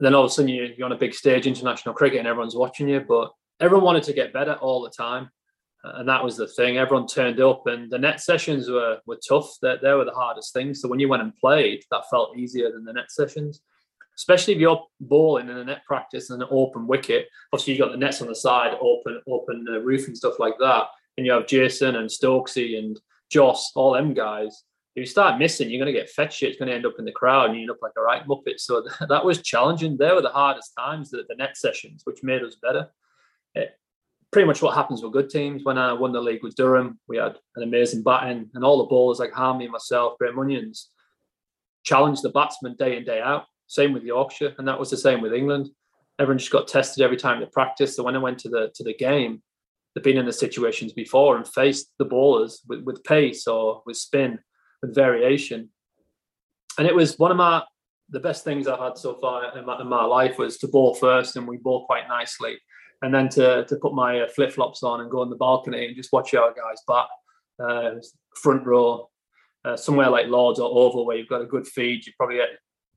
then 0.00 0.14
all 0.14 0.24
of 0.24 0.30
a 0.30 0.34
sudden 0.34 0.48
you're 0.48 0.84
on 0.84 0.92
a 0.92 0.96
big 0.96 1.14
stage 1.14 1.46
international 1.46 1.94
cricket 1.94 2.18
and 2.18 2.28
everyone's 2.28 2.56
watching 2.56 2.88
you 2.88 3.00
but 3.00 3.32
everyone 3.60 3.84
wanted 3.84 4.02
to 4.02 4.12
get 4.12 4.32
better 4.32 4.54
all 4.54 4.82
the 4.82 4.90
time 4.90 5.30
and 5.84 6.08
that 6.08 6.24
was 6.24 6.36
the 6.36 6.48
thing. 6.48 6.78
Everyone 6.78 7.06
turned 7.06 7.40
up, 7.40 7.66
and 7.66 7.90
the 7.90 7.98
net 7.98 8.20
sessions 8.20 8.70
were 8.70 8.98
were 9.06 9.18
tough. 9.28 9.50
They, 9.60 9.76
they 9.82 9.92
were 9.92 10.04
the 10.04 10.12
hardest 10.12 10.52
things. 10.54 10.80
So 10.80 10.88
when 10.88 10.98
you 10.98 11.08
went 11.08 11.22
and 11.22 11.36
played, 11.36 11.84
that 11.90 12.08
felt 12.10 12.36
easier 12.36 12.72
than 12.72 12.84
the 12.84 12.92
net 12.92 13.10
sessions. 13.10 13.60
Especially 14.16 14.54
if 14.54 14.60
you're 14.60 14.82
bowling 15.00 15.48
in 15.48 15.56
a 15.56 15.64
net 15.64 15.84
practice 15.86 16.30
and 16.30 16.40
an 16.40 16.48
open 16.50 16.86
wicket. 16.86 17.26
Obviously, 17.52 17.74
you 17.74 17.80
got 17.80 17.90
the 17.90 17.98
nets 17.98 18.22
on 18.22 18.28
the 18.28 18.34
side, 18.34 18.76
open 18.80 19.20
open 19.28 19.66
uh, 19.68 19.80
roof 19.80 20.06
and 20.06 20.16
stuff 20.16 20.38
like 20.38 20.54
that. 20.58 20.86
And 21.16 21.26
you 21.26 21.32
have 21.32 21.46
Jason 21.46 21.96
and 21.96 22.08
Stokesy 22.08 22.78
and 22.78 22.98
Joss, 23.30 23.72
all 23.74 23.92
them 23.92 24.14
guys. 24.14 24.64
If 24.96 25.00
you 25.00 25.06
start 25.06 25.40
missing, 25.40 25.68
you're 25.68 25.84
going 25.84 25.92
to 25.92 26.00
get 26.00 26.08
fetched. 26.08 26.42
It's 26.44 26.56
going 26.56 26.68
to 26.68 26.74
end 26.74 26.86
up 26.86 26.94
in 27.00 27.04
the 27.04 27.12
crowd, 27.12 27.46
and 27.46 27.56
you 27.56 27.62
end 27.62 27.70
up 27.70 27.82
like 27.82 27.92
a 27.98 28.00
right 28.00 28.26
muppet. 28.26 28.58
So 28.58 28.86
that 29.08 29.24
was 29.24 29.42
challenging. 29.42 29.96
They 29.96 30.12
were 30.12 30.22
the 30.22 30.28
hardest 30.28 30.72
times, 30.78 31.10
the, 31.10 31.24
the 31.28 31.34
net 31.34 31.56
sessions, 31.56 32.02
which 32.04 32.22
made 32.22 32.42
us 32.42 32.54
better. 32.54 32.88
It, 33.54 33.76
pretty 34.34 34.48
much 34.48 34.62
what 34.62 34.74
happens 34.74 35.00
with 35.00 35.12
good 35.12 35.30
teams. 35.30 35.62
When 35.62 35.78
I 35.78 35.92
won 35.92 36.10
the 36.10 36.20
league 36.20 36.42
with 36.42 36.56
Durham, 36.56 36.98
we 37.06 37.18
had 37.18 37.36
an 37.54 37.62
amazing 37.62 38.02
batting, 38.02 38.50
and 38.52 38.64
all 38.64 38.78
the 38.78 38.90
bowlers 38.90 39.20
like 39.20 39.30
Harmony, 39.30 39.68
myself, 39.68 40.18
Graham 40.18 40.40
Onions, 40.40 40.90
challenged 41.84 42.24
the 42.24 42.30
batsman 42.30 42.74
day 42.76 42.96
in 42.96 43.04
day 43.04 43.20
out. 43.20 43.44
Same 43.68 43.92
with 43.92 44.02
Yorkshire, 44.02 44.52
and 44.58 44.66
that 44.66 44.80
was 44.80 44.90
the 44.90 44.96
same 44.96 45.20
with 45.20 45.32
England. 45.32 45.68
Everyone 46.18 46.38
just 46.38 46.50
got 46.50 46.66
tested 46.66 47.04
every 47.04 47.16
time 47.16 47.38
they 47.38 47.46
practiced. 47.46 47.94
So 47.94 48.02
when 48.02 48.16
I 48.16 48.18
went 48.18 48.38
to 48.40 48.48
the 48.48 48.72
to 48.74 48.82
the 48.82 48.94
game, 48.94 49.40
they've 49.94 50.02
been 50.02 50.18
in 50.18 50.26
the 50.26 50.32
situations 50.32 50.92
before 50.92 51.36
and 51.36 51.46
faced 51.46 51.92
the 52.00 52.04
bowlers 52.04 52.60
with, 52.66 52.82
with 52.82 53.04
pace 53.04 53.46
or 53.46 53.82
with 53.86 53.96
spin, 53.96 54.40
with 54.82 54.96
variation. 54.96 55.68
And 56.76 56.88
it 56.88 56.94
was 56.94 57.20
one 57.20 57.30
of 57.30 57.36
my 57.36 57.62
the 58.08 58.18
best 58.18 58.42
things 58.42 58.66
I've 58.66 58.80
had 58.80 58.98
so 58.98 59.14
far 59.14 59.56
in 59.56 59.64
my, 59.64 59.80
in 59.80 59.86
my 59.86 60.04
life 60.04 60.38
was 60.38 60.58
to 60.58 60.66
bowl 60.66 60.96
first, 60.96 61.36
and 61.36 61.46
we 61.46 61.56
bowl 61.56 61.86
quite 61.86 62.08
nicely 62.08 62.58
and 63.04 63.14
then 63.14 63.28
to 63.30 63.64
to 63.66 63.76
put 63.76 63.94
my 63.94 64.20
uh, 64.20 64.28
flip 64.28 64.52
flops 64.52 64.82
on 64.82 65.00
and 65.00 65.10
go 65.10 65.20
on 65.20 65.30
the 65.30 65.36
balcony 65.36 65.86
and 65.86 65.96
just 65.96 66.12
watch 66.12 66.34
our 66.34 66.52
guys 66.52 66.82
bat 66.88 67.06
uh, 67.62 67.90
front 68.34 68.66
row, 68.66 69.10
uh, 69.64 69.76
somewhere 69.76 70.10
like 70.10 70.26
Lords 70.26 70.58
or 70.58 70.70
Oval 70.70 71.06
where 71.06 71.16
you've 71.16 71.28
got 71.28 71.42
a 71.42 71.46
good 71.46 71.66
feed. 71.66 72.06
You 72.06 72.12
probably 72.16 72.36
get, 72.36 72.48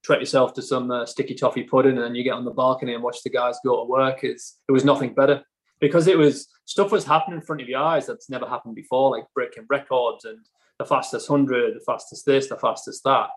treat 0.03 0.19
yourself 0.19 0.53
to 0.53 0.61
some 0.61 0.89
uh, 0.91 1.05
sticky 1.05 1.35
toffee 1.35 1.63
pudding, 1.63 1.95
and 1.95 2.03
then 2.03 2.15
you 2.15 2.23
get 2.23 2.33
on 2.33 2.45
the 2.45 2.51
balcony 2.51 2.93
and 2.93 3.03
watch 3.03 3.21
the 3.23 3.29
guys 3.29 3.57
go 3.65 3.83
to 3.83 3.89
work. 3.89 4.23
It's 4.23 4.59
it 4.67 4.71
was 4.71 4.85
nothing 4.85 5.13
better. 5.13 5.43
because 5.79 6.07
it 6.07 6.17
was 6.17 6.47
stuff 6.65 6.91
was 6.91 7.05
happening 7.05 7.39
in 7.39 7.45
front 7.45 7.61
of 7.61 7.69
your 7.69 7.81
eyes 7.81 8.07
that's 8.07 8.29
never 8.29 8.47
happened 8.47 8.75
before, 8.75 9.11
like 9.11 9.25
breaking 9.35 9.65
records 9.69 10.25
and 10.25 10.39
the 10.79 10.85
fastest 10.85 11.27
hundred, 11.27 11.75
the 11.75 11.83
fastest 11.85 12.25
this, 12.25 12.47
the 12.47 12.57
fastest 12.57 13.03
that. 13.03 13.29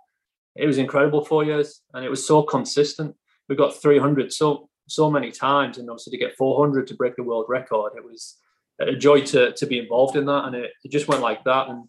It 0.56 0.66
was 0.66 0.78
incredible 0.78 1.24
four 1.24 1.44
years, 1.44 1.82
and 1.94 2.04
it 2.04 2.10
was 2.10 2.26
so 2.26 2.42
consistent. 2.42 3.14
We 3.48 3.56
got 3.56 3.74
300 3.74 4.32
so 4.32 4.69
so 4.90 5.10
many 5.10 5.30
times, 5.30 5.78
and 5.78 5.88
obviously 5.88 6.12
to 6.12 6.18
get 6.18 6.36
400 6.36 6.86
to 6.88 6.94
break 6.94 7.16
the 7.16 7.22
world 7.22 7.46
record, 7.48 7.92
it 7.96 8.04
was 8.04 8.36
a 8.80 8.94
joy 8.94 9.20
to 9.22 9.52
to 9.52 9.66
be 9.66 9.78
involved 9.78 10.16
in 10.16 10.26
that, 10.26 10.44
and 10.46 10.54
it, 10.54 10.72
it 10.84 10.90
just 10.90 11.08
went 11.08 11.22
like 11.22 11.44
that. 11.44 11.68
And 11.68 11.84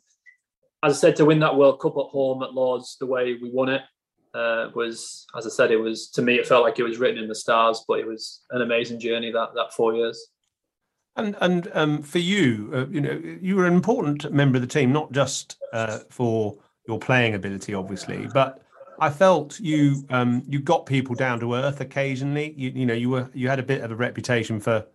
as 0.84 0.98
I 0.98 1.00
said, 1.00 1.16
to 1.18 1.26
win 1.26 1.40
that 1.40 1.56
World 1.56 1.80
Cup 1.80 1.98
at 1.98 2.12
home 2.12 2.44
at 2.44 2.54
Lords 2.54 2.98
the 3.00 3.06
way 3.06 3.38
we 3.42 3.50
won 3.52 3.70
it 3.70 3.82
uh, 4.34 4.70
was, 4.74 5.26
as 5.38 5.46
I 5.46 5.50
said, 5.50 5.72
it 5.72 5.78
was 5.78 6.10
to 6.12 6.22
me 6.22 6.36
it 6.36 6.48
felt 6.48 6.64
like 6.64 6.80
it 6.80 6.84
was 6.84 7.00
written 7.00 7.22
in 7.22 7.30
the 7.30 7.36
stars, 7.36 7.84
but 7.88 8.00
it 8.00 8.08
was 8.08 8.42
an 8.52 8.62
amazing 8.62 9.00
journey 9.00 9.32
that 9.32 9.50
that 9.56 9.74
four 9.74 9.94
years. 9.94 10.28
And 11.16 11.36
and 11.42 11.70
um, 11.74 12.02
for 12.02 12.20
you, 12.20 12.72
uh, 12.74 12.88
you 12.88 13.02
know, 13.02 13.22
you 13.42 13.56
were 13.56 13.68
an 13.68 13.74
important 13.74 14.32
member 14.32 14.58
of 14.58 14.62
the 14.62 14.68
team, 14.68 14.92
not 14.92 15.12
just 15.12 15.58
uh, 15.74 16.00
for 16.10 16.58
your 16.88 17.00
playing 17.00 17.36
ability, 17.36 17.74
obviously, 17.74 18.28
but 18.34 18.64
I 19.02 19.10
felt 19.10 19.60
you 19.60 20.06
um, 20.12 20.44
you 20.48 20.60
got 20.60 20.86
people 20.86 21.16
down 21.16 21.40
to 21.40 21.56
earth 21.56 21.82
occasionally. 21.82 22.54
You, 22.56 22.70
you 22.70 22.86
know, 22.86 22.94
you 22.94 23.10
were 23.10 23.30
you 23.34 23.50
had 23.50 23.60
a 23.60 23.64
bit 23.64 23.82
of 23.82 23.92
a 23.92 23.96
reputation 23.96 24.60
for 24.60 24.86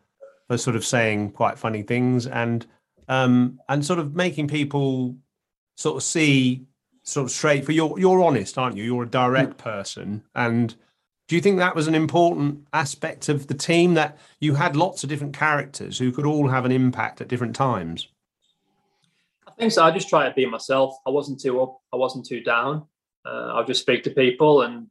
for 0.47 0.57
sort 0.57 0.77
of 0.77 0.85
saying 0.85 1.33
quite 1.33 1.59
funny 1.59 1.83
things 1.83 2.27
and 2.27 2.65
um, 3.09 3.61
and 3.69 3.85
sort 3.85 3.99
of 3.99 4.15
making 4.15 4.47
people 4.47 5.17
sort 5.77 5.97
of 5.97 6.05
see 6.05 6.67
sort 7.03 7.25
of 7.25 7.33
straight 7.33 7.65
for 7.65 7.73
you're 7.73 7.99
you're 7.99 8.23
honest, 8.23 8.57
aren't 8.57 8.77
you? 8.77 8.85
You're 8.85 9.03
a 9.03 9.11
direct 9.11 9.59
person 9.59 10.23
and 10.37 10.75
do 11.29 11.35
you 11.35 11.43
think 11.43 11.59
that 11.59 11.75
was 11.75 11.89
an 11.89 11.97
important 11.97 12.65
aspect 12.73 13.29
of 13.29 13.49
the 13.49 13.55
team 13.55 13.95
that 13.95 14.17
you 14.39 14.55
had 14.55 14.77
lots 14.77 15.03
of 15.03 15.11
different 15.11 15.37
characters 15.37 15.99
who 15.99 16.13
could 16.13 16.25
all 16.25 16.49
have 16.49 16.65
an 16.65 16.71
impact 16.71 17.21
at 17.21 17.27
different 17.27 17.57
times? 17.57 18.09
I 19.49 19.51
think 19.59 19.73
so. 19.73 19.83
I 19.83 19.91
just 19.91 20.09
try 20.09 20.29
to 20.29 20.35
be 20.35 20.47
myself. 20.47 20.95
I 21.05 21.11
wasn't 21.11 21.41
too 21.41 21.61
up. 21.61 21.81
I 21.93 21.97
wasn't 21.97 22.27
too 22.27 22.43
down. 22.43 22.87
Uh, 23.27 23.53
I'll 23.55 23.65
just 23.65 23.81
speak 23.81 24.05
to 24.05 24.11
people, 24.11 24.63
and 24.63 24.87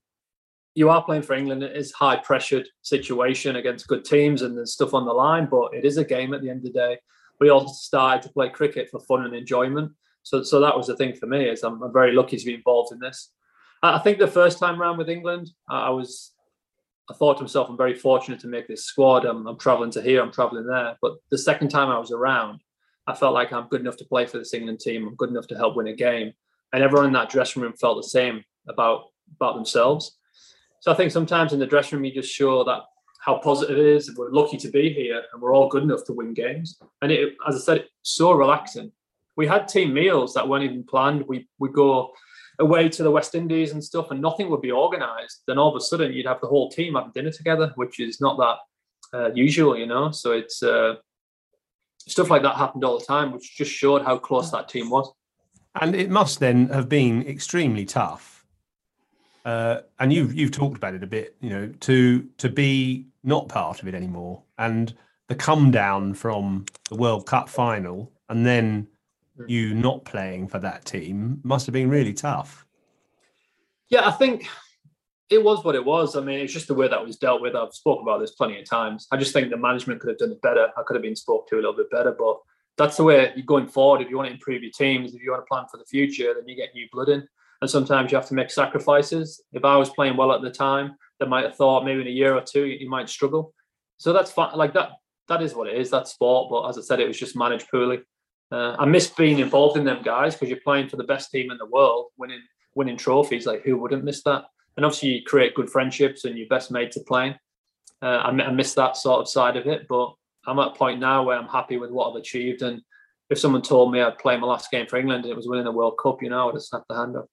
you 0.73 0.89
are 0.89 1.03
playing 1.03 1.23
for 1.23 1.35
England. 1.35 1.63
It 1.63 1.75
is 1.75 1.91
high 1.93 2.17
pressured 2.17 2.67
situation 2.81 3.55
against 3.55 3.87
good 3.87 4.03
teams, 4.03 4.41
and 4.41 4.57
there's 4.57 4.73
stuff 4.73 4.93
on 4.93 5.05
the 5.05 5.13
line. 5.13 5.47
But 5.49 5.73
it 5.73 5.85
is 5.85 5.97
a 5.97 6.03
game 6.03 6.33
at 6.33 6.41
the 6.41 6.49
end 6.49 6.65
of 6.65 6.73
the 6.73 6.79
day. 6.79 6.97
We 7.39 7.49
all 7.49 7.67
started 7.67 8.23
to 8.23 8.33
play 8.33 8.49
cricket 8.49 8.89
for 8.89 8.99
fun 9.01 9.25
and 9.25 9.33
enjoyment. 9.33 9.91
So, 10.23 10.43
so 10.43 10.59
that 10.59 10.75
was 10.75 10.87
the 10.87 10.97
thing 10.97 11.15
for 11.15 11.27
me. 11.27 11.49
Is 11.49 11.63
I'm, 11.63 11.81
I'm 11.81 11.93
very 11.93 12.13
lucky 12.13 12.37
to 12.37 12.45
be 12.45 12.55
involved 12.55 12.91
in 12.91 12.99
this. 12.99 13.31
I 13.83 13.99
think 13.99 14.17
the 14.17 14.27
first 14.27 14.57
time 14.57 14.81
around 14.81 14.97
with 14.97 15.09
England, 15.09 15.51
I 15.69 15.89
was, 15.91 16.31
I 17.09 17.13
thought 17.13 17.37
to 17.37 17.43
myself, 17.43 17.69
I'm 17.69 17.77
very 17.77 17.93
fortunate 17.93 18.39
to 18.39 18.47
make 18.47 18.67
this 18.67 18.85
squad. 18.85 19.25
I'm, 19.25 19.45
I'm 19.45 19.59
traveling 19.59 19.91
to 19.91 20.01
here, 20.01 20.23
I'm 20.23 20.31
traveling 20.31 20.65
there. 20.65 20.97
But 21.01 21.17
the 21.29 21.37
second 21.37 21.69
time 21.69 21.89
I 21.89 21.99
was 21.99 22.11
around, 22.11 22.61
I 23.05 23.13
felt 23.13 23.35
like 23.35 23.53
I'm 23.53 23.67
good 23.67 23.81
enough 23.81 23.97
to 23.97 24.05
play 24.05 24.25
for 24.25 24.39
this 24.39 24.53
England 24.53 24.79
team. 24.79 25.07
I'm 25.07 25.15
good 25.15 25.29
enough 25.29 25.47
to 25.47 25.55
help 25.55 25.75
win 25.75 25.87
a 25.87 25.95
game. 25.95 26.33
And 26.75 26.83
everyone 26.83 27.07
in 27.07 27.13
that 27.13 27.29
dressing 27.29 27.61
room 27.61 27.71
felt 27.71 27.95
the 28.03 28.09
same 28.09 28.43
about 28.67 29.05
about 29.37 29.55
themselves. 29.55 30.17
So 30.81 30.91
I 30.91 30.95
think 30.95 31.09
sometimes 31.09 31.53
in 31.53 31.59
the 31.59 31.65
dressing 31.65 31.97
room, 31.97 32.03
you 32.03 32.13
just 32.13 32.33
show 32.33 32.65
that 32.65 32.81
how 33.21 33.37
positive 33.37 33.77
it 33.77 33.85
is. 33.85 34.13
We're 34.13 34.29
lucky 34.29 34.57
to 34.57 34.67
be 34.67 34.91
here, 34.91 35.23
and 35.31 35.41
we're 35.41 35.55
all 35.55 35.69
good 35.69 35.83
enough 35.83 36.03
to 36.07 36.13
win 36.13 36.33
games. 36.33 36.77
And 37.01 37.13
it, 37.13 37.35
as 37.47 37.55
I 37.55 37.59
said, 37.59 37.85
so 38.01 38.33
relaxing. 38.33 38.91
We 39.37 39.47
had 39.47 39.69
team 39.69 39.93
meals 39.93 40.33
that 40.33 40.49
weren't 40.49 40.65
even 40.65 40.83
planned. 40.83 41.23
We 41.29 41.47
we 41.59 41.69
go 41.69 42.11
away 42.59 42.89
to 42.89 43.03
the 43.03 43.11
West 43.11 43.35
Indies 43.35 43.71
and 43.71 43.81
stuff, 43.81 44.11
and 44.11 44.21
nothing 44.21 44.49
would 44.49 44.61
be 44.61 44.73
organised. 44.73 45.43
Then 45.47 45.57
all 45.57 45.69
of 45.69 45.77
a 45.77 45.85
sudden, 45.85 46.11
you'd 46.11 46.27
have 46.27 46.41
the 46.41 46.47
whole 46.47 46.69
team 46.69 46.95
having 46.95 47.11
dinner 47.13 47.31
together, 47.31 47.71
which 47.75 48.01
is 48.01 48.19
not 48.19 48.35
that 48.43 49.17
uh, 49.17 49.31
usual, 49.33 49.77
you 49.77 49.85
know. 49.85 50.11
So 50.11 50.33
it's 50.33 50.61
uh, 50.61 50.95
stuff 51.99 52.29
like 52.29 52.41
that 52.41 52.57
happened 52.57 52.83
all 52.83 52.99
the 52.99 53.05
time, 53.05 53.31
which 53.31 53.55
just 53.55 53.71
showed 53.71 54.01
how 54.01 54.17
close 54.17 54.51
that 54.51 54.67
team 54.67 54.89
was. 54.89 55.09
And 55.79 55.95
it 55.95 56.09
must 56.09 56.39
then 56.39 56.69
have 56.69 56.87
been 56.87 57.27
extremely 57.27 57.85
tough. 57.85 58.45
Uh, 59.43 59.81
and 59.99 60.11
you've 60.11 60.33
you've 60.33 60.51
talked 60.51 60.77
about 60.77 60.95
it 60.95 61.03
a 61.03 61.07
bit, 61.07 61.35
you 61.39 61.49
know, 61.49 61.71
to 61.81 62.27
to 62.37 62.49
be 62.49 63.05
not 63.23 63.47
part 63.47 63.81
of 63.81 63.87
it 63.87 63.93
anymore, 63.93 64.41
and 64.57 64.95
the 65.27 65.35
come 65.35 65.69
down 65.71 66.13
from 66.13 66.65
the 66.89 66.95
World 66.95 67.25
Cup 67.27 67.49
final, 67.49 68.11
and 68.29 68.45
then 68.45 68.87
you 69.47 69.73
not 69.73 70.05
playing 70.05 70.47
for 70.47 70.59
that 70.59 70.85
team 70.85 71.41
must 71.43 71.65
have 71.65 71.73
been 71.73 71.89
really 71.89 72.13
tough. 72.13 72.65
Yeah, 73.89 74.07
I 74.07 74.11
think 74.11 74.47
it 75.29 75.43
was 75.43 75.63
what 75.63 75.75
it 75.75 75.83
was. 75.83 76.15
I 76.15 76.21
mean, 76.21 76.39
it's 76.39 76.53
just 76.53 76.67
the 76.67 76.73
way 76.73 76.87
that 76.87 77.05
was 77.05 77.17
dealt 77.17 77.41
with. 77.41 77.55
I've 77.55 77.73
spoken 77.73 78.03
about 78.03 78.19
this 78.19 78.31
plenty 78.31 78.59
of 78.59 78.69
times. 78.69 79.07
I 79.11 79.17
just 79.17 79.33
think 79.33 79.49
the 79.49 79.57
management 79.57 79.99
could 79.99 80.09
have 80.09 80.17
done 80.17 80.31
it 80.31 80.41
better. 80.41 80.69
I 80.77 80.83
could 80.85 80.95
have 80.95 81.03
been 81.03 81.15
spoke 81.15 81.47
to 81.49 81.55
a 81.55 81.57
little 81.57 81.75
bit 81.75 81.91
better, 81.91 82.15
but 82.17 82.39
that's 82.77 82.97
the 82.97 83.03
way 83.03 83.31
you're 83.35 83.45
going 83.45 83.67
forward. 83.67 84.01
If 84.01 84.09
you 84.09 84.17
want 84.17 84.27
to 84.27 84.33
improve 84.33 84.61
your 84.61 84.71
teams, 84.71 85.13
if 85.13 85.21
you 85.21 85.31
want 85.31 85.43
to 85.43 85.47
plan 85.47 85.65
for 85.71 85.77
the 85.77 85.85
future, 85.85 86.33
then 86.33 86.47
you 86.47 86.55
get 86.55 86.73
new 86.73 86.87
blood 86.91 87.09
in. 87.09 87.27
And 87.61 87.69
sometimes 87.69 88.11
you 88.11 88.17
have 88.17 88.27
to 88.27 88.33
make 88.33 88.51
sacrifices. 88.51 89.41
If 89.53 89.63
I 89.63 89.77
was 89.77 89.89
playing 89.89 90.17
well 90.17 90.33
at 90.33 90.41
the 90.41 90.51
time, 90.51 90.95
they 91.19 91.25
might 91.25 91.45
have 91.45 91.55
thought 91.55 91.85
maybe 91.85 92.01
in 92.01 92.07
a 92.07 92.11
year 92.11 92.35
or 92.35 92.41
two 92.41 92.65
you 92.65 92.89
might 92.89 93.09
struggle. 93.09 93.53
So 93.97 94.11
that's 94.11 94.31
fine. 94.31 94.55
Like 94.57 94.73
that, 94.73 94.91
that 95.29 95.41
is 95.41 95.55
what 95.55 95.67
it 95.67 95.77
is. 95.77 95.89
That's 95.89 96.11
sport. 96.11 96.49
But 96.49 96.67
as 96.67 96.77
I 96.77 96.81
said, 96.81 96.99
it 96.99 97.07
was 97.07 97.17
just 97.17 97.37
managed 97.37 97.69
poorly. 97.71 98.01
Uh, 98.51 98.75
I 98.77 98.85
miss 98.85 99.07
being 99.07 99.39
involved 99.39 99.77
in 99.77 99.85
them 99.85 100.03
guys 100.03 100.35
because 100.35 100.49
you're 100.49 100.59
playing 100.59 100.89
for 100.89 100.97
the 100.97 101.03
best 101.03 101.31
team 101.31 101.49
in 101.51 101.57
the 101.57 101.65
world, 101.65 102.07
winning 102.17 102.41
winning 102.75 102.97
trophies. 102.97 103.45
Like 103.45 103.63
who 103.63 103.77
wouldn't 103.77 104.03
miss 104.03 104.21
that? 104.23 104.45
And 104.75 104.85
obviously, 104.85 105.09
you 105.09 105.23
create 105.23 105.55
good 105.55 105.69
friendships 105.69 106.25
and 106.25 106.37
your 106.37 106.47
best 106.49 106.69
mates 106.69 106.97
are 106.97 107.03
playing. 107.07 107.35
Uh, 108.01 108.17
I, 108.17 108.29
I 108.29 108.51
miss 108.51 108.73
that 108.73 108.97
sort 108.97 109.21
of 109.21 109.29
side 109.29 109.55
of 109.55 109.65
it, 109.65 109.87
but 109.87 110.13
I'm 110.47 110.59
at 110.59 110.69
a 110.69 110.75
point 110.75 110.99
now 110.99 111.23
where 111.23 111.37
I'm 111.37 111.47
happy 111.47 111.77
with 111.77 111.91
what 111.91 112.09
I've 112.09 112.15
achieved. 112.15 112.61
And 112.61 112.81
if 113.29 113.39
someone 113.39 113.61
told 113.61 113.91
me 113.91 114.01
I'd 114.01 114.17
play 114.17 114.37
my 114.37 114.47
last 114.47 114.71
game 114.71 114.87
for 114.87 114.97
England 114.97 115.23
and 115.23 115.31
it 115.31 115.35
was 115.35 115.47
winning 115.47 115.65
the 115.65 115.71
World 115.71 115.97
Cup, 116.01 116.21
you 116.21 116.29
know, 116.29 116.41
I 116.41 116.45
would 116.45 116.55
have 116.55 116.63
snapped 116.63 116.87
the 116.89 116.95
hand 116.95 117.15
up. 117.15 117.27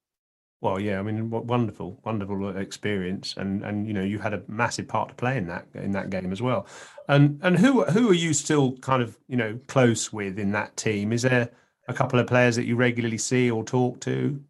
Well, 0.62 0.78
yeah, 0.78 1.00
I 1.00 1.02
mean, 1.02 1.28
wonderful, 1.28 2.00
wonderful 2.04 2.56
experience, 2.56 3.34
and 3.36 3.64
and 3.64 3.84
you 3.84 3.92
know, 3.92 4.04
you 4.04 4.20
had 4.20 4.32
a 4.32 4.42
massive 4.46 4.86
part 4.86 5.08
to 5.08 5.14
play 5.16 5.36
in 5.36 5.48
that 5.48 5.66
in 5.74 5.90
that 5.90 6.08
game 6.08 6.30
as 6.30 6.40
well. 6.40 6.68
And 7.08 7.40
and 7.42 7.58
who 7.58 7.82
who 7.82 8.08
are 8.10 8.14
you 8.14 8.32
still 8.32 8.76
kind 8.76 9.02
of 9.02 9.18
you 9.26 9.36
know 9.36 9.58
close 9.66 10.12
with 10.12 10.38
in 10.38 10.52
that 10.52 10.76
team? 10.76 11.12
Is 11.12 11.22
there 11.22 11.50
a 11.88 11.92
couple 11.92 12.20
of 12.20 12.28
players 12.28 12.54
that 12.54 12.64
you 12.64 12.76
regularly 12.76 13.18
see 13.18 13.50
or 13.50 13.64
talk 13.64 14.00
to? 14.02 14.40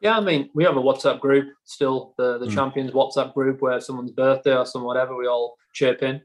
Yeah, 0.00 0.18
I 0.18 0.20
mean, 0.20 0.50
we 0.54 0.64
have 0.64 0.76
a 0.76 0.82
WhatsApp 0.82 1.18
group 1.18 1.48
still, 1.64 2.12
the 2.18 2.36
the 2.36 2.46
mm. 2.46 2.54
champions 2.54 2.90
WhatsApp 2.90 3.32
group, 3.32 3.62
where 3.62 3.80
someone's 3.80 4.12
birthday 4.12 4.54
or 4.54 4.66
some 4.66 4.84
whatever, 4.84 5.16
we 5.16 5.28
all 5.28 5.56
chirp 5.72 6.02
in. 6.02 6.20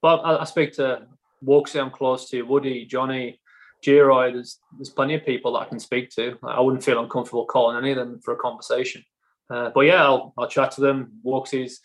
But 0.00 0.18
I, 0.18 0.42
I 0.42 0.44
speak 0.44 0.72
to 0.74 1.04
Woakesy, 1.44 1.80
I'm 1.80 1.90
close 1.90 2.28
to 2.30 2.42
Woody, 2.42 2.84
Johnny, 2.84 3.40
Geroy, 3.84 4.32
there's 4.32 4.58
there's 4.76 4.90
plenty 4.90 5.14
of 5.14 5.24
people 5.24 5.52
that 5.52 5.60
I 5.60 5.64
can 5.66 5.78
speak 5.78 6.10
to. 6.10 6.36
I 6.42 6.60
wouldn't 6.60 6.84
feel 6.84 7.02
uncomfortable 7.02 7.46
calling 7.46 7.76
any 7.76 7.92
of 7.92 7.96
them 7.96 8.20
for 8.24 8.34
a 8.34 8.36
conversation. 8.36 9.04
Uh, 9.50 9.70
but 9.74 9.82
yeah, 9.82 10.04
I'll, 10.04 10.34
I'll 10.36 10.48
chat 10.48 10.72
to 10.72 10.80
them. 10.80 11.12
Woakesy's 11.24 11.80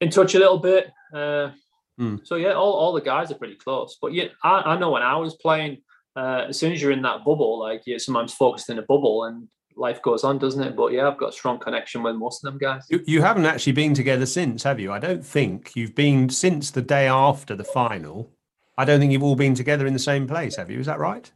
in 0.00 0.10
touch 0.10 0.34
a 0.34 0.38
little 0.38 0.58
bit. 0.58 0.90
Uh, 1.14 1.50
mm. 2.00 2.20
So 2.24 2.36
yeah, 2.36 2.52
all, 2.52 2.72
all 2.72 2.92
the 2.92 3.00
guys 3.00 3.30
are 3.30 3.36
pretty 3.36 3.56
close. 3.56 3.96
But 4.00 4.12
yeah, 4.12 4.28
I, 4.42 4.62
I 4.62 4.78
know 4.78 4.90
when 4.90 5.02
I 5.02 5.16
was 5.16 5.34
playing, 5.36 5.78
uh, 6.16 6.46
as 6.48 6.58
soon 6.58 6.72
as 6.72 6.80
you're 6.80 6.90
in 6.92 7.02
that 7.02 7.24
bubble, 7.24 7.60
like 7.60 7.82
you're 7.86 7.98
sometimes 7.98 8.32
focused 8.32 8.70
in 8.70 8.78
a 8.78 8.82
bubble 8.82 9.24
and 9.24 9.46
life 9.76 10.00
goes 10.02 10.24
on, 10.24 10.38
doesn't 10.38 10.62
it? 10.62 10.74
But 10.74 10.92
yeah, 10.92 11.06
I've 11.06 11.18
got 11.18 11.28
a 11.28 11.32
strong 11.32 11.58
connection 11.58 12.02
with 12.02 12.16
most 12.16 12.42
of 12.42 12.50
them 12.50 12.58
guys. 12.58 12.84
You, 12.88 13.04
you 13.06 13.22
haven't 13.22 13.46
actually 13.46 13.74
been 13.74 13.94
together 13.94 14.26
since, 14.26 14.62
have 14.62 14.80
you? 14.80 14.90
I 14.90 14.98
don't 14.98 15.24
think 15.24 15.76
you've 15.76 15.94
been 15.94 16.30
since 16.30 16.70
the 16.70 16.82
day 16.82 17.06
after 17.06 17.54
the 17.54 17.64
final. 17.64 18.32
I 18.78 18.84
don't 18.84 19.00
think 19.00 19.12
you've 19.12 19.22
all 19.22 19.36
been 19.36 19.54
together 19.54 19.86
in 19.86 19.92
the 19.92 19.98
same 19.98 20.26
place, 20.26 20.56
have 20.56 20.70
you? 20.70 20.78
Is 20.78 20.86
that 20.86 20.98
right? 20.98 21.30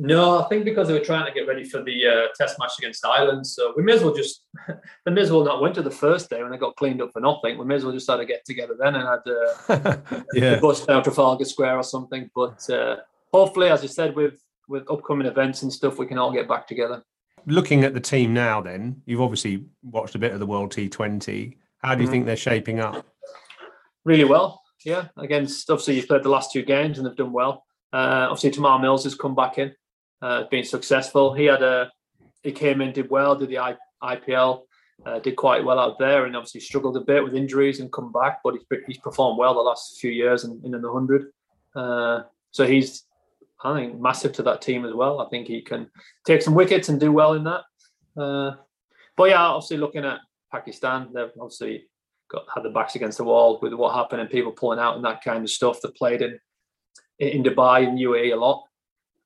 No, 0.00 0.38
I 0.38 0.48
think 0.48 0.64
because 0.64 0.86
they 0.86 0.94
were 0.94 1.04
trying 1.04 1.26
to 1.26 1.32
get 1.32 1.48
ready 1.48 1.64
for 1.64 1.82
the 1.82 2.06
uh, 2.06 2.26
test 2.36 2.56
match 2.60 2.72
against 2.78 3.04
Ireland. 3.04 3.44
So 3.44 3.74
we 3.76 3.82
may 3.82 3.94
as 3.94 4.02
well 4.02 4.14
just, 4.14 4.44
they 5.04 5.10
may 5.10 5.22
as 5.22 5.32
well 5.32 5.44
not 5.44 5.60
went 5.60 5.74
to 5.74 5.82
the 5.82 5.90
first 5.90 6.30
day 6.30 6.40
when 6.40 6.52
they 6.52 6.56
got 6.56 6.76
cleaned 6.76 7.02
up 7.02 7.12
for 7.12 7.20
nothing. 7.20 7.58
We 7.58 7.64
may 7.64 7.74
as 7.74 7.84
well 7.84 7.92
just 7.92 8.08
had 8.08 8.18
to 8.18 8.24
get 8.24 8.44
together 8.44 8.76
then 8.78 8.94
and 8.94 9.08
had 9.08 9.20
uh, 9.68 10.22
yeah. 10.34 10.54
the 10.54 10.60
bus 10.62 10.86
down 10.86 11.02
Trafalgar 11.02 11.44
Square 11.44 11.78
or 11.78 11.82
something. 11.82 12.30
But 12.32 12.70
uh, 12.70 12.98
hopefully, 13.32 13.70
as 13.70 13.82
you 13.82 13.88
said, 13.88 14.14
with 14.14 14.40
with 14.68 14.88
upcoming 14.90 15.26
events 15.26 15.62
and 15.62 15.72
stuff, 15.72 15.98
we 15.98 16.06
can 16.06 16.18
all 16.18 16.30
get 16.30 16.46
back 16.46 16.68
together. 16.68 17.02
Looking 17.46 17.82
at 17.84 17.94
the 17.94 18.00
team 18.00 18.34
now, 18.34 18.60
then 18.60 19.00
you've 19.06 19.22
obviously 19.22 19.64
watched 19.82 20.14
a 20.14 20.18
bit 20.18 20.32
of 20.32 20.40
the 20.40 20.46
World 20.46 20.70
T20. 20.72 21.56
How 21.78 21.94
do 21.94 22.02
you 22.02 22.06
mm-hmm. 22.06 22.12
think 22.12 22.26
they're 22.26 22.36
shaping 22.36 22.78
up? 22.78 23.06
Really 24.04 24.24
well 24.24 24.62
yeah, 24.84 25.08
against 25.16 25.68
obviously 25.70 25.96
you've 25.96 26.08
played 26.08 26.22
the 26.22 26.28
last 26.28 26.52
two 26.52 26.62
games 26.62 26.98
and 26.98 27.06
they've 27.06 27.16
done 27.16 27.32
well. 27.32 27.64
Uh, 27.92 28.28
obviously, 28.30 28.50
Tymal 28.50 28.80
Mills 28.80 29.04
has 29.04 29.14
come 29.14 29.34
back 29.34 29.58
in, 29.58 29.74
uh, 30.22 30.44
been 30.50 30.64
successful. 30.64 31.32
He 31.34 31.46
had 31.46 31.62
a 31.62 31.90
he 32.42 32.52
came 32.52 32.80
in, 32.80 32.92
did 32.92 33.10
well, 33.10 33.34
did 33.34 33.48
the 33.48 33.58
I, 33.58 33.76
IPL, 34.02 34.62
uh, 35.04 35.18
did 35.18 35.36
quite 35.36 35.64
well 35.64 35.78
out 35.78 35.98
there, 35.98 36.24
and 36.26 36.36
obviously 36.36 36.60
struggled 36.60 36.96
a 36.96 37.00
bit 37.00 37.24
with 37.24 37.34
injuries 37.34 37.80
and 37.80 37.92
come 37.92 38.12
back, 38.12 38.40
but 38.44 38.54
he's, 38.54 38.80
he's 38.86 38.98
performed 38.98 39.38
well 39.38 39.54
the 39.54 39.60
last 39.60 39.98
few 40.00 40.10
years 40.10 40.44
in, 40.44 40.60
in 40.64 40.70
the 40.70 40.92
hundred. 40.92 41.26
Uh, 41.74 42.22
so 42.50 42.66
he's 42.66 43.04
I 43.62 43.74
think 43.74 44.00
massive 44.00 44.32
to 44.34 44.42
that 44.44 44.62
team 44.62 44.84
as 44.84 44.94
well. 44.94 45.20
I 45.20 45.28
think 45.28 45.48
he 45.48 45.60
can 45.60 45.90
take 46.24 46.42
some 46.42 46.54
wickets 46.54 46.88
and 46.88 47.00
do 47.00 47.10
well 47.10 47.32
in 47.32 47.44
that. 47.44 47.62
Uh, 48.16 48.52
but 49.16 49.30
yeah, 49.30 49.42
obviously 49.42 49.78
looking 49.78 50.04
at 50.04 50.20
Pakistan, 50.52 51.08
they've 51.12 51.30
obviously 51.40 51.87
got 52.28 52.44
had 52.54 52.62
the 52.62 52.70
backs 52.70 52.94
against 52.94 53.18
the 53.18 53.24
wall 53.24 53.58
with 53.60 53.72
what 53.72 53.94
happened 53.94 54.20
and 54.20 54.30
people 54.30 54.52
pulling 54.52 54.78
out 54.78 54.96
and 54.96 55.04
that 55.04 55.22
kind 55.22 55.42
of 55.42 55.50
stuff 55.50 55.80
that 55.80 55.96
played 55.96 56.22
in 56.22 56.38
in 57.18 57.42
Dubai 57.42 57.86
and 57.86 57.98
UAE 57.98 58.32
a 58.32 58.36
lot. 58.36 58.64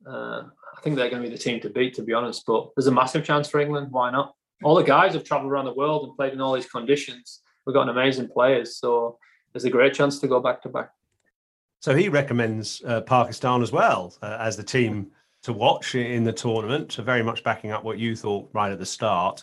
Uh, 0.07 0.45
I 0.77 0.81
think 0.81 0.97
they're 0.97 1.11
going 1.11 1.23
to 1.23 1.29
be 1.29 1.35
the 1.35 1.43
team 1.43 1.61
to 1.61 1.71
beat, 1.71 1.95
to 1.95 2.03
be 2.03 2.13
honest. 2.13 2.45
But 2.47 2.71
there's 2.75 2.87
a 2.87 2.93
massive 2.93 3.25
chance 3.25 3.49
for 3.49 3.61
England. 3.61 3.89
Why 3.91 4.11
not? 4.11 4.35
All 4.65 4.75
the 4.75 4.83
guys 4.83 5.13
have 5.15 5.25
travelled 5.25 5.51
around 5.51 5.67
the 5.67 5.75
world 5.75 6.05
and 6.05 6.17
played 6.17 6.33
in 6.33 6.41
all 6.41 6.55
these 6.55 6.67
conditions. 6.67 7.43
We've 7.67 7.75
got 7.75 7.83
an 7.83 7.91
amazing 7.91 8.29
players, 8.29 8.77
so 8.77 9.19
there's 9.53 9.65
a 9.65 9.71
great 9.71 9.95
chance 9.95 10.19
to 10.21 10.29
go 10.29 10.41
back 10.41 10.63
to 10.63 10.69
back. 10.69 10.91
So 11.81 11.95
he 11.95 12.09
recommends 12.09 12.83
uh, 12.87 13.01
Pakistan 13.03 13.61
as 13.61 13.73
well 13.73 14.15
uh, 14.23 14.37
as 14.41 14.57
the 14.57 14.63
team 14.63 15.11
to 15.43 15.53
watch 15.53 15.97
in 15.97 16.23
the 16.23 16.33
tournament, 16.33 16.93
so 16.93 17.03
very 17.03 17.23
much 17.23 17.43
backing 17.43 17.73
up 17.73 17.83
what 17.83 17.99
you 17.99 18.15
thought 18.15 18.49
right 18.53 18.71
at 18.71 18.79
the 18.79 18.87
start. 18.87 19.43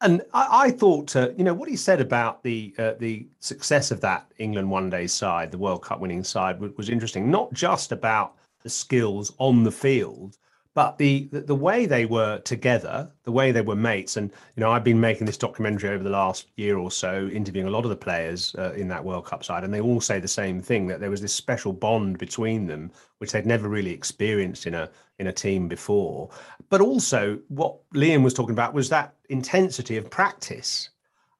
And 0.00 0.22
I, 0.32 0.66
I 0.66 0.70
thought, 0.70 1.14
uh, 1.16 1.30
you 1.36 1.44
know, 1.44 1.54
what 1.54 1.68
he 1.68 1.76
said 1.76 2.00
about 2.00 2.42
the 2.42 2.74
uh, 2.78 2.92
the 2.98 3.26
success 3.40 3.90
of 3.90 4.00
that 4.00 4.30
England 4.38 4.70
one 4.70 4.90
day 4.90 5.06
side, 5.06 5.50
the 5.50 5.58
World 5.58 5.82
Cup 5.82 6.00
winning 6.00 6.24
side, 6.24 6.60
was, 6.60 6.72
was 6.76 6.88
interesting. 6.88 7.30
Not 7.30 7.52
just 7.52 7.92
about 7.92 8.34
the 8.62 8.70
skills 8.70 9.32
on 9.38 9.62
the 9.62 9.72
field, 9.72 10.36
but 10.74 10.98
the, 10.98 11.28
the, 11.30 11.40
the 11.40 11.54
way 11.54 11.86
they 11.86 12.04
were 12.04 12.38
together, 12.40 13.10
the 13.22 13.30
way 13.30 13.52
they 13.52 13.60
were 13.60 13.76
mates, 13.76 14.16
and 14.16 14.30
you 14.56 14.60
know, 14.60 14.72
I've 14.72 14.82
been 14.82 15.00
making 15.00 15.26
this 15.26 15.38
documentary 15.38 15.90
over 15.90 16.02
the 16.02 16.10
last 16.10 16.48
year 16.56 16.78
or 16.78 16.90
so, 16.90 17.28
interviewing 17.28 17.68
a 17.68 17.70
lot 17.70 17.84
of 17.84 17.90
the 17.90 17.96
players 17.96 18.54
uh, 18.58 18.72
in 18.72 18.88
that 18.88 19.04
World 19.04 19.24
Cup 19.24 19.44
side, 19.44 19.62
and 19.62 19.72
they 19.72 19.80
all 19.80 20.00
say 20.00 20.18
the 20.18 20.28
same 20.28 20.60
thing 20.60 20.88
that 20.88 20.98
there 20.98 21.10
was 21.10 21.20
this 21.20 21.32
special 21.32 21.72
bond 21.72 22.18
between 22.18 22.66
them, 22.66 22.90
which 23.18 23.30
they'd 23.30 23.46
never 23.46 23.68
really 23.68 23.92
experienced 23.92 24.66
in 24.66 24.74
a 24.74 24.90
in 25.20 25.28
a 25.28 25.32
team 25.32 25.68
before. 25.68 26.28
But 26.70 26.80
also, 26.80 27.38
what 27.48 27.76
Liam 27.94 28.24
was 28.24 28.34
talking 28.34 28.54
about 28.54 28.74
was 28.74 28.88
that 28.88 29.14
intensity 29.28 29.96
of 29.96 30.10
practice 30.10 30.90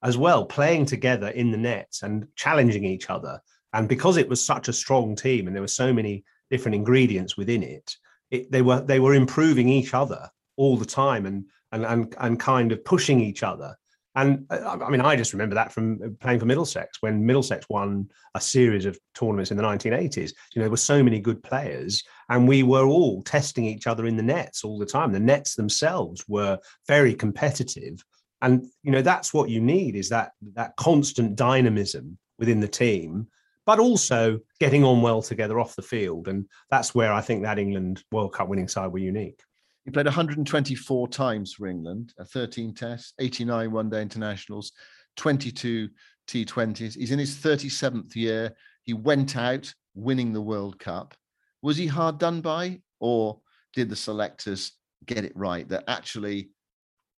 as 0.01 0.17
well, 0.17 0.45
playing 0.45 0.85
together 0.85 1.29
in 1.29 1.51
the 1.51 1.57
nets 1.57 2.03
and 2.03 2.27
challenging 2.35 2.85
each 2.85 3.09
other. 3.09 3.41
And 3.73 3.89
because 3.89 4.15
it 4.15 4.29
was 4.29 4.45
such 4.45 4.69
a 4.69 4.73
strong 4.73 5.15
team, 5.15 5.47
and 5.47 5.55
there 5.55 5.63
were 5.63 5.67
so 5.67 5.91
many 5.91 6.23
different 6.49 6.75
ingredients 6.75 7.35
within 7.35 7.63
it 7.63 7.97
it, 8.35 8.51
they 8.51 8.61
were 8.61 8.81
they 8.81 8.99
were 8.99 9.13
improving 9.13 9.69
each 9.69 9.93
other 9.93 10.29
all 10.57 10.77
the 10.77 10.85
time 10.85 11.25
and 11.25 11.45
and 11.71 11.85
and 11.85 12.15
and 12.19 12.39
kind 12.39 12.71
of 12.71 12.83
pushing 12.83 13.19
each 13.19 13.43
other. 13.43 13.75
And 14.17 14.45
uh, 14.49 14.77
I 14.81 14.89
mean, 14.89 15.01
I 15.01 15.17
just 15.17 15.33
remember 15.33 15.55
that 15.55 15.73
from 15.73 16.17
playing 16.21 16.39
for 16.39 16.45
Middlesex 16.45 17.01
when 17.01 17.25
Middlesex 17.25 17.67
won 17.69 18.09
a 18.33 18.39
series 18.39 18.85
of 18.85 18.97
tournaments 19.13 19.51
in 19.51 19.57
the 19.57 19.63
1980s. 19.63 20.31
You 20.53 20.59
know, 20.59 20.63
there 20.63 20.69
were 20.69 20.77
so 20.77 21.03
many 21.03 21.19
good 21.19 21.43
players, 21.43 22.01
and 22.29 22.47
we 22.47 22.63
were 22.63 22.85
all 22.85 23.21
testing 23.23 23.65
each 23.65 23.87
other 23.87 24.05
in 24.05 24.15
the 24.15 24.23
nets 24.23 24.63
all 24.63 24.79
the 24.79 24.85
time. 24.85 25.11
The 25.11 25.19
nets 25.19 25.55
themselves 25.55 26.23
were 26.29 26.59
very 26.87 27.13
competitive, 27.13 28.03
and 28.41 28.65
you 28.83 28.91
know 28.91 29.01
that's 29.01 29.33
what 29.33 29.49
you 29.49 29.59
need 29.59 29.95
is 29.95 30.09
that 30.09 30.31
that 30.53 30.75
constant 30.77 31.35
dynamism 31.35 32.17
within 32.39 32.61
the 32.61 32.67
team 32.67 33.27
but 33.65 33.79
also 33.79 34.39
getting 34.59 34.83
on 34.83 35.01
well 35.01 35.21
together 35.21 35.59
off 35.59 35.75
the 35.75 35.81
field. 35.81 36.27
And 36.27 36.45
that's 36.69 36.93
where 36.93 37.11
I 37.11 37.21
think 37.21 37.43
that 37.43 37.59
England 37.59 38.03
World 38.11 38.33
Cup 38.33 38.47
winning 38.47 38.67
side 38.67 38.91
were 38.91 38.99
unique. 38.99 39.41
He 39.85 39.91
played 39.91 40.05
124 40.05 41.07
times 41.09 41.53
for 41.53 41.67
England, 41.67 42.13
13 42.19 42.73
tests, 42.73 43.13
89 43.19 43.71
one 43.71 43.89
day 43.89 44.01
internationals, 44.01 44.71
22 45.17 45.89
T20s. 46.27 46.95
He's 46.95 47.11
in 47.11 47.19
his 47.19 47.35
37th 47.37 48.15
year. 48.15 48.55
He 48.83 48.93
went 48.93 49.37
out 49.37 49.73
winning 49.93 50.33
the 50.33 50.41
World 50.41 50.79
Cup. 50.79 51.13
Was 51.61 51.77
he 51.77 51.87
hard 51.87 52.17
done 52.17 52.41
by, 52.41 52.81
or 52.99 53.39
did 53.73 53.89
the 53.89 53.95
selectors 53.95 54.73
get 55.05 55.25
it 55.25 55.35
right 55.35 55.67
that 55.69 55.83
actually 55.87 56.49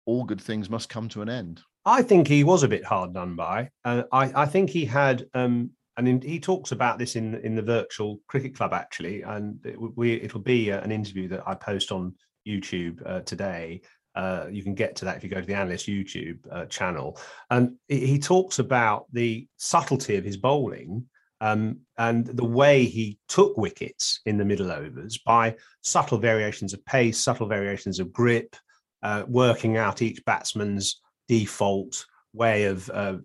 all 0.05 0.23
good 0.23 0.41
things 0.41 0.69
must 0.69 0.89
come 0.89 1.07
to 1.09 1.21
an 1.21 1.29
end? 1.29 1.61
I 1.85 2.01
think 2.01 2.27
he 2.27 2.43
was 2.43 2.63
a 2.63 2.67
bit 2.67 2.83
hard 2.83 3.13
done 3.13 3.35
by. 3.35 3.69
Uh, 3.83 4.03
I, 4.11 4.43
I, 4.43 4.45
think 4.47 4.71
he 4.71 4.85
had 4.85 5.27
um, 5.35 5.71
and 5.97 6.07
in, 6.07 6.21
he 6.21 6.39
talks 6.39 6.71
about 6.71 6.99
this 6.99 7.15
in 7.15 7.35
in 7.35 7.55
the 7.55 7.61
virtual 7.61 8.19
cricket 8.27 8.55
club 8.55 8.73
actually, 8.73 9.21
and 9.21 9.63
it, 9.65 9.77
we 9.79 10.13
it'll 10.21 10.41
be 10.41 10.69
an 10.69 10.91
interview 10.91 11.27
that 11.29 11.47
I 11.47 11.55
post 11.55 11.91
on 11.91 12.13
YouTube 12.47 13.01
uh, 13.05 13.21
today. 13.21 13.81
Uh, 14.15 14.45
you 14.49 14.63
can 14.63 14.75
get 14.75 14.95
to 14.95 15.05
that 15.05 15.17
if 15.17 15.23
you 15.23 15.29
go 15.29 15.41
to 15.41 15.47
the 15.47 15.53
analyst 15.53 15.87
YouTube 15.87 16.39
uh, 16.51 16.65
channel, 16.65 17.19
and 17.49 17.75
he 17.87 18.17
talks 18.19 18.59
about 18.59 19.05
the 19.11 19.47
subtlety 19.57 20.15
of 20.15 20.23
his 20.23 20.37
bowling 20.37 21.05
um, 21.41 21.79
and 21.97 22.25
the 22.25 22.45
way 22.45 22.85
he 22.85 23.19
took 23.27 23.57
wickets 23.57 24.21
in 24.25 24.37
the 24.37 24.45
middle 24.45 24.71
overs 24.71 25.17
by 25.17 25.55
subtle 25.81 26.17
variations 26.17 26.73
of 26.73 26.85
pace, 26.85 27.19
subtle 27.19 27.47
variations 27.47 27.99
of 27.99 28.13
grip, 28.13 28.55
uh, 29.03 29.23
working 29.27 29.77
out 29.77 30.01
each 30.01 30.23
batsman's 30.25 31.01
default 31.27 32.05
way 32.33 32.65
of 32.65 32.89
uh, 32.89 33.17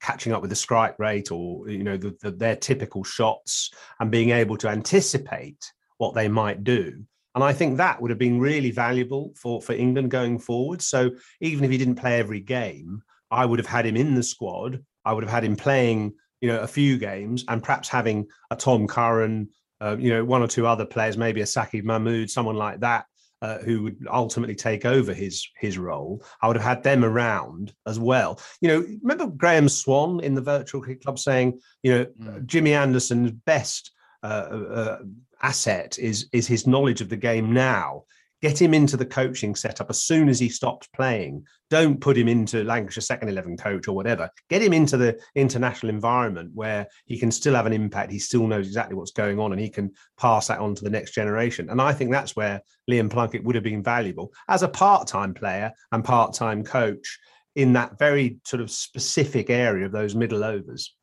catching 0.00 0.32
up 0.32 0.40
with 0.40 0.50
the 0.50 0.56
strike 0.56 0.98
rate 0.98 1.30
or 1.30 1.68
you 1.68 1.84
know 1.84 1.96
the, 1.96 2.16
the, 2.20 2.30
their 2.30 2.56
typical 2.56 3.04
shots 3.04 3.70
and 4.00 4.10
being 4.10 4.30
able 4.30 4.56
to 4.56 4.68
anticipate 4.68 5.72
what 5.98 6.14
they 6.14 6.28
might 6.28 6.64
do. 6.64 7.02
And 7.34 7.44
i 7.44 7.52
think 7.52 7.76
that 7.76 8.00
would 8.00 8.10
have 8.10 8.18
been 8.18 8.40
really 8.40 8.70
valuable 8.70 9.32
for 9.36 9.60
for 9.60 9.72
england 9.72 10.10
going 10.10 10.38
forward. 10.38 10.82
So 10.82 11.10
even 11.40 11.64
if 11.64 11.70
he 11.70 11.78
didn't 11.78 11.96
play 11.96 12.18
every 12.18 12.40
game 12.40 13.02
i 13.30 13.44
would 13.44 13.58
have 13.58 13.66
had 13.66 13.86
him 13.86 13.96
in 13.96 14.14
the 14.14 14.22
squad. 14.22 14.84
I 15.04 15.12
would 15.12 15.24
have 15.24 15.32
had 15.32 15.44
him 15.44 15.56
playing 15.56 16.14
you 16.40 16.48
know 16.48 16.60
a 16.60 16.66
few 16.66 16.98
games 16.98 17.44
and 17.48 17.62
perhaps 17.62 17.88
having 17.88 18.26
a 18.50 18.56
tom 18.56 18.86
curran 18.86 19.48
uh, 19.80 19.96
you 19.98 20.10
know 20.10 20.24
one 20.24 20.42
or 20.42 20.48
two 20.48 20.66
other 20.66 20.84
players 20.84 21.16
maybe 21.16 21.40
a 21.40 21.44
Saqib 21.44 21.84
Mahmood 21.84 22.30
someone 22.30 22.56
like 22.56 22.80
that 22.80 23.06
uh, 23.42 23.58
who 23.58 23.82
would 23.82 24.06
ultimately 24.10 24.54
take 24.54 24.84
over 24.84 25.14
his 25.14 25.48
his 25.56 25.78
role. 25.78 26.24
I 26.42 26.48
would 26.48 26.56
have 26.56 26.64
had 26.64 26.82
them 26.82 27.04
around 27.04 27.72
as 27.86 27.98
well. 27.98 28.40
You 28.60 28.68
know, 28.68 28.86
remember 29.02 29.26
Graeme 29.28 29.68
Swann 29.68 30.20
in 30.20 30.34
the 30.34 30.40
Virtual 30.40 30.82
Cricket 30.82 31.04
Club 31.04 31.18
saying, 31.18 31.60
you 31.82 31.92
know, 31.92 32.06
mm. 32.20 32.46
Jimmy 32.46 32.74
Anderson's 32.74 33.30
best 33.30 33.92
uh, 34.22 34.26
uh, 34.26 34.98
asset 35.42 35.98
is 35.98 36.28
is 36.32 36.46
his 36.46 36.66
knowledge 36.66 37.00
of 37.00 37.08
the 37.08 37.16
game 37.16 37.52
now. 37.52 38.04
Get 38.40 38.60
him 38.60 38.72
into 38.72 38.96
the 38.96 39.06
coaching 39.06 39.56
setup 39.56 39.90
as 39.90 40.02
soon 40.02 40.28
as 40.28 40.38
he 40.38 40.48
stops 40.48 40.86
playing. 40.94 41.44
Don't 41.70 42.00
put 42.00 42.16
him 42.16 42.28
into 42.28 42.62
Lancashire 42.62 43.02
second 43.02 43.28
11 43.30 43.56
coach 43.56 43.88
or 43.88 43.96
whatever. 43.96 44.30
Get 44.48 44.62
him 44.62 44.72
into 44.72 44.96
the 44.96 45.18
international 45.34 45.90
environment 45.90 46.52
where 46.54 46.86
he 47.06 47.18
can 47.18 47.32
still 47.32 47.54
have 47.54 47.66
an 47.66 47.72
impact. 47.72 48.12
He 48.12 48.20
still 48.20 48.46
knows 48.46 48.66
exactly 48.66 48.94
what's 48.94 49.10
going 49.10 49.40
on 49.40 49.52
and 49.52 49.60
he 49.60 49.68
can 49.68 49.92
pass 50.18 50.46
that 50.46 50.60
on 50.60 50.74
to 50.76 50.84
the 50.84 50.90
next 50.90 51.14
generation. 51.14 51.68
And 51.70 51.80
I 51.80 51.92
think 51.92 52.12
that's 52.12 52.36
where 52.36 52.62
Liam 52.88 53.10
Plunkett 53.10 53.42
would 53.42 53.56
have 53.56 53.64
been 53.64 53.82
valuable 53.82 54.32
as 54.48 54.62
a 54.62 54.68
part 54.68 55.08
time 55.08 55.34
player 55.34 55.72
and 55.90 56.04
part 56.04 56.32
time 56.32 56.62
coach 56.62 57.18
in 57.56 57.72
that 57.72 57.98
very 57.98 58.38
sort 58.44 58.60
of 58.60 58.70
specific 58.70 59.50
area 59.50 59.84
of 59.84 59.92
those 59.92 60.14
middle 60.14 60.44
overs 60.44 60.94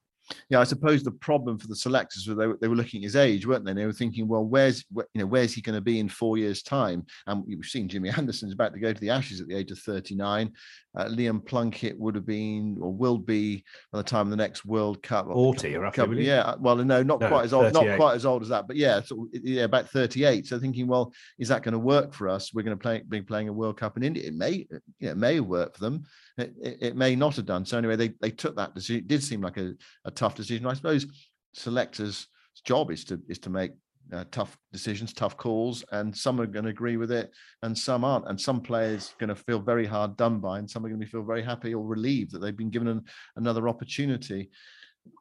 yeah, 0.50 0.60
I 0.60 0.64
suppose 0.64 1.04
the 1.04 1.12
problem 1.12 1.58
for 1.58 1.68
the 1.68 1.76
selectors 1.76 2.28
was 2.28 2.38
they, 2.38 2.48
they 2.62 2.68
were 2.68 2.76
looking 2.76 3.02
at 3.02 3.06
his 3.06 3.16
age, 3.16 3.46
weren't 3.46 3.66
they? 3.66 3.74
They 3.74 3.86
were 3.86 3.94
thinking, 3.94 4.28
well, 4.28 4.44
where's 4.44 4.84
you 4.96 5.06
know 5.16 5.26
where's 5.26 5.54
he 5.54 5.62
going 5.62 5.78
to 5.78 5.82
be 5.82 6.00
in 6.00 6.10
four 6.10 6.38
years' 6.38 6.64
time? 6.64 7.06
And 7.28 7.44
we've 7.46 7.64
seen 7.66 7.88
Jimmy 7.88 8.10
Anderson's 8.18 8.54
about 8.54 8.74
to 8.74 8.80
go 8.80 8.94
to 8.94 9.02
the 9.02 9.10
Ashes 9.10 9.42
at 9.42 9.48
the 9.48 9.56
age 9.56 9.72
of 9.72 9.80
39. 9.80 10.52
Uh, 10.98 11.06
Liam 11.06 11.46
Plunkett 11.46 12.00
would 12.00 12.16
have 12.16 12.26
been 12.26 12.78
or 12.80 12.92
will 12.92 13.18
be 13.18 13.64
by 13.92 13.98
the 13.98 14.04
time 14.04 14.28
of 14.28 14.30
the 14.30 14.38
next 14.38 14.66
World 14.66 15.04
Cup. 15.04 15.26
40, 15.26 15.76
roughly. 15.76 16.26
Yeah, 16.26 16.56
well, 16.58 16.78
no, 16.78 17.04
not 17.04 17.20
no, 17.20 17.28
quite 17.28 17.44
as 17.44 17.54
old, 17.54 17.74
38. 17.74 17.90
not 17.90 17.98
quite 17.98 18.16
as 18.16 18.26
old 18.26 18.42
as 18.42 18.50
that, 18.50 18.66
but 18.66 18.78
yeah, 18.78 19.02
so, 19.02 19.28
yeah, 19.34 19.64
about 19.64 19.90
38. 19.90 20.48
So 20.48 20.58
thinking, 20.58 20.88
well, 20.88 21.14
is 21.38 21.50
that 21.50 21.64
going 21.64 21.74
to 21.74 21.80
work 21.80 22.14
for 22.14 22.30
us? 22.30 22.54
We're 22.54 22.64
going 22.64 22.78
to 22.78 22.82
play, 22.82 23.04
be 23.08 23.22
playing 23.22 23.50
a 23.50 23.54
World 23.54 23.78
Cup 23.78 23.98
in 23.98 24.04
India. 24.04 24.26
It 24.26 24.36
may, 24.36 24.68
you 24.70 24.82
know, 25.02 25.12
it 25.12 25.18
may 25.18 25.40
work 25.42 25.76
for 25.76 25.82
them. 25.82 26.06
It, 26.38 26.54
it, 26.62 26.78
it, 26.82 26.96
may 26.96 27.16
not 27.16 27.38
have 27.38 27.46
done. 27.46 27.66
So 27.66 27.78
anyway, 27.78 27.96
they 27.96 28.10
they 28.20 28.32
took 28.32 28.58
that 28.58 28.76
decision. 28.76 28.98
It 28.98 29.08
did 29.08 29.24
seem 29.24 29.42
like 29.42 29.58
a, 29.58 29.74
a 30.04 30.12
tough 30.12 30.36
decision. 30.36 30.66
I 30.66 30.74
suppose 30.74 31.08
selectors' 31.54 32.28
job 32.66 32.92
is 32.92 33.06
to 33.06 33.22
is 33.30 33.40
to 33.40 33.50
make 33.50 33.72
uh, 34.14 34.26
tough 34.32 34.58
decisions, 34.72 35.14
tough 35.14 35.38
calls, 35.38 35.84
and 35.92 36.16
some 36.16 36.40
are 36.40 36.46
going 36.46 36.66
to 36.66 36.72
agree 36.72 36.98
with 36.98 37.12
it, 37.12 37.32
and 37.64 37.78
some 37.78 38.04
aren't. 38.04 38.28
And 38.28 38.40
some 38.40 38.62
players 38.62 39.12
are 39.12 39.26
going 39.26 39.36
to 39.36 39.44
feel 39.44 39.60
very 39.60 39.86
hard 39.86 40.18
done 40.18 40.40
by, 40.40 40.60
and 40.60 40.70
some 40.70 40.86
are 40.86 40.90
going 40.90 41.02
to 41.02 41.08
feel 41.08 41.24
very 41.24 41.44
happy 41.44 41.74
or 41.74 41.86
relieved 41.86 42.32
that 42.32 42.40
they've 42.40 42.56
been 42.56 42.70
given 42.70 42.88
an, 42.88 43.04
another 43.36 43.68
opportunity. 43.68 44.50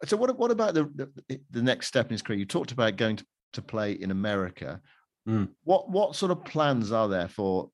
So, 0.04 0.16
what 0.16 0.36
what 0.38 0.50
about 0.50 0.74
the, 0.74 0.84
the, 1.28 1.40
the 1.50 1.62
next 1.62 1.86
step 1.88 2.06
in 2.06 2.12
his 2.12 2.22
career? 2.22 2.38
You 2.38 2.46
talked 2.46 2.72
about 2.72 2.96
going 2.96 3.16
to, 3.16 3.26
to 3.54 3.62
play 3.62 3.92
in 3.92 4.10
America. 4.10 4.80
Mm. 5.28 5.48
What 5.64 5.90
what 5.90 6.16
sort 6.16 6.32
of 6.32 6.44
plans 6.44 6.92
are 6.92 7.08
there 7.08 7.28
for 7.28 7.70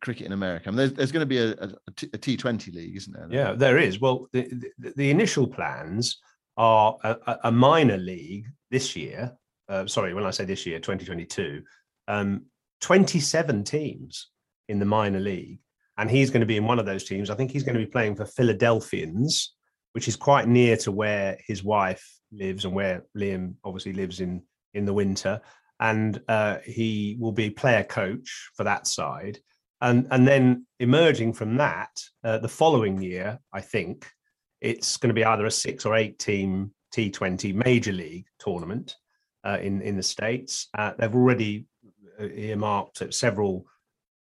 cricket 0.00 0.26
in 0.26 0.32
America? 0.32 0.64
I 0.66 0.70
mean, 0.70 0.78
there's, 0.78 0.92
there's 0.92 1.12
going 1.12 1.22
to 1.22 1.26
be 1.26 1.38
a 1.38 1.52
a 1.52 2.18
T20 2.18 2.74
league, 2.74 2.96
isn't 2.96 3.12
there? 3.12 3.28
Yeah, 3.30 3.52
there 3.52 3.78
is. 3.78 4.00
Well, 4.00 4.28
the, 4.32 4.48
the, 4.78 4.92
the 4.96 5.10
initial 5.10 5.46
plans 5.46 6.18
are 6.56 6.96
a, 7.02 7.38
a, 7.44 7.52
minor 7.52 7.96
league 7.96 8.46
this 8.70 8.94
year. 8.96 9.32
Uh, 9.68 9.86
sorry, 9.86 10.14
when 10.14 10.24
I 10.24 10.30
say 10.30 10.44
this 10.44 10.66
year, 10.66 10.78
2022, 10.78 11.62
um, 12.08 12.42
27 12.80 13.64
teams 13.64 14.28
in 14.68 14.78
the 14.78 14.84
minor 14.84 15.20
league. 15.20 15.58
And 15.96 16.10
he's 16.10 16.30
going 16.30 16.40
to 16.40 16.46
be 16.46 16.56
in 16.56 16.64
one 16.64 16.78
of 16.78 16.86
those 16.86 17.04
teams. 17.04 17.28
I 17.28 17.34
think 17.34 17.50
he's 17.50 17.62
going 17.62 17.78
to 17.78 17.84
be 17.84 17.90
playing 17.90 18.16
for 18.16 18.24
Philadelphians, 18.24 19.54
which 19.92 20.08
is 20.08 20.16
quite 20.16 20.48
near 20.48 20.76
to 20.78 20.92
where 20.92 21.38
his 21.46 21.62
wife 21.62 22.06
lives 22.32 22.64
and 22.64 22.74
where 22.74 23.04
Liam 23.16 23.54
obviously 23.64 23.92
lives 23.92 24.20
in 24.20 24.42
in 24.72 24.86
the 24.86 24.94
winter. 24.94 25.40
And 25.78 26.20
uh, 26.28 26.58
he 26.64 27.16
will 27.18 27.32
be 27.32 27.50
player 27.50 27.84
coach 27.84 28.50
for 28.54 28.64
that 28.64 28.86
side. 28.86 29.38
And, 29.80 30.06
and 30.10 30.26
then 30.26 30.66
emerging 30.78 31.32
from 31.32 31.56
that, 31.56 31.90
uh, 32.22 32.38
the 32.38 32.48
following 32.48 33.00
year, 33.00 33.38
I 33.52 33.60
think 33.60 34.06
it's 34.60 34.96
going 34.96 35.08
to 35.08 35.14
be 35.14 35.24
either 35.24 35.46
a 35.46 35.50
six 35.50 35.86
or 35.86 35.96
eight 35.96 36.18
team 36.18 36.72
T20 36.94 37.54
major 37.54 37.92
league 37.92 38.26
tournament. 38.38 38.96
uh, 39.44 39.58
in 39.60 39.80
in 39.82 39.96
the 39.96 40.02
states. 40.02 40.68
Uh, 40.76 40.92
they've 40.98 41.14
already 41.14 41.66
uh, 42.20 42.26
earmarked 42.26 43.12
several 43.12 43.66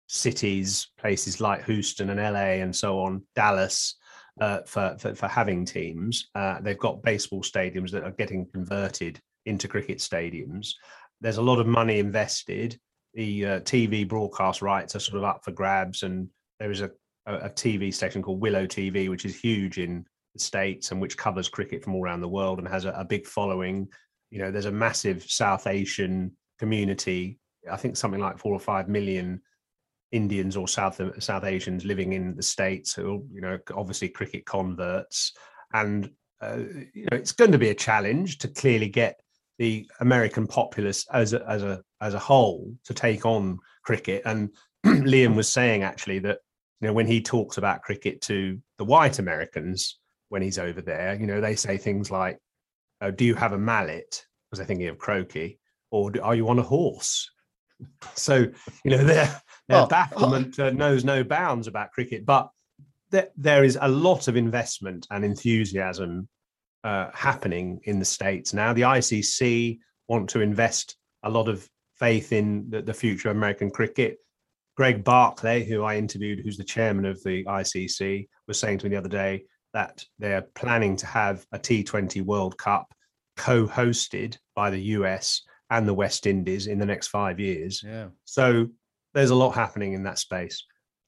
cities, 0.09 0.89
places 0.99 1.41
like 1.41 1.65
Houston 1.65 2.11
and 2.11 2.21
LA 2.21 2.61
and 2.63 2.75
so 2.75 3.01
on, 3.01 3.23
Dallas, 3.35 3.97
uh, 4.41 4.61
for, 4.67 4.97
for, 4.99 5.15
for 5.15 5.29
having 5.29 5.65
teams. 5.65 6.29
Uh, 6.35 6.61
they've 6.61 6.79
got 6.79 7.03
baseball 7.03 7.43
stadiums 7.43 7.91
that 7.91 8.05
are 8.05 8.13
getting 8.13 8.47
converted 8.53 9.21
into 9.47 9.69
cricket 9.69 9.99
stadiums. 9.99 10.73
There's 11.21 11.39
a 11.39 11.43
lot 11.43 11.61
of 11.61 11.67
money 11.67 11.99
invested. 11.99 12.79
The 13.15 13.47
uh, 13.47 13.61
TV 13.61 14.09
broadcast 14.09 14.63
rights 14.63 14.97
are 14.97 15.01
sort 15.01 15.19
of 15.19 15.25
up 15.25 15.45
for 15.45 15.53
grabs, 15.53 16.03
and 16.03 16.29
there 16.59 16.71
is 16.71 16.81
a, 16.81 16.91
a, 17.27 17.51
TV 17.51 17.93
station 17.93 18.23
called 18.23 18.41
Willow 18.41 18.67
TV, 18.67 19.11
which 19.11 19.25
is 19.25 19.39
huge 19.39 19.79
in 19.79 20.05
the 20.35 20.41
states 20.41 20.93
and 20.93 21.01
which 21.01 21.19
covers 21.19 21.49
cricket 21.49 21.85
from 21.85 21.95
all 21.95 22.03
around 22.03 22.23
the 22.23 22.29
world 22.29 22.59
and 22.59 22.67
has 22.69 22.85
a, 22.85 22.91
a 22.93 23.05
big 23.05 23.27
following. 23.27 23.89
You 24.31 24.39
know, 24.39 24.51
there's 24.51 24.67
a 24.67 24.73
massive 24.73 25.23
South 25.25 25.67
Asian 25.67 26.35
community. 26.59 27.39
I 27.71 27.77
think 27.77 27.97
something 27.97 28.21
like 28.21 28.39
four 28.39 28.55
or 28.55 28.61
five 28.61 28.89
million 28.89 29.43
Indians 30.13 30.57
or 30.57 30.69
South 30.69 31.01
South 31.23 31.45
Asians 31.45 31.85
living 31.85 32.13
in 32.13 32.37
the 32.37 32.43
states 32.43 32.95
who, 32.95 33.27
you 33.33 33.41
know, 33.41 33.59
obviously 33.75 34.09
cricket 34.09 34.45
converts, 34.47 35.33
and 35.73 36.11
uh, 36.41 36.59
you 36.95 37.07
know 37.11 37.17
it's 37.17 37.33
going 37.33 37.53
to 37.53 37.59
be 37.59 37.71
a 37.71 37.75
challenge 37.75 38.39
to 38.39 38.49
clearly 38.49 38.89
get 38.89 39.21
the 39.59 39.89
American 40.01 40.47
populace 40.47 41.07
as 41.13 41.33
a, 41.33 41.49
as 41.49 41.63
a 41.63 41.83
as 42.01 42.15
a 42.15 42.19
whole 42.19 42.75
to 42.85 42.95
take 42.95 43.25
on 43.27 43.59
cricket. 43.85 44.23
And 44.25 44.51
Liam 44.87 45.35
was 45.37 45.49
saying 45.49 45.83
actually 45.83 46.21
that 46.21 46.39
you 46.81 46.89
know 46.89 46.95
when 46.95 47.07
he 47.07 47.23
talks 47.23 47.59
about 47.59 47.83
cricket 47.83 48.21
to 48.23 48.61
the 48.79 48.85
white 48.85 49.19
Americans 49.19 49.99
when 50.29 50.43
he's 50.43 50.59
over 50.59 50.81
there, 50.81 51.15
you 51.15 51.27
know 51.27 51.41
they 51.41 51.57
say 51.57 51.77
things 51.77 52.11
like, 52.11 52.39
oh, 53.01 53.11
"Do 53.11 53.25
you 53.25 53.35
have 53.35 53.53
a 53.53 53.59
mallet?" 53.59 54.27
Because 54.51 54.59
they're 54.59 54.67
thinking 54.67 54.89
of 54.89 54.99
croquet, 54.99 55.59
or 55.91 56.13
"Are 56.23 56.35
you 56.35 56.49
on 56.49 56.59
a 56.59 56.63
horse?" 56.63 57.31
So 58.15 58.47
you 58.85 58.91
know 58.93 59.03
their 59.03 59.43
their 59.69 59.83
oh, 59.83 59.87
bafflement 59.87 60.57
oh. 60.61 60.69
Uh, 60.69 60.71
knows 60.71 61.05
no 61.05 61.25
bounds 61.25 61.67
about 61.67 61.91
cricket, 61.91 62.25
but 62.25 62.49
there, 63.11 63.29
there 63.37 63.65
is 63.65 63.79
a 63.81 63.89
lot 63.89 64.29
of 64.29 64.37
investment 64.37 65.07
and 65.11 65.25
enthusiasm 65.25 66.29
uh, 66.85 67.11
happening 67.15 67.81
in 67.85 67.99
the 67.99 68.05
states 68.05 68.53
now. 68.53 68.73
The 68.73 68.83
ICC 68.83 69.79
want 70.09 70.29
to 70.31 70.41
invest 70.41 70.97
a 71.23 71.31
lot 71.31 71.49
of 71.49 71.69
faith 71.99 72.33
in 72.33 72.69
the, 72.69 72.83
the 72.83 72.95
future 72.95 73.31
of 73.31 73.37
American 73.37 73.71
cricket. 73.71 74.19
Greg 74.77 75.05
Barclay, 75.05 75.65
who 75.65 75.85
I 75.85 75.97
interviewed, 75.97 76.41
who's 76.43 76.57
the 76.57 76.65
chairman 76.65 77.05
of 77.05 77.23
the 77.23 77.45
ICC, 77.45 78.27
was 78.49 78.59
saying 78.59 78.79
to 78.79 78.87
me 78.87 78.91
the 78.91 78.99
other 78.99 79.09
day 79.09 79.45
that 79.75 80.05
they're 80.19 80.47
planning 80.55 80.97
to 80.97 81.07
have 81.07 81.47
a 81.53 81.59
T20 81.59 82.23
World 82.23 82.59
Cup 82.59 82.93
co-hosted 83.37 84.37
by 84.55 84.71
the 84.71 84.81
US 84.81 85.43
and 85.71 85.87
the 85.87 85.95
West 85.95 86.27
Indies 86.27 86.67
in 86.67 86.79
the 86.79 86.87
next 86.87 87.09
five 87.09 87.41
years. 87.41 87.83
Yeah. 87.85 88.09
So 88.25 88.69
there's 89.15 89.31
a 89.31 89.35
lot 89.35 89.51
happening 89.51 89.93
in 89.95 90.03
that 90.05 90.19
space. 90.19 90.65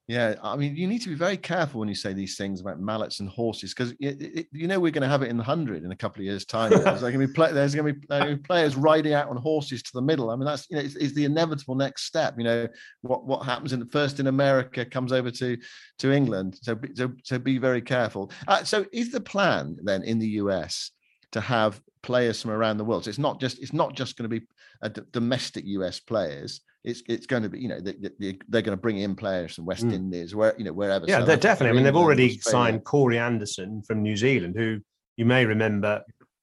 Yeah, 0.06 0.34
I 0.42 0.56
mean, 0.56 0.76
you 0.76 0.86
need 0.86 1.00
to 1.00 1.08
be 1.08 1.14
very 1.14 1.38
careful 1.38 1.80
when 1.80 1.88
you 1.88 1.94
say 1.94 2.12
these 2.12 2.36
things 2.36 2.60
about 2.60 2.78
mallets 2.78 3.20
and 3.20 3.28
horses 3.28 3.72
because 3.72 3.94
you 3.98 4.68
know 4.68 4.78
we're 4.78 4.92
going 4.92 5.02
to 5.02 5.08
have 5.08 5.22
it 5.22 5.30
in 5.30 5.38
the 5.38 5.42
hundred 5.42 5.82
in 5.82 5.92
a 5.92 5.96
couple 5.96 6.20
of 6.20 6.26
years' 6.26 6.44
time. 6.44 6.72
There's 6.72 7.00
going 7.00 7.18
to 7.18 7.26
be 7.26 7.32
play, 7.32 7.52
there's 7.52 7.74
going 7.74 7.94
to 7.94 8.26
be 8.26 8.36
players 8.36 8.76
riding 8.76 9.14
out 9.14 9.30
on 9.30 9.38
horses 9.38 9.82
to 9.82 9.90
the 9.94 10.02
middle. 10.02 10.28
I 10.28 10.36
mean, 10.36 10.44
that's 10.44 10.66
you 10.68 10.76
know, 10.76 10.82
it's, 10.82 11.14
the 11.14 11.24
inevitable 11.24 11.74
next 11.74 12.04
step. 12.04 12.34
You 12.36 12.44
know, 12.44 12.68
what 13.00 13.24
what 13.24 13.46
happens 13.46 13.72
in 13.72 13.80
the 13.80 13.86
first 13.86 14.20
in 14.20 14.26
America 14.26 14.84
comes 14.84 15.10
over 15.10 15.30
to 15.30 15.56
to 16.00 16.12
England. 16.12 16.58
So 16.60 16.78
so 16.94 17.10
so 17.24 17.38
be 17.38 17.56
very 17.56 17.80
careful. 17.80 18.30
Uh, 18.46 18.62
so 18.62 18.84
is 18.92 19.10
the 19.10 19.22
plan 19.22 19.78
then 19.84 20.02
in 20.02 20.18
the 20.18 20.28
US 20.42 20.90
to 21.32 21.40
have 21.40 21.80
players 22.02 22.42
from 22.42 22.50
around 22.50 22.76
the 22.76 22.84
world? 22.84 23.04
So 23.04 23.08
it's 23.08 23.18
not 23.18 23.40
just 23.40 23.58
it's 23.58 23.72
not 23.72 23.96
just 23.96 24.18
going 24.18 24.28
to 24.28 24.40
be 24.40 24.46
d- 24.86 25.08
domestic 25.12 25.64
US 25.64 25.98
players 25.98 26.60
it's 26.84 27.02
it's 27.08 27.26
going 27.26 27.42
to 27.42 27.48
be 27.48 27.60
you 27.60 27.68
know 27.68 27.80
they, 27.80 27.94
they, 28.18 28.38
they're 28.48 28.62
going 28.62 28.76
to 28.76 28.80
bring 28.80 28.98
in 28.98 29.16
players 29.16 29.54
from 29.54 29.64
West 29.64 29.84
mm. 29.84 29.92
Indies 29.92 30.34
where 30.34 30.54
you 30.58 30.64
know 30.64 30.72
wherever. 30.72 31.06
Yeah, 31.06 31.22
they're 31.22 31.36
definitely. 31.36 31.70
I 31.70 31.72
mean, 31.72 31.84
they've 31.84 31.96
already 31.96 32.38
signed 32.38 32.84
Corey 32.84 33.18
Anderson 33.18 33.82
from 33.82 34.02
New 34.02 34.16
Zealand, 34.16 34.54
who 34.56 34.80
you 35.16 35.24
may 35.24 35.46
remember. 35.46 36.02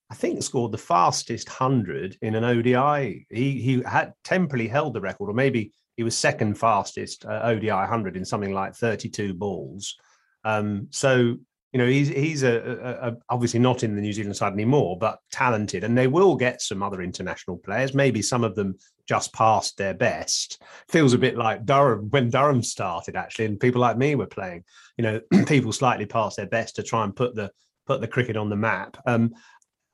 I 0.09 0.15
think 0.15 0.43
scored 0.43 0.73
the 0.73 0.77
fastest 0.77 1.47
hundred 1.47 2.17
in 2.21 2.35
an 2.35 2.43
ODI. 2.43 3.27
He 3.29 3.61
he 3.61 3.83
had 3.85 4.13
temporarily 4.23 4.67
held 4.67 4.93
the 4.93 5.01
record, 5.01 5.29
or 5.29 5.33
maybe 5.33 5.71
he 5.95 6.03
was 6.03 6.17
second 6.17 6.55
fastest 6.55 7.25
uh, 7.25 7.41
ODI 7.43 7.69
hundred 7.69 8.17
in 8.17 8.25
something 8.25 8.53
like 8.53 8.75
thirty 8.75 9.09
two 9.09 9.33
balls. 9.33 9.95
Um, 10.43 10.87
so 10.89 11.37
you 11.71 11.77
know 11.77 11.87
he's 11.87 12.07
he's 12.09 12.43
a, 12.43 12.57
a, 12.57 13.09
a, 13.09 13.17
obviously 13.29 13.59
not 13.59 13.83
in 13.83 13.95
the 13.95 14.01
New 14.01 14.11
Zealand 14.11 14.35
side 14.35 14.53
anymore, 14.53 14.97
but 14.97 15.19
talented, 15.31 15.83
and 15.83 15.95
they 15.95 16.07
will 16.07 16.35
get 16.35 16.61
some 16.61 16.81
other 16.81 17.01
international 17.01 17.57
players. 17.57 17.93
Maybe 17.93 18.23
some 18.23 18.43
of 18.43 18.55
them 18.55 18.75
just 19.11 19.33
past 19.33 19.75
their 19.75 19.93
best. 19.93 20.61
Feels 20.87 21.11
a 21.11 21.17
bit 21.17 21.35
like 21.35 21.65
Durham 21.65 22.09
when 22.11 22.29
Durham 22.29 22.63
started 22.63 23.17
actually, 23.17 23.43
and 23.43 23.59
people 23.59 23.81
like 23.81 23.97
me 23.97 24.15
were 24.15 24.25
playing. 24.25 24.63
You 24.97 25.03
know, 25.03 25.21
people 25.47 25.73
slightly 25.73 26.05
past 26.05 26.37
their 26.37 26.45
best 26.45 26.77
to 26.77 26.83
try 26.83 27.03
and 27.03 27.13
put 27.13 27.35
the 27.35 27.51
put 27.85 27.99
the 27.99 28.07
cricket 28.07 28.37
on 28.37 28.49
the 28.49 28.55
map. 28.55 28.95
Um, 29.05 29.33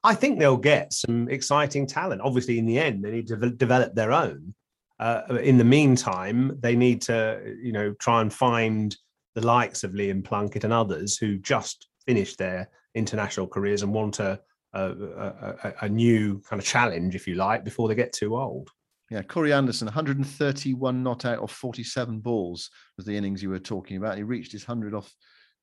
I 0.04 0.14
think 0.14 0.38
they'll 0.38 0.56
get 0.56 0.94
some 0.94 1.28
exciting 1.30 1.88
talent. 1.88 2.22
Obviously, 2.22 2.60
in 2.60 2.68
the 2.68 2.78
end, 2.78 3.04
they 3.04 3.10
need 3.10 3.26
to 3.30 3.50
develop 3.50 3.96
their 3.96 4.14
own. 4.14 4.54
Uh, 5.00 5.24
in 5.42 5.58
the 5.58 5.64
meantime, 5.64 6.56
they 6.60 6.76
need 6.76 7.02
to, 7.04 7.56
you 7.60 7.72
know, 7.72 7.94
try 7.94 8.22
and 8.22 8.32
find 8.32 8.96
the 9.34 9.46
likes 9.46 9.84
of 9.84 9.94
Liam 9.94 10.24
Plunkett 10.24 10.64
and 10.64 10.74
others 10.74 11.18
who 11.18 11.40
just 11.40 11.88
finished 12.06 12.38
their 12.38 12.70
international 12.94 13.48
careers 13.48 13.82
and 13.82 13.92
want 13.92 14.20
a, 14.20 14.40
a, 14.74 14.92
a, 14.92 15.74
a 15.82 15.90
new 15.90 16.40
kind 16.48 16.62
of 16.62 16.68
challenge, 16.68 17.16
if 17.16 17.28
you 17.28 17.34
like, 17.34 17.64
before 17.64 17.88
they 17.88 17.96
get 17.96 18.14
too 18.14 18.38
old. 18.38 18.70
Yeah, 19.10 19.22
Corey 19.22 19.54
Anderson, 19.54 19.86
131 19.86 21.02
not 21.02 21.26
out 21.26 21.40
off 21.40 21.54
47 21.54 22.20
balls 22.20 22.70
was 22.98 23.06
the 23.06 23.16
innings 23.16 23.42
you 23.42 23.50
were 23.50 23.60
talking 23.60 23.98
about. 23.98 24.18
He 24.18 24.24
reached 24.24 24.52
his 24.52 24.68
100 24.68 24.94
off 24.94 25.14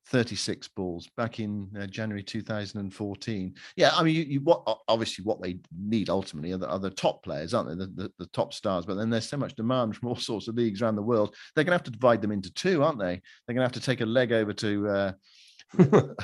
36 0.07 0.67
balls 0.69 1.09
back 1.17 1.39
in 1.39 1.69
uh, 1.79 1.87
January 1.87 2.23
2014. 2.23 3.53
Yeah, 3.75 3.91
I 3.93 4.03
mean, 4.03 4.15
you, 4.15 4.23
you, 4.23 4.41
what 4.41 4.63
obviously 4.87 5.23
what 5.23 5.41
they 5.41 5.57
need 5.75 6.09
ultimately 6.09 6.51
are 6.51 6.57
the, 6.57 6.67
are 6.67 6.79
the 6.79 6.91
top 6.91 7.23
players, 7.23 7.53
aren't 7.53 7.69
they? 7.69 7.75
The, 7.75 7.91
the, 8.03 8.11
the, 8.19 8.25
top 8.27 8.53
stars. 8.53 8.85
But 8.85 8.95
then 8.95 9.09
there's 9.09 9.27
so 9.27 9.37
much 9.37 9.55
demand 9.55 9.95
from 9.95 10.09
all 10.09 10.15
sorts 10.15 10.47
of 10.47 10.55
leagues 10.55 10.81
around 10.81 10.95
the 10.95 11.01
world. 11.01 11.35
They're 11.55 11.63
going 11.63 11.77
to 11.77 11.83
have 11.83 11.83
to 11.83 11.91
divide 11.91 12.21
them 12.21 12.31
into 12.31 12.53
two, 12.53 12.83
aren't 12.83 12.99
they? 12.99 13.21
They're 13.45 13.55
going 13.55 13.57
to 13.57 13.63
have 13.63 13.71
to 13.73 13.79
take 13.79 14.01
a 14.01 14.05
leg 14.05 14.31
over 14.31 14.53
to. 14.53 14.87
Uh, 14.87 15.11
but, 15.77 16.15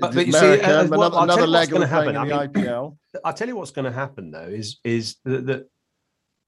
but 0.00 0.26
you 0.26 0.32
see, 0.32 0.60
uh, 0.60 0.86
well, 0.86 1.02
another, 1.02 1.18
another 1.18 1.46
leg 1.46 1.70
going 1.70 1.82
to 1.82 1.86
happen 1.86 2.16
in 2.16 2.28
the 2.28 2.34
I 2.34 2.46
mean, 2.46 2.52
IPL. 2.52 2.96
I'll 3.24 3.34
tell 3.34 3.48
you 3.48 3.56
what's 3.56 3.70
going 3.70 3.84
to 3.84 3.92
happen 3.92 4.30
though 4.30 4.48
is 4.48 4.80
is 4.82 5.16
that 5.24 5.68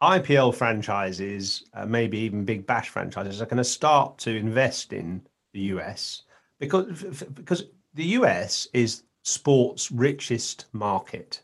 IPL 0.03 0.55
franchises, 0.55 1.65
uh, 1.75 1.87
maybe 1.87 2.19
even 2.19 2.45
big 2.45 2.67
bash 2.67 2.89
franchises, 2.89 3.41
are 3.41 3.47
going 3.47 3.57
to 3.57 3.65
start 3.65 4.19
to 4.19 4.37
invest 4.37 4.93
in 4.93 5.23
the 5.53 5.61
US 5.61 6.23
because 6.61 7.03
because 7.35 7.65
the 7.95 8.05
US 8.05 8.69
is 8.73 9.03
sports 9.23 9.91
richest 9.91 10.67
market. 10.73 11.41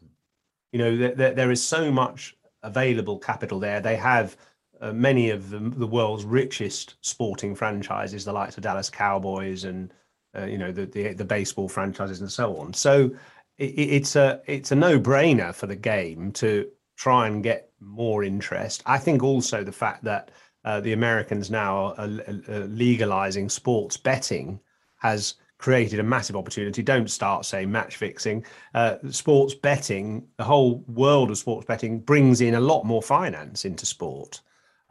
You 0.73 0.79
know, 0.79 0.97
there, 0.97 1.33
there 1.33 1.51
is 1.51 1.63
so 1.63 1.91
much 1.91 2.37
available 2.63 3.19
capital 3.19 3.59
there. 3.59 3.81
They 3.81 3.97
have 3.97 4.37
uh, 4.81 4.93
many 4.93 5.31
of 5.31 5.51
the, 5.51 5.59
the, 5.59 5.87
world's 5.87 6.25
richest 6.25 6.97
sporting 7.03 7.55
franchises, 7.55 8.25
the 8.25 8.33
likes 8.33 8.57
of 8.57 8.63
Dallas 8.63 8.91
Cowboys 8.91 9.65
and 9.65 9.93
uh, 10.37 10.45
you 10.45 10.59
know 10.59 10.73
the, 10.73 10.87
the, 10.87 11.13
the 11.15 11.25
baseball 11.25 11.69
franchises 11.69 12.21
and 12.21 12.31
so 12.31 12.57
on. 12.57 12.73
So 12.73 13.11
it, 13.59 13.65
it's 13.65 14.17
a 14.17 14.43
it's 14.47 14.73
a 14.73 14.77
no 14.77 14.99
brainer 14.99 15.55
for 15.55 15.67
the 15.67 15.77
game 15.77 16.33
to 16.33 16.69
try 16.97 17.27
and 17.27 17.43
get 17.43 17.71
more 17.81 18.25
interest. 18.25 18.83
I 18.87 18.99
think 18.99 19.23
also 19.23 19.65
the 19.65 19.73
fact 19.73 20.05
that 20.05 20.31
uh, 20.65 20.81
the 20.81 20.93
Americans 20.93 21.51
now 21.51 21.95
are, 21.95 22.09
are 22.49 22.67
legalizing 22.67 23.49
sports 23.49 23.97
betting 23.97 24.61
has 24.99 25.35
created 25.59 26.01
a 26.01 26.03
massive 26.03 26.37
opportunity. 26.37 26.83
Don't 26.83 27.11
start 27.11 27.45
saying 27.45 27.71
match 27.71 27.97
fixing. 27.97 28.45
Uh, 28.75 28.97
sports 29.11 29.55
betting, 29.55 30.27
the 30.37 30.45
whole 30.45 30.85
world 30.89 31.31
of 31.31 31.39
sports 31.39 31.67
betting 31.67 32.01
brings 32.01 32.41
in 32.41 32.55
a 32.55 32.61
lot 32.61 32.85
more 32.85 33.03
finance 33.03 33.65
into 33.65 33.87
sport, 33.87 34.41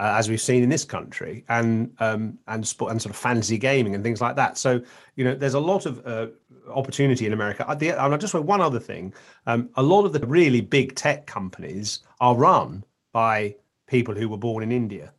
uh, 0.01 0.15
as 0.17 0.29
we've 0.29 0.41
seen 0.41 0.63
in 0.63 0.69
this 0.69 0.83
country, 0.83 1.45
and 1.47 1.93
um, 1.99 2.39
and 2.47 2.67
sport 2.67 2.91
and 2.91 2.99
sort 2.99 3.11
of 3.11 3.15
fantasy 3.15 3.57
gaming 3.57 3.93
and 3.93 4.03
things 4.03 4.19
like 4.19 4.35
that. 4.35 4.57
So 4.57 4.81
you 5.15 5.23
know, 5.23 5.35
there's 5.35 5.53
a 5.53 5.59
lot 5.59 5.85
of 5.85 6.05
uh, 6.07 6.27
opportunity 6.73 7.27
in 7.27 7.33
America. 7.33 7.63
Uh, 7.69 7.75
and 7.79 8.13
I 8.13 8.17
just 8.17 8.33
want 8.33 8.47
one 8.47 8.61
other 8.61 8.79
thing: 8.79 9.13
um, 9.45 9.69
a 9.75 9.83
lot 9.83 10.05
of 10.05 10.13
the 10.13 10.25
really 10.25 10.59
big 10.59 10.95
tech 10.95 11.27
companies 11.27 11.99
are 12.19 12.35
run 12.35 12.83
by 13.13 13.55
people 13.87 14.15
who 14.15 14.27
were 14.27 14.37
born 14.37 14.63
in 14.63 14.71
India, 14.71 15.13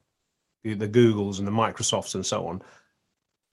the 0.64 0.88
Googles 0.88 1.38
and 1.38 1.46
the 1.46 1.52
Microsofts 1.52 2.16
and 2.16 2.26
so 2.26 2.48
on 2.48 2.60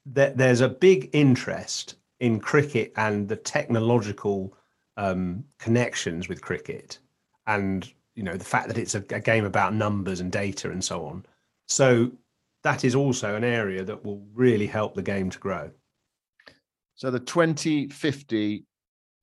that 0.06 0.38
there's 0.38 0.62
a 0.62 0.70
big 0.70 1.10
interest 1.14 1.96
in 2.20 2.40
cricket 2.40 2.92
and 2.96 3.30
the 3.30 3.36
technological 3.36 4.54
um, 4.98 5.44
connections 5.60 6.28
with 6.28 6.42
cricket, 6.42 6.98
and 7.46 7.94
you 8.20 8.26
know 8.26 8.36
the 8.36 8.44
fact 8.44 8.68
that 8.68 8.78
it's 8.78 8.96
a, 8.96 9.04
a 9.12 9.22
game 9.22 9.46
about 9.46 9.74
numbers 9.74 10.20
and 10.20 10.30
data 10.30 10.70
and 10.70 10.84
so 10.84 11.06
on. 11.06 11.26
So 11.70 12.12
that 12.64 12.84
is 12.84 12.94
also 12.94 13.36
an 13.36 13.46
area 13.46 13.82
that 13.86 14.04
will 14.04 14.22
really 14.34 14.68
help 14.68 14.94
the 14.94 15.02
game 15.02 15.30
to 15.30 15.40
grow. 15.40 15.72
So 16.96 17.10
the 17.12 17.22
2050 17.22 18.66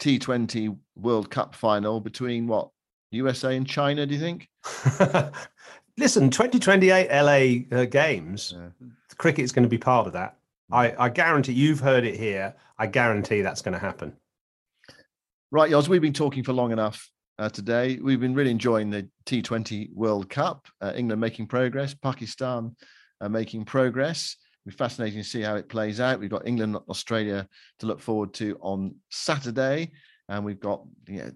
T20 0.01 0.79
World 0.97 1.31
Cup 1.31 1.55
final 1.55 2.01
between 2.01 2.47
what 2.47 2.71
USA 3.11 3.55
and 3.55 3.67
China? 3.69 4.07
Do 4.07 4.15
you 4.15 4.21
think? 4.21 4.49
Listen, 5.99 6.31
2028 6.31 7.09
LA 7.11 7.77
uh, 7.79 7.85
games, 7.85 8.55
Yeah. 8.57 8.69
cricket 9.19 9.45
is 9.45 9.53
going 9.53 9.65
to 9.65 9.69
be 9.69 9.77
part 9.77 10.07
of 10.07 10.15
that. 10.15 10.39
I, 10.73 10.95
I 10.99 11.09
guarantee 11.11 11.53
you've 11.53 11.81
heard 11.81 12.05
it 12.05 12.17
here. 12.17 12.55
I 12.79 12.87
guarantee 12.87 13.43
that's 13.43 13.61
going 13.61 13.75
to 13.75 13.79
happen. 13.79 14.15
Right, 15.51 15.71
Yoz, 15.71 15.87
we've 15.87 16.01
been 16.01 16.15
talking 16.15 16.43
for 16.43 16.55
long 16.55 16.73
enough 16.73 17.11
uh, 17.39 17.49
today. 17.49 17.99
We've 18.03 18.21
been 18.21 18.35
really 18.35 18.51
enjoying 18.51 18.91
the 18.91 19.09
T20 19.27 19.93
World 19.95 20.29
Cup. 20.31 20.67
Uh, 20.81 20.93
England 20.97 21.21
making 21.21 21.47
progress, 21.47 21.95
Pakistan 21.95 22.75
uh, 23.21 23.29
making 23.29 23.65
progress. 23.65 24.37
It's 24.67 24.77
fascinating 24.77 25.21
to 25.23 25.29
see 25.29 25.43
how 25.43 25.55
it 25.57 25.69
plays 25.69 26.01
out. 26.01 26.19
We've 26.19 26.31
got 26.31 26.47
England, 26.47 26.75
and 26.75 26.85
Australia 26.89 27.47
to 27.79 27.87
look 27.87 28.01
forward 28.01 28.35
to 28.35 28.59
on 28.61 28.95
Saturday, 29.11 29.93
and 30.29 30.45
we've 30.45 30.59
got 30.59 30.83
you 31.07 31.19
know, 31.19 31.31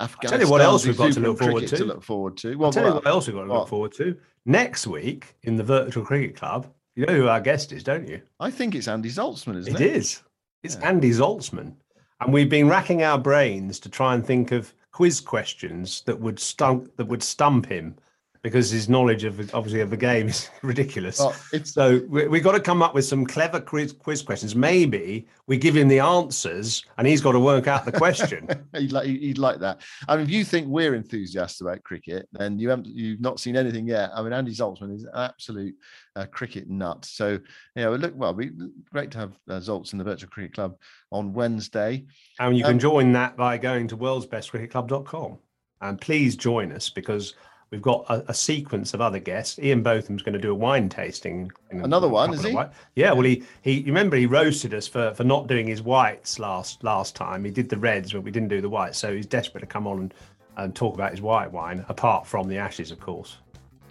Afghanistan. 0.00 0.38
tell 0.40 0.46
you 0.46 0.50
what 0.52 0.60
else 0.60 0.86
we've 0.86 0.96
got 0.96 1.12
to 1.12 1.20
look 1.20 1.38
forward 1.38 1.60
cricket 1.60 1.78
to. 1.78 1.84
look 1.86 2.02
forward 2.02 2.36
to. 2.38 2.52
I'll 2.52 2.58
Well, 2.58 2.72
tell 2.72 2.86
you 2.88 2.94
what 2.94 3.06
else 3.06 3.26
we've 3.26 3.36
got 3.36 3.44
to 3.44 3.48
what? 3.48 3.58
look 3.60 3.68
forward 3.68 3.92
to. 3.94 4.16
Next 4.44 4.86
week 4.86 5.34
in 5.42 5.56
the 5.56 5.64
Virtual 5.64 6.04
Cricket 6.04 6.36
Club, 6.36 6.66
you 6.96 7.06
know 7.06 7.14
who 7.14 7.28
our 7.28 7.40
guest 7.40 7.72
is, 7.72 7.82
don't 7.82 8.06
you? 8.08 8.20
I 8.40 8.50
think 8.50 8.74
it's 8.74 8.88
Andy 8.88 9.08
Zaltzman, 9.10 9.56
isn't 9.56 9.74
it? 9.76 9.80
It 9.80 9.96
is. 9.96 10.22
It's 10.62 10.76
Yeah. 10.76 10.88
Andy 10.88 11.10
Zaltzman. 11.10 11.74
And 12.20 12.32
we've 12.32 12.50
been 12.50 12.68
racking 12.68 13.02
our 13.02 13.18
brains 13.18 13.80
to 13.80 13.88
try 13.88 14.14
and 14.14 14.26
think 14.26 14.52
of 14.52 14.74
quiz 14.92 15.20
questions 15.20 16.02
that 16.02 16.20
would 16.20 16.38
stump 16.38 16.96
that 16.96 17.06
would 17.06 17.22
stump 17.22 17.66
him 17.66 17.96
because 18.42 18.70
his 18.70 18.88
knowledge 18.88 19.24
of 19.24 19.54
obviously 19.54 19.80
of 19.80 19.90
the 19.90 19.96
game 19.96 20.28
is 20.28 20.48
ridiculous. 20.62 21.20
So 21.64 22.00
we, 22.08 22.26
we've 22.26 22.42
got 22.42 22.52
to 22.52 22.60
come 22.60 22.82
up 22.82 22.94
with 22.94 23.04
some 23.04 23.26
clever 23.26 23.60
quiz, 23.60 23.92
quiz 23.92 24.22
questions. 24.22 24.56
Maybe 24.56 25.28
we 25.46 25.58
give 25.58 25.76
him 25.76 25.88
the 25.88 25.98
answers 25.98 26.84
and 26.96 27.06
he's 27.06 27.20
got 27.20 27.32
to 27.32 27.40
work 27.40 27.66
out 27.66 27.84
the 27.84 27.92
question. 27.92 28.48
he'd 28.76 28.92
like 28.92 29.06
he'd 29.06 29.38
like 29.38 29.58
that. 29.60 29.82
I 30.08 30.16
mean, 30.16 30.24
if 30.24 30.30
you 30.30 30.44
think 30.44 30.68
we're 30.68 30.94
enthusiasts 30.94 31.60
about 31.60 31.82
cricket, 31.84 32.28
then 32.32 32.58
you 32.58 32.70
haven't 32.70 32.86
you've 32.86 33.20
not 33.20 33.40
seen 33.40 33.56
anything 33.56 33.86
yet. 33.86 34.10
I 34.14 34.22
mean, 34.22 34.32
Andy 34.32 34.52
Zaltzman 34.52 34.94
is 34.94 35.04
an 35.04 35.10
absolute 35.14 35.74
uh, 36.16 36.26
cricket 36.26 36.68
nut. 36.68 37.04
So 37.04 37.38
yeah, 37.76 37.88
well, 37.88 37.98
look, 37.98 38.14
well, 38.16 38.34
we 38.34 38.52
great 38.90 39.10
to 39.12 39.18
have 39.18 39.32
uh, 39.48 39.60
Zaltz 39.60 39.92
in 39.92 39.98
the 39.98 40.04
Virtual 40.04 40.30
Cricket 40.30 40.54
Club 40.54 40.76
on 41.12 41.34
Wednesday. 41.34 42.06
And 42.38 42.56
you 42.56 42.64
Um, 42.64 42.70
can 42.72 42.78
join 42.78 43.12
that 43.12 43.36
by 43.36 43.58
going 43.58 43.88
to 43.88 43.96
worldsbestcricketclub.com. 43.96 45.38
And 45.82 46.00
please 46.00 46.36
join 46.36 46.72
us 46.72 46.90
because 46.90 47.34
we've 47.70 47.82
got 47.82 48.04
a, 48.08 48.24
a 48.30 48.34
sequence 48.34 48.94
of 48.94 49.00
other 49.00 49.18
guests. 49.18 49.58
Ian 49.58 49.82
Botham's 49.82 50.22
going 50.22 50.32
to 50.32 50.38
do 50.40 50.50
a 50.50 50.54
wine 50.54 50.88
tasting. 50.88 51.50
in 51.70 51.80
a 51.80 51.84
Another 51.84 52.08
one, 52.08 52.32
is 52.32 52.40
of 52.40 52.46
he? 52.46 52.52
wi- 52.52 52.70
Yeah, 52.96 53.12
well, 53.12 53.22
he, 53.22 53.42
he 53.62 53.80
you 53.80 53.86
remember 53.86 54.16
he 54.16 54.26
roasted 54.26 54.74
us 54.74 54.86
for, 54.88 55.14
for 55.14 55.24
not 55.24 55.46
doing 55.46 55.66
his 55.66 55.82
whites 55.82 56.38
last 56.38 56.82
last 56.84 57.14
time. 57.16 57.44
He 57.44 57.50
did 57.50 57.68
the 57.68 57.76
reds, 57.78 58.12
but 58.12 58.22
we 58.22 58.30
didn't 58.30 58.48
do 58.48 58.60
the 58.60 58.68
whites. 58.68 58.98
So 58.98 59.14
he's 59.14 59.26
desperate 59.26 59.60
to 59.60 59.66
come 59.66 59.86
on 59.86 59.98
and, 59.98 60.14
and 60.56 60.74
talk 60.74 60.94
about 60.94 61.10
his 61.12 61.20
white 61.22 61.50
wine, 61.52 61.84
apart 61.88 62.26
from 62.26 62.48
the 62.48 62.58
ashes, 62.58 62.90
of 62.90 63.00
course. 63.00 63.38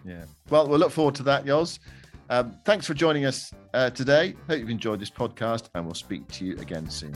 Yeah. 0.05 0.23
Well, 0.49 0.67
we'll 0.67 0.79
look 0.79 0.91
forward 0.91 1.15
to 1.15 1.23
that, 1.23 1.45
Yoz. 1.45 1.79
Um, 2.29 2.55
thanks 2.63 2.85
for 2.85 2.93
joining 2.93 3.25
us 3.25 3.51
uh, 3.73 3.89
today. 3.89 4.35
Hope 4.47 4.59
you've 4.59 4.69
enjoyed 4.69 4.99
this 4.99 5.09
podcast, 5.09 5.69
and 5.73 5.85
we'll 5.85 5.95
speak 5.95 6.27
to 6.29 6.45
you 6.45 6.57
again 6.59 6.89
soon. 6.89 7.15